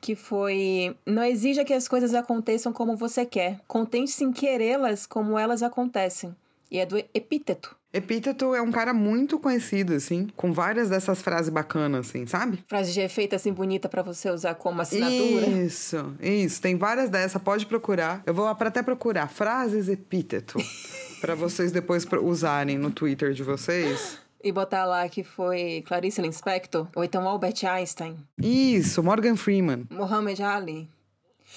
que 0.00 0.14
foi: 0.14 0.96
Não 1.04 1.24
exija 1.24 1.64
que 1.64 1.74
as 1.74 1.88
coisas 1.88 2.14
aconteçam 2.14 2.72
como 2.72 2.96
você 2.96 3.26
quer, 3.26 3.58
contente-se 3.66 4.22
em 4.22 4.32
querê-las 4.32 5.04
como 5.04 5.36
elas 5.36 5.64
acontecem. 5.64 6.32
E 6.70 6.78
é 6.78 6.86
do 6.86 6.96
epíteto. 7.14 7.76
Epíteto 7.92 8.54
é 8.54 8.60
um 8.60 8.70
cara 8.70 8.92
muito 8.92 9.38
conhecido, 9.38 9.94
assim, 9.94 10.28
com 10.36 10.52
várias 10.52 10.90
dessas 10.90 11.22
frases 11.22 11.48
bacanas, 11.48 12.08
assim, 12.08 12.26
sabe? 12.26 12.62
Frase 12.68 12.92
de 12.92 13.00
efeito, 13.00 13.34
assim, 13.34 13.52
bonita 13.52 13.88
para 13.88 14.02
você 14.02 14.28
usar 14.30 14.54
como 14.54 14.82
assinatura. 14.82 15.46
Isso, 15.46 16.14
isso. 16.20 16.60
Tem 16.60 16.76
várias 16.76 17.08
dessas, 17.08 17.40
pode 17.40 17.64
procurar. 17.64 18.22
Eu 18.26 18.34
vou 18.34 18.46
até 18.46 18.82
procurar 18.82 19.28
frases 19.28 19.88
epíteto 19.88 20.58
para 21.22 21.34
vocês 21.34 21.72
depois 21.72 22.06
usarem 22.22 22.76
no 22.76 22.90
Twitter 22.90 23.32
de 23.32 23.42
vocês. 23.42 24.18
E 24.44 24.52
botar 24.52 24.84
lá 24.84 25.08
que 25.08 25.24
foi 25.24 25.82
Clarice 25.86 26.20
Lispector, 26.20 26.86
ou 26.94 27.02
então 27.02 27.26
Albert 27.26 27.64
Einstein. 27.64 28.16
Isso, 28.38 29.02
Morgan 29.02 29.36
Freeman. 29.36 29.86
Muhammad 29.90 30.38
Ali. 30.40 30.90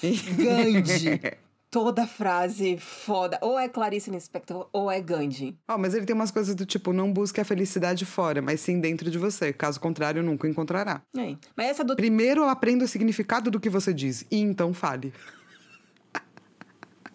Gandhi. 0.02 1.38
Toda 1.70 2.06
frase 2.06 2.76
foda. 2.78 3.38
Ou 3.40 3.58
é 3.58 3.68
Clarice 3.68 4.10
Lispector 4.10 4.68
ou 4.72 4.90
é 4.90 5.00
Gandhi. 5.00 5.56
Ó, 5.68 5.74
oh, 5.74 5.78
mas 5.78 5.94
ele 5.94 6.04
tem 6.04 6.14
umas 6.14 6.30
coisas 6.30 6.54
do 6.54 6.66
tipo, 6.66 6.92
não 6.92 7.12
busque 7.12 7.40
a 7.40 7.44
felicidade 7.44 8.04
fora, 8.04 8.42
mas 8.42 8.60
sim 8.60 8.80
dentro 8.80 9.10
de 9.10 9.18
você. 9.18 9.52
Caso 9.52 9.80
contrário, 9.80 10.22
nunca 10.22 10.48
encontrará. 10.48 11.02
É. 11.16 11.36
Mas 11.56 11.68
essa 11.68 11.84
do... 11.84 11.94
Primeiro 11.94 12.44
aprenda 12.44 12.84
o 12.84 12.88
significado 12.88 13.50
do 13.50 13.60
que 13.60 13.70
você 13.70 13.94
diz 13.94 14.26
e 14.30 14.40
então 14.40 14.74
fale. 14.74 15.12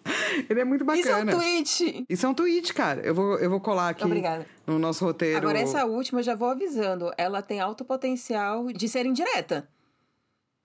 Ele 0.48 0.60
é 0.60 0.64
muito 0.64 0.84
bacana. 0.84 1.00
Isso 1.00 1.10
é 1.10 1.22
um 1.22 1.26
tweet. 1.26 2.06
Isso 2.08 2.26
é 2.26 2.28
um 2.28 2.34
tweet, 2.34 2.74
cara. 2.74 3.00
Eu 3.02 3.14
vou, 3.14 3.38
eu 3.38 3.50
vou 3.50 3.60
colar 3.60 3.90
aqui 3.90 4.04
Obrigada. 4.04 4.46
no 4.66 4.78
nosso 4.78 5.04
roteiro. 5.04 5.38
Agora, 5.38 5.58
essa 5.58 5.84
última, 5.84 6.20
eu 6.20 6.24
já 6.24 6.34
vou 6.34 6.48
avisando. 6.48 7.12
Ela 7.18 7.42
tem 7.42 7.60
alto 7.60 7.84
potencial 7.84 8.72
de 8.72 8.88
ser 8.88 9.04
indireta. 9.04 9.68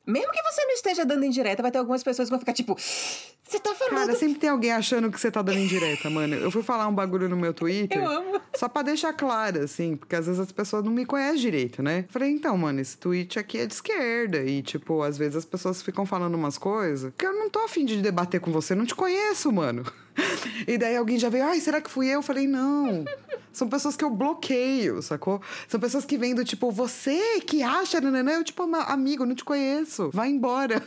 Mesmo 0.06 0.32
que 0.32 0.42
você 0.42 0.66
não 0.66 0.74
esteja 0.74 1.06
dando 1.06 1.26
indireta, 1.26 1.62
vai 1.62 1.72
ter 1.72 1.78
algumas 1.78 2.04
pessoas 2.04 2.28
que 2.28 2.32
vão 2.32 2.40
ficar 2.40 2.54
tipo. 2.54 2.76
Você 2.76 3.60
tá 3.60 3.76
falando. 3.76 4.06
Cara, 4.08 4.16
sempre 4.16 4.40
tem 4.40 4.50
alguém 4.50 4.72
achando 4.72 5.12
que 5.12 5.20
você 5.20 5.30
tá 5.30 5.42
dando 5.42 5.60
indireta, 5.60 6.10
mano. 6.10 6.36
Eu 6.36 6.50
fui 6.50 6.64
falar 6.64 6.88
um 6.88 6.96
bagulho 6.96 7.28
no 7.28 7.36
meu 7.36 7.54
Twitter. 7.54 8.02
Eu 8.02 8.10
amo. 8.10 8.42
Só 8.56 8.70
pra 8.70 8.82
deixar 8.82 9.14
claro, 9.14 9.62
assim, 9.62 9.96
porque 9.96 10.16
às 10.16 10.26
vezes 10.26 10.40
as 10.40 10.52
pessoas 10.52 10.84
não 10.84 10.92
me 10.92 11.06
conhecem 11.06 11.42
direito, 11.42 11.84
né? 11.84 12.06
Falei, 12.10 12.32
então, 12.32 12.58
mano, 12.58 12.80
esse 12.80 12.98
tweet 12.98 13.38
aqui 13.38 13.60
é 13.60 13.66
de 13.66 13.74
esquerda. 13.74 14.38
E, 14.44 14.62
tipo, 14.62 15.02
às 15.04 15.18
vezes 15.18 15.36
as 15.36 15.46
pessoas 15.46 15.82
ficam 15.82 16.06
falando 16.06 16.36
umas 16.36 16.58
coisas 16.58 17.14
que 17.18 17.26
eu 17.26 17.34
não 17.34 17.50
tô 17.50 17.60
afim 17.60 17.86
de 17.86 18.02
debater 18.02 18.40
com 18.40 18.52
você, 18.52 18.74
não 18.74 18.86
te 18.86 18.96
conheço, 18.96 19.52
mano. 19.52 19.84
E 20.68 20.78
daí 20.78 20.96
alguém 20.96 21.18
já 21.18 21.30
veio, 21.30 21.46
ai, 21.46 21.60
será 21.60 21.82
que 21.82 21.90
fui 21.90 22.08
eu? 22.08 22.14
Eu 22.14 22.22
falei, 22.22 22.48
não. 22.48 23.04
São 23.52 23.68
pessoas 23.68 23.96
que 23.96 24.04
eu 24.04 24.10
bloqueio, 24.10 25.02
sacou? 25.02 25.42
São 25.68 25.80
pessoas 25.80 26.06
que 26.06 26.18
vêm 26.18 26.36
do 26.36 26.46
tipo, 26.46 26.72
você 26.72 27.42
que 27.42 27.64
acha, 27.64 28.00
nananã. 28.00 28.34
Eu, 28.34 28.44
tipo, 28.44 28.64
amigo, 28.64 29.26
não 29.26 29.36
te 29.36 29.44
conheço. 29.44 30.10
Vai 30.14 30.30
embora. 30.30 30.82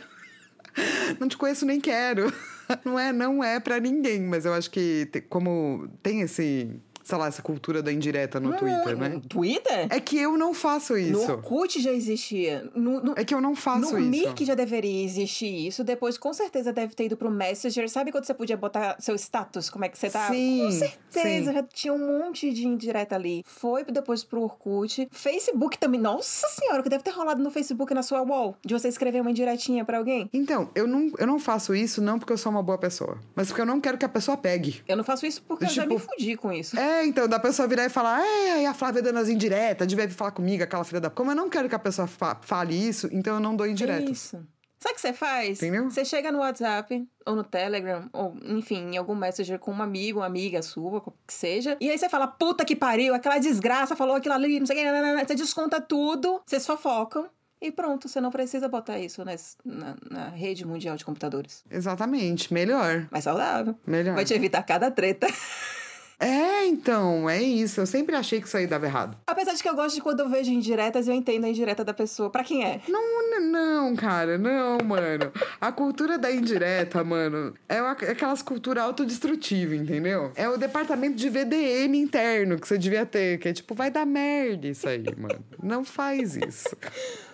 Não 1.21 1.29
te 1.29 1.37
conheço, 1.37 1.65
nem 1.65 1.79
quero. 1.79 2.33
Não 2.83 2.99
é, 2.99 3.13
não 3.13 3.41
é 3.41 3.61
para 3.61 3.79
ninguém, 3.79 4.21
mas 4.23 4.43
eu 4.43 4.53
acho 4.53 4.69
que 4.71 5.07
como 5.29 5.87
tem 6.03 6.19
esse 6.19 6.69
sei 7.05 7.17
lá, 7.19 7.27
essa 7.27 7.41
cultura 7.43 7.83
da 7.83 7.93
indireta 7.93 8.39
no 8.39 8.49
não, 8.49 8.57
Twitter, 8.57 8.97
né? 8.97 9.21
Twitter? 9.29 9.87
É 9.91 9.99
que 9.99 10.17
eu 10.17 10.35
não 10.35 10.55
faço 10.55 10.97
isso. 10.97 11.11
No 11.11 11.21
Orkut 11.21 11.79
já 11.79 11.91
existia. 11.91 12.67
No, 12.73 12.99
no, 12.99 13.13
é 13.15 13.23
que 13.23 13.33
eu 13.33 13.39
não 13.39 13.55
faço 13.55 13.79
no 13.79 13.99
isso. 13.99 13.99
No 13.99 14.05
Mirk 14.09 14.43
já 14.43 14.55
deveria 14.55 15.05
existir 15.05 15.67
isso. 15.67 15.83
Depois, 15.83 16.17
com 16.17 16.33
certeza, 16.33 16.73
deve 16.73 16.95
ter 16.95 17.05
ido 17.05 17.15
pro 17.15 17.29
Messenger. 17.29 17.87
Sabe 17.87 18.11
quando 18.11 18.25
você 18.25 18.33
podia 18.33 18.57
botar 18.57 18.95
seu 18.99 19.13
status? 19.15 19.69
Como 19.69 19.85
é 19.85 19.89
que 19.89 19.99
você 19.99 20.09
tá? 20.09 20.29
Sim, 20.29 20.63
com 20.65 20.71
certeza. 20.71 21.51
Sim. 21.51 21.53
Já 21.53 21.63
tinha 21.63 21.93
um 21.93 21.99
monte 21.99 22.51
de 22.51 22.65
indireta 22.67 23.15
ali. 23.15 23.43
Foi 23.45 23.83
depois 23.83 24.23
pro 24.23 24.41
Orkut. 24.41 25.07
Facebook 25.11 25.77
também. 25.77 26.01
Nossa 26.01 26.47
senhora, 26.47 26.79
o 26.79 26.83
que 26.83 26.89
deve 26.89 27.03
ter 27.03 27.11
rolado 27.11 27.41
no 27.41 27.51
Facebook 27.51 27.93
na 27.93 28.01
sua 28.01 28.23
wall? 28.23 28.57
De 28.65 28.73
você 28.73 28.87
escrever 28.87 29.21
uma 29.21 29.29
indiretinha 29.29 29.85
para 29.85 29.99
alguém? 29.99 30.27
Então, 30.33 30.71
eu 30.73 30.87
não, 30.87 31.11
eu 31.19 31.27
não 31.27 31.37
faço 31.37 31.75
isso 31.75 32.01
não 32.01 32.17
porque 32.17 32.33
eu 32.33 32.37
sou 32.37 32.51
uma 32.51 32.63
boa 32.63 32.79
pessoa. 32.79 33.19
Mas 33.35 33.47
porque 33.47 33.61
eu 33.61 33.65
não 33.65 33.79
quero 33.79 33.95
que 33.95 34.05
a 34.05 34.09
pessoa 34.09 34.35
pegue. 34.35 34.81
Eu 34.87 34.97
não 34.97 35.03
faço 35.03 35.25
isso 35.27 35.43
porque 35.43 35.65
tipo, 35.65 35.79
eu 35.79 35.83
já 35.83 35.85
me 35.85 35.95
tipo, 35.95 36.11
fudi 36.11 36.35
com 36.35 36.51
isso. 36.51 36.77
É, 36.79 36.94
então, 37.03 37.27
da 37.27 37.39
pessoa 37.39 37.67
virar 37.67 37.85
e 37.85 37.89
falar, 37.89 38.21
é, 38.21 38.65
a 38.65 38.73
Flávia 38.73 39.01
dando 39.01 39.19
as 39.19 39.29
indiretas, 39.29 39.87
devia 39.87 40.09
falar 40.09 40.31
comigo, 40.31 40.63
aquela 40.63 40.83
filha 40.83 41.01
da. 41.01 41.09
Como 41.09 41.31
eu 41.31 41.35
não 41.35 41.49
quero 41.49 41.67
que 41.67 41.75
a 41.75 41.79
pessoa 41.79 42.07
fa 42.07 42.37
fale 42.41 42.75
isso, 42.75 43.09
então 43.11 43.35
eu 43.35 43.39
não 43.39 43.55
dou 43.55 43.67
indiretas. 43.67 44.09
Isso. 44.09 44.47
Sabe 44.77 44.93
o 44.93 44.95
que 44.95 45.01
você 45.01 45.13
faz? 45.13 45.63
Entendeu? 45.63 45.89
Você 45.89 46.05
chega 46.05 46.31
no 46.31 46.39
WhatsApp, 46.39 47.07
ou 47.25 47.35
no 47.35 47.43
Telegram, 47.43 48.07
ou 48.13 48.35
enfim, 48.43 48.91
em 48.91 48.97
algum 48.97 49.15
Messenger 49.15 49.57
com 49.57 49.71
um 49.71 49.81
amigo, 49.81 50.19
uma 50.19 50.27
amiga 50.27 50.61
sua, 50.61 50.99
o 50.99 51.13
que 51.25 51.33
seja. 51.33 51.75
E 51.81 51.89
aí 51.89 51.97
você 51.97 52.07
fala, 52.07 52.27
puta 52.27 52.63
que 52.63 52.75
pariu, 52.75 53.15
aquela 53.15 53.39
desgraça 53.39 53.95
falou 53.95 54.15
aquilo 54.15 54.35
ali, 54.35 54.59
não 54.59 54.67
sei 54.67 54.75
o 54.75 55.17
que, 55.17 55.25
você 55.25 55.33
desconta 55.33 55.81
tudo, 55.81 56.39
vocês 56.45 56.65
fofocam. 56.67 57.27
E 57.59 57.71
pronto, 57.71 58.07
você 58.07 58.21
não 58.21 58.29
precisa 58.29 58.67
botar 58.67 58.99
isso 58.99 59.25
nessa, 59.25 59.57
na, 59.65 59.95
na, 60.07 60.29
rede 60.29 60.63
mundial 60.65 60.95
de 60.97 61.05
computadores. 61.05 61.63
Exatamente, 61.71 62.53
melhor. 62.53 63.07
Mais 63.09 63.23
saudável. 63.23 63.75
Melhor. 63.87 64.13
Vai 64.13 64.23
te 64.23 64.35
evitar 64.35 64.61
cada 64.61 64.91
treta. 64.91 65.25
É, 66.19 66.65
então, 66.65 67.29
é 67.29 67.41
isso. 67.41 67.81
Eu 67.81 67.85
sempre 67.85 68.15
achei 68.15 68.39
que 68.39 68.47
isso 68.47 68.57
aí 68.57 68.67
dava 68.67 68.85
errado. 68.85 69.17
Apesar 69.27 69.53
de 69.53 69.61
que 69.61 69.69
eu 69.69 69.75
gosto 69.75 69.95
de 69.95 70.01
quando 70.01 70.21
eu 70.21 70.29
vejo 70.29 70.51
indiretas, 70.51 71.07
eu 71.07 71.13
entendo 71.13 71.45
a 71.45 71.49
indireta 71.49 71.83
da 71.83 71.93
pessoa. 71.93 72.29
Pra 72.29 72.43
quem 72.43 72.63
é? 72.63 72.81
Não, 72.87 73.15
não, 73.39 73.95
cara, 73.95 74.37
não, 74.37 74.77
mano. 74.83 75.31
A 75.59 75.71
cultura 75.71 76.17
da 76.17 76.31
indireta, 76.31 77.03
mano, 77.03 77.53
é 77.67 77.81
uma, 77.81 77.97
é 78.01 78.11
aquelas 78.11 78.41
culturas 78.41 78.83
autodestrutivas, 78.83 79.79
entendeu? 79.79 80.31
É 80.35 80.47
o 80.49 80.57
departamento 80.57 81.15
de 81.15 81.29
VDM 81.29 81.95
interno 81.95 82.59
que 82.59 82.67
você 82.67 82.77
devia 82.77 83.05
ter, 83.05 83.37
que 83.39 83.49
é 83.49 83.53
tipo, 83.53 83.73
vai 83.73 83.91
dar 83.91 84.05
merda 84.05 84.67
isso 84.67 84.87
aí, 84.87 85.05
mano. 85.17 85.43
Não 85.61 85.83
faz 85.83 86.35
isso. 86.35 86.75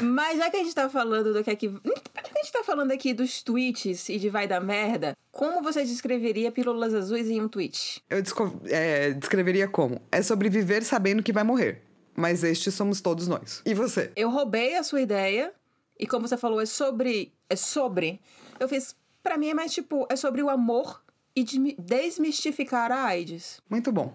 Mas 0.00 0.38
já 0.38 0.50
que 0.50 0.56
a 0.56 0.60
gente 0.60 0.74
tá 0.74 0.88
falando 0.88 1.32
do 1.32 1.44
que 1.44 1.50
aqui. 1.50 1.68
Já 1.68 2.22
que 2.22 2.30
a 2.38 2.42
gente 2.42 2.52
tá 2.52 2.62
falando 2.64 2.90
aqui 2.90 3.14
dos 3.14 3.42
tweets 3.42 4.08
e 4.08 4.18
de 4.18 4.28
vai 4.28 4.46
dar 4.46 4.60
merda, 4.60 5.16
como 5.30 5.62
você 5.62 5.84
descreveria 5.84 6.50
pílulas 6.50 6.94
azuis 6.94 7.28
em 7.28 7.40
um 7.40 7.48
tweet? 7.48 8.02
Eu 8.10 8.22
é, 8.68 9.12
descreveria 9.12 9.68
como? 9.68 10.00
É 10.10 10.22
sobre 10.22 10.48
viver 10.48 10.82
sabendo 10.82 11.22
que 11.22 11.32
vai 11.32 11.44
morrer. 11.44 11.82
Mas 12.14 12.44
estes 12.44 12.74
somos 12.74 13.00
todos 13.00 13.26
nós. 13.26 13.62
E 13.64 13.72
você? 13.74 14.12
Eu 14.14 14.30
roubei 14.30 14.76
a 14.76 14.82
sua 14.82 15.00
ideia. 15.00 15.52
E 15.98 16.06
como 16.06 16.26
você 16.26 16.36
falou, 16.36 16.60
é 16.60 16.66
sobre. 16.66 17.32
É 17.48 17.56
sobre. 17.56 18.20
Eu 18.58 18.68
fiz. 18.68 18.94
Pra 19.22 19.38
mim 19.38 19.48
é 19.48 19.54
mais 19.54 19.72
tipo. 19.72 20.06
É 20.10 20.16
sobre 20.16 20.42
o 20.42 20.50
amor 20.50 21.02
e 21.34 21.42
de 21.42 21.74
desmistificar 21.78 22.92
a 22.92 23.04
AIDS. 23.04 23.62
Muito 23.70 23.90
bom. 23.90 24.14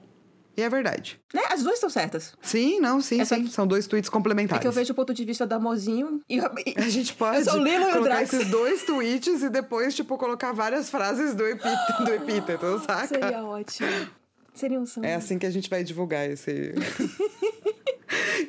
E 0.58 0.62
é 0.64 0.68
verdade. 0.70 1.22
Né? 1.32 1.42
As 1.52 1.62
duas 1.62 1.76
estão 1.76 1.90
certas. 1.90 2.34
Sim, 2.42 2.80
não, 2.80 3.00
sim, 3.00 3.22
Essa 3.22 3.36
sim. 3.36 3.46
São 3.48 3.68
dois 3.68 3.86
tweets 3.86 4.10
É 4.10 4.12
complementares. 4.12 4.60
que 4.60 4.68
eu 4.68 4.72
vejo 4.72 4.92
o 4.92 4.96
ponto 4.96 5.14
de 5.14 5.24
vista 5.24 5.46
do 5.46 5.54
amorzinho 5.54 6.20
e, 6.28 6.40
A 6.40 6.90
gente 6.90 7.14
pode 7.14 7.38
Eu 7.40 7.46
sou 7.46 7.60
o 7.60 7.64
Lilo 7.64 7.84
e 7.84 7.90
o 7.90 7.94
colocar 7.94 8.16
Drax. 8.16 8.34
esses 8.34 8.48
dois 8.50 8.84
tweets 8.84 9.44
e 9.44 9.50
depois, 9.50 9.94
tipo, 9.96 10.18
colocar 10.18 10.52
várias 10.54 10.90
frases 10.90 11.36
do, 11.36 11.46
epí- 11.46 12.04
do 12.04 12.12
epíteto, 12.12 12.80
saca? 12.88 13.08
seria 13.08 13.44
ótimo. 13.44 13.88
Seria 14.56 14.80
um 14.80 14.86
som. 14.88 15.04
É 15.04 15.14
assim 15.14 15.38
que 15.38 15.46
a 15.46 15.52
gente 15.52 15.70
vai 15.70 15.84
divulgar 15.84 16.28
esse. 16.28 16.74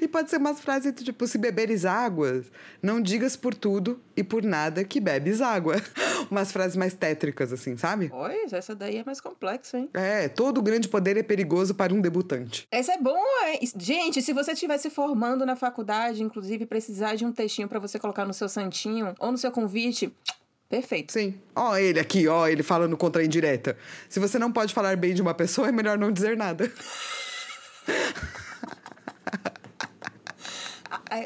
e 0.01 0.09
pode 0.09 0.31
ser 0.31 0.39
umas 0.39 0.61
frases 0.61 0.93
tipo: 1.03 1.27
se 1.27 1.39
beberes 1.39 1.85
água, 1.85 2.43
não 2.83 3.01
digas 3.01 3.37
por 3.37 3.55
tudo 3.55 4.01
e 4.17 4.23
por 4.23 4.43
nada 4.43 4.85
que 4.85 5.01
bebes 5.01 5.41
água. 5.41 5.77
Umas 6.31 6.53
frases 6.53 6.77
mais 6.77 6.95
tétricas, 6.95 7.53
assim, 7.53 7.77
sabe? 7.77 8.09
Pois, 8.09 8.53
essa 8.53 8.75
daí 8.75 8.97
é 8.97 9.05
mais 9.05 9.21
complexa, 9.21 9.79
hein? 9.79 9.89
É, 9.95 10.29
todo 10.29 10.61
grande 10.61 10.89
poder 10.89 11.17
é 11.17 11.23
perigoso 11.23 11.75
para 11.75 11.95
um 11.95 12.01
debutante. 12.01 12.67
Essa 12.71 12.95
é 12.95 12.99
bom, 12.99 13.19
é? 13.45 13.59
Gente, 13.77 14.21
se 14.21 14.33
você 14.33 14.53
estiver 14.53 14.79
se 14.79 14.91
formando 14.91 15.47
na 15.47 15.57
faculdade, 15.57 16.23
inclusive 16.23 16.67
precisar 16.67 17.15
de 17.15 17.25
um 17.25 17.33
textinho 17.33 17.69
pra 17.69 17.79
você 17.79 17.99
colocar 17.99 18.27
no 18.27 18.35
seu 18.35 18.49
santinho 18.49 19.15
ou 19.19 19.33
no 19.33 19.39
seu 19.39 19.51
convite, 19.51 20.13
perfeito. 20.69 21.13
Sim. 21.13 21.35
Ó, 21.55 21.77
ele 21.77 22.01
aqui, 22.01 22.29
ó, 22.29 22.47
ele 22.47 22.63
falando 22.63 22.97
contra 22.97 23.23
a 23.23 23.25
indireta. 23.25 23.77
Se 24.09 24.21
você 24.21 24.39
não 24.39 24.53
pode 24.53 24.75
falar 24.75 24.97
bem 24.97 25.15
de 25.15 25.23
uma 25.23 25.35
pessoa, 25.35 25.69
é 25.69 25.73
melhor 25.73 25.97
não 25.97 26.13
dizer 26.13 26.37
nada. 26.37 26.71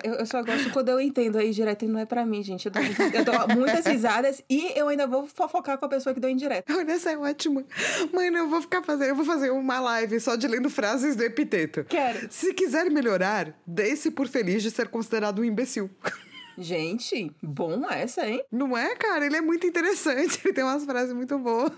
Eu, 0.05 0.15
eu 0.15 0.27
só 0.27 0.43
gosto 0.43 0.71
quando 0.71 0.89
eu 0.89 1.01
entendo 1.01 1.39
aí 1.39 1.51
direto 1.51 1.85
e 1.85 1.89
não 1.89 2.01
é 2.01 2.07
pra 2.07 2.25
mim, 2.25 2.43
gente. 2.43 2.67
Eu 2.67 2.73
dou, 2.73 2.83
eu 2.83 3.25
dou 3.25 3.57
muitas 3.57 3.87
risadas 3.87 4.43
e 4.49 4.73
eu 4.79 4.89
ainda 4.89 5.07
vou 5.07 5.27
fofocar 5.27 5.79
com 5.79 5.87
a 5.87 5.89
pessoa 5.89 6.15
que 6.15 6.21
deu 6.21 6.31
indireta. 6.31 6.73
Olha, 6.77 6.93
essa 6.93 7.11
é 7.11 7.19
ótima. 7.19 7.65
Mano, 8.13 8.39
eu 8.39 8.49
vou 8.49 8.61
ficar 8.61 8.83
fazendo, 8.83 9.09
eu 9.09 9.17
vou 9.17 9.25
fazer 9.25 9.51
uma 9.51 9.81
live 9.81 10.21
só 10.21 10.37
de 10.37 10.47
lendo 10.47 10.71
frases 10.71 11.17
do 11.17 11.23
epiteto. 11.23 11.85
Quero. 11.85 12.29
Se 12.31 12.53
quiser 12.55 12.91
melhorar, 12.91 13.55
dê-se 13.67 14.11
por 14.11 14.29
feliz 14.29 14.63
de 14.63 14.71
ser 14.71 14.89
considerado 14.89 15.41
um 15.41 15.45
imbecil. 15.45 15.91
Gente, 16.57 17.33
bom 17.43 17.89
essa, 17.91 18.27
hein? 18.27 18.45
Não 18.51 18.77
é, 18.77 18.95
cara? 18.95 19.25
Ele 19.25 19.37
é 19.37 19.41
muito 19.41 19.67
interessante. 19.67 20.41
Ele 20.45 20.53
tem 20.53 20.63
umas 20.63 20.85
frases 20.85 21.15
muito 21.15 21.39
boas. 21.39 21.73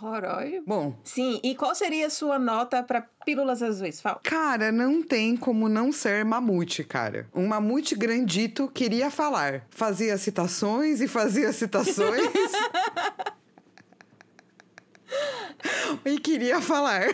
Caralho. 0.00 0.62
Bom, 0.66 0.98
Sim, 1.04 1.40
e 1.42 1.54
qual 1.54 1.74
seria 1.74 2.06
a 2.06 2.10
sua 2.10 2.38
nota 2.38 2.82
pra 2.82 3.02
Pílulas 3.24 3.62
Azuis? 3.62 4.02
Cara, 4.22 4.72
não 4.72 5.02
tem 5.02 5.36
como 5.36 5.68
não 5.68 5.92
ser 5.92 6.24
mamute, 6.24 6.82
cara. 6.82 7.28
Um 7.34 7.46
mamute 7.46 7.94
grandito 7.94 8.70
queria 8.72 9.10
falar. 9.10 9.66
Fazia 9.70 10.16
citações 10.16 11.00
e 11.00 11.08
fazia 11.08 11.52
citações. 11.52 12.22
e 16.04 16.18
queria 16.18 16.60
falar. 16.60 17.08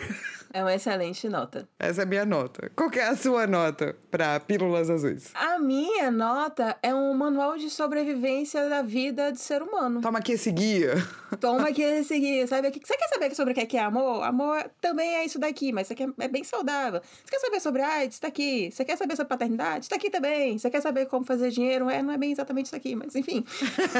É 0.57 0.63
uma 0.63 0.73
excelente 0.73 1.29
nota. 1.29 1.69
Essa 1.77 2.01
é 2.01 2.03
a 2.03 2.07
minha 2.07 2.25
nota. 2.25 2.71
Qual 2.75 2.89
que 2.89 2.97
é 2.97 3.07
a 3.07 3.15
sua 3.15 3.45
nota 3.45 3.95
pra 4.09 4.39
Pílulas 4.39 4.89
Azuis? 4.89 5.29
A 5.35 5.59
minha 5.59 6.09
nota 6.09 6.75
é 6.81 6.95
um 6.95 7.13
manual 7.13 7.55
de 7.59 7.69
sobrevivência 7.69 8.67
da 8.67 8.81
vida 8.81 9.31
de 9.31 9.39
ser 9.39 9.61
humano. 9.61 10.01
Toma 10.01 10.17
aqui 10.17 10.31
esse 10.31 10.51
guia. 10.51 10.95
Toma 11.39 11.67
aqui 11.67 11.83
esse 11.83 12.17
guia, 12.19 12.47
sabe? 12.47 12.69
aqui- 12.69 12.81
Você 12.83 12.97
quer 12.97 13.07
saber 13.07 13.35
sobre 13.35 13.51
o 13.51 13.53
que 13.53 13.61
é 13.61 13.65
que 13.67 13.77
é 13.77 13.81
amor? 13.83 14.23
Amor 14.23 14.67
também 14.81 15.17
é 15.17 15.25
isso 15.25 15.37
daqui, 15.37 15.71
mas 15.71 15.85
isso 15.85 15.93
aqui 15.93 16.03
é 16.05 16.07
é 16.25 16.27
bem 16.27 16.43
saudável. 16.43 17.01
Você 17.23 17.29
quer 17.29 17.39
saber 17.39 17.59
sobre 17.59 17.81
AIDS? 17.83 18.17
Tá 18.17 18.27
aqui. 18.27 18.71
Você 18.71 18.83
quer 18.83 18.97
saber 18.97 19.15
sobre 19.15 19.29
paternidade? 19.29 19.87
Tá 19.87 19.95
aqui 19.95 20.09
também. 20.09 20.57
Você 20.57 20.71
quer 20.71 20.81
saber 20.81 21.05
como 21.05 21.23
fazer 21.23 21.51
dinheiro? 21.51 21.87
É, 21.87 22.01
não 22.01 22.11
é 22.13 22.17
bem 22.17 22.31
exatamente 22.31 22.65
isso 22.65 22.75
aqui, 22.75 22.95
mas 22.95 23.13
enfim. 23.15 23.45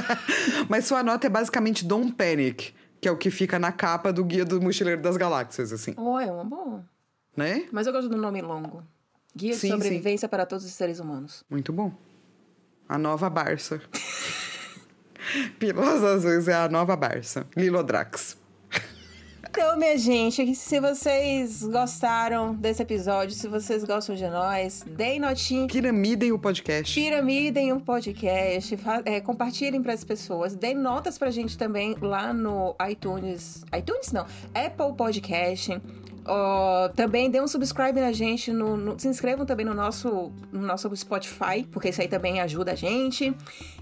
Mas 0.70 0.86
sua 0.86 1.04
nota 1.04 1.28
é 1.28 1.30
basicamente 1.30 1.86
Don't 1.86 2.14
Panic, 2.14 2.74
que 3.02 3.08
é 3.08 3.12
o 3.12 3.18
que 3.18 3.30
fica 3.32 3.58
na 3.60 3.72
capa 3.72 4.12
do 4.12 4.24
Guia 4.24 4.44
do 4.46 4.62
Mochileiro 4.62 5.02
das 5.02 5.18
Galáxias, 5.18 5.72
assim, 5.72 5.94
Oh, 5.98 6.20
é 6.20 6.32
uma 6.32 6.44
boa. 6.44 6.86
né? 7.36 7.68
Mas 7.72 7.88
eu 7.88 7.94
gosto 7.94 8.10
do 8.10 8.18
nome 8.18 8.42
longo. 8.42 8.84
Guia 9.36 9.52
de 9.54 9.58
Sim, 9.60 9.70
sobrevivência 9.70 10.28
para 10.28 10.46
todos 10.46 10.66
os 10.66 10.72
seres 10.74 11.00
humanos. 11.00 11.44
Muito 11.50 11.72
bom. 11.72 11.92
A 12.90 12.98
nova 12.98 13.30
Barça. 13.30 13.80
Pílulas 15.60 16.04
Azuis 16.04 16.48
é 16.48 16.54
a 16.56 16.70
nova 16.70 16.96
Barça. 16.96 17.46
Lilodrax. 17.56 18.38
Então, 19.60 19.76
minha 19.76 19.98
gente, 19.98 20.54
se 20.54 20.80
vocês 20.80 21.64
gostaram 21.64 22.54
desse 22.54 22.84
episódio, 22.84 23.34
se 23.36 23.48
vocês 23.48 23.84
gostam 23.84 24.14
de 24.14 24.28
nós, 24.30 24.86
deem 24.88 25.20
notinha 25.20 25.66
Piramidem 25.66 26.32
o 26.32 26.38
podcast. 26.38 26.94
Piramidem 26.94 27.74
o 27.74 27.80
podcast, 27.80 28.78
é, 29.04 29.20
compartilhem 29.20 29.82
para 29.82 29.94
as 29.94 30.04
pessoas, 30.04 30.54
deem 30.54 30.76
notas 30.76 31.18
pra 31.18 31.32
gente 31.32 31.58
também 31.58 31.96
lá 32.00 32.32
no 32.32 32.76
iTunes. 32.88 33.66
iTunes 33.76 34.12
não, 34.12 34.28
Apple 34.54 34.96
Podcast. 34.96 35.82
Ó, 36.28 36.90
também 36.90 37.32
dê 37.32 37.40
um 37.42 37.48
subscribe 37.48 38.00
na 38.02 38.12
gente, 38.12 38.52
no, 38.52 38.76
no- 38.76 39.00
se 39.00 39.08
inscrevam 39.08 39.46
também 39.46 39.66
no 39.66 39.74
nosso, 39.74 40.32
no 40.52 40.62
nosso 40.62 40.94
Spotify, 40.96 41.64
porque 41.72 41.90
isso 41.90 42.02
aí 42.02 42.08
também 42.08 42.42
ajuda 42.42 42.74
a 42.74 42.76
gente. 42.76 43.34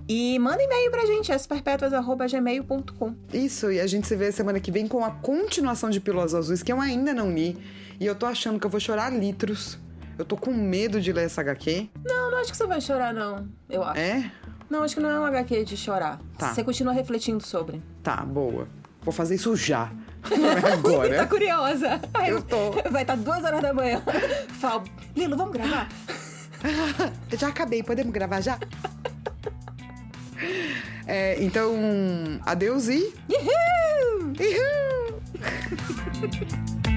E 0.08 0.38
mandem 0.40 0.66
e-mail 0.68 0.92
pra 0.92 1.06
gente, 1.06 1.32
asperpetuas.gmail.com. 1.32 3.16
Isso, 3.34 3.72
e 3.72 3.80
a 3.80 3.88
gente 3.88 4.08
se 4.08 4.16
vê 4.16 4.32
semana 4.32 4.60
que 4.60 4.72
vem 4.72 4.88
com 4.88 5.04
a 5.04 5.12
continuação 5.12 5.90
de 5.90 6.00
Pílulas 6.00 6.34
Azuis, 6.36 6.62
que 6.64 6.72
eu 6.72 6.80
ainda 6.80 7.14
não 7.14 7.32
li. 7.32 7.58
E 8.00 8.06
eu 8.06 8.14
tô 8.16 8.26
achando 8.26 8.60
que 8.60 8.66
eu 8.66 8.70
vou 8.70 8.80
chorar 8.80 9.10
litros. 9.12 9.80
Eu 10.18 10.24
tô 10.26 10.38
com 10.38 10.52
medo 10.54 11.02
de 11.02 11.12
ler 11.12 11.26
essa 11.26 11.42
HQ. 11.42 11.90
Não, 12.06 12.32
não 12.32 12.38
acho 12.38 12.52
que 12.52 12.58
você 12.58 12.66
vai 12.68 12.80
chorar, 12.80 13.14
não. 13.14 13.48
Eu 13.70 13.84
acho. 13.84 14.00
É? 14.00 14.32
Não, 14.70 14.84
acho 14.84 14.96
que 14.96 15.02
não 15.02 15.10
é 15.10 15.20
um 15.20 15.26
HQ 15.26 15.64
de 15.66 15.76
chorar. 15.78 16.20
Tá. 16.38 16.54
Você 16.54 16.64
continua 16.64 16.94
refletindo 16.94 17.46
sobre. 17.46 17.82
Tá, 18.02 18.18
boa. 18.18 18.68
Vou 19.02 19.14
fazer 19.14 19.36
isso 19.36 19.56
já. 19.56 19.92
É 20.32 20.62
Tá 20.62 20.74
agora. 20.74 21.26
curiosa. 21.28 22.02
Ai, 22.14 22.32
Eu 22.32 22.42
tô. 22.42 22.72
Vai 22.90 23.02
estar 23.04 23.16
duas 23.18 23.44
horas 23.44 23.62
da 23.62 23.74
manhã. 23.74 24.02
Fala, 24.60 24.84
Lilo, 25.16 25.38
vamos 25.38 25.54
gravar? 25.54 25.88
já 27.38 27.48
acabei, 27.50 27.84
podemos 27.84 28.12
gravar 28.14 28.42
já? 28.42 28.58
É, 31.08 31.42
então, 31.44 31.72
adeus 32.46 32.88
e. 32.88 33.14
Uhul! 33.30 34.34
Uhul! 34.40 35.22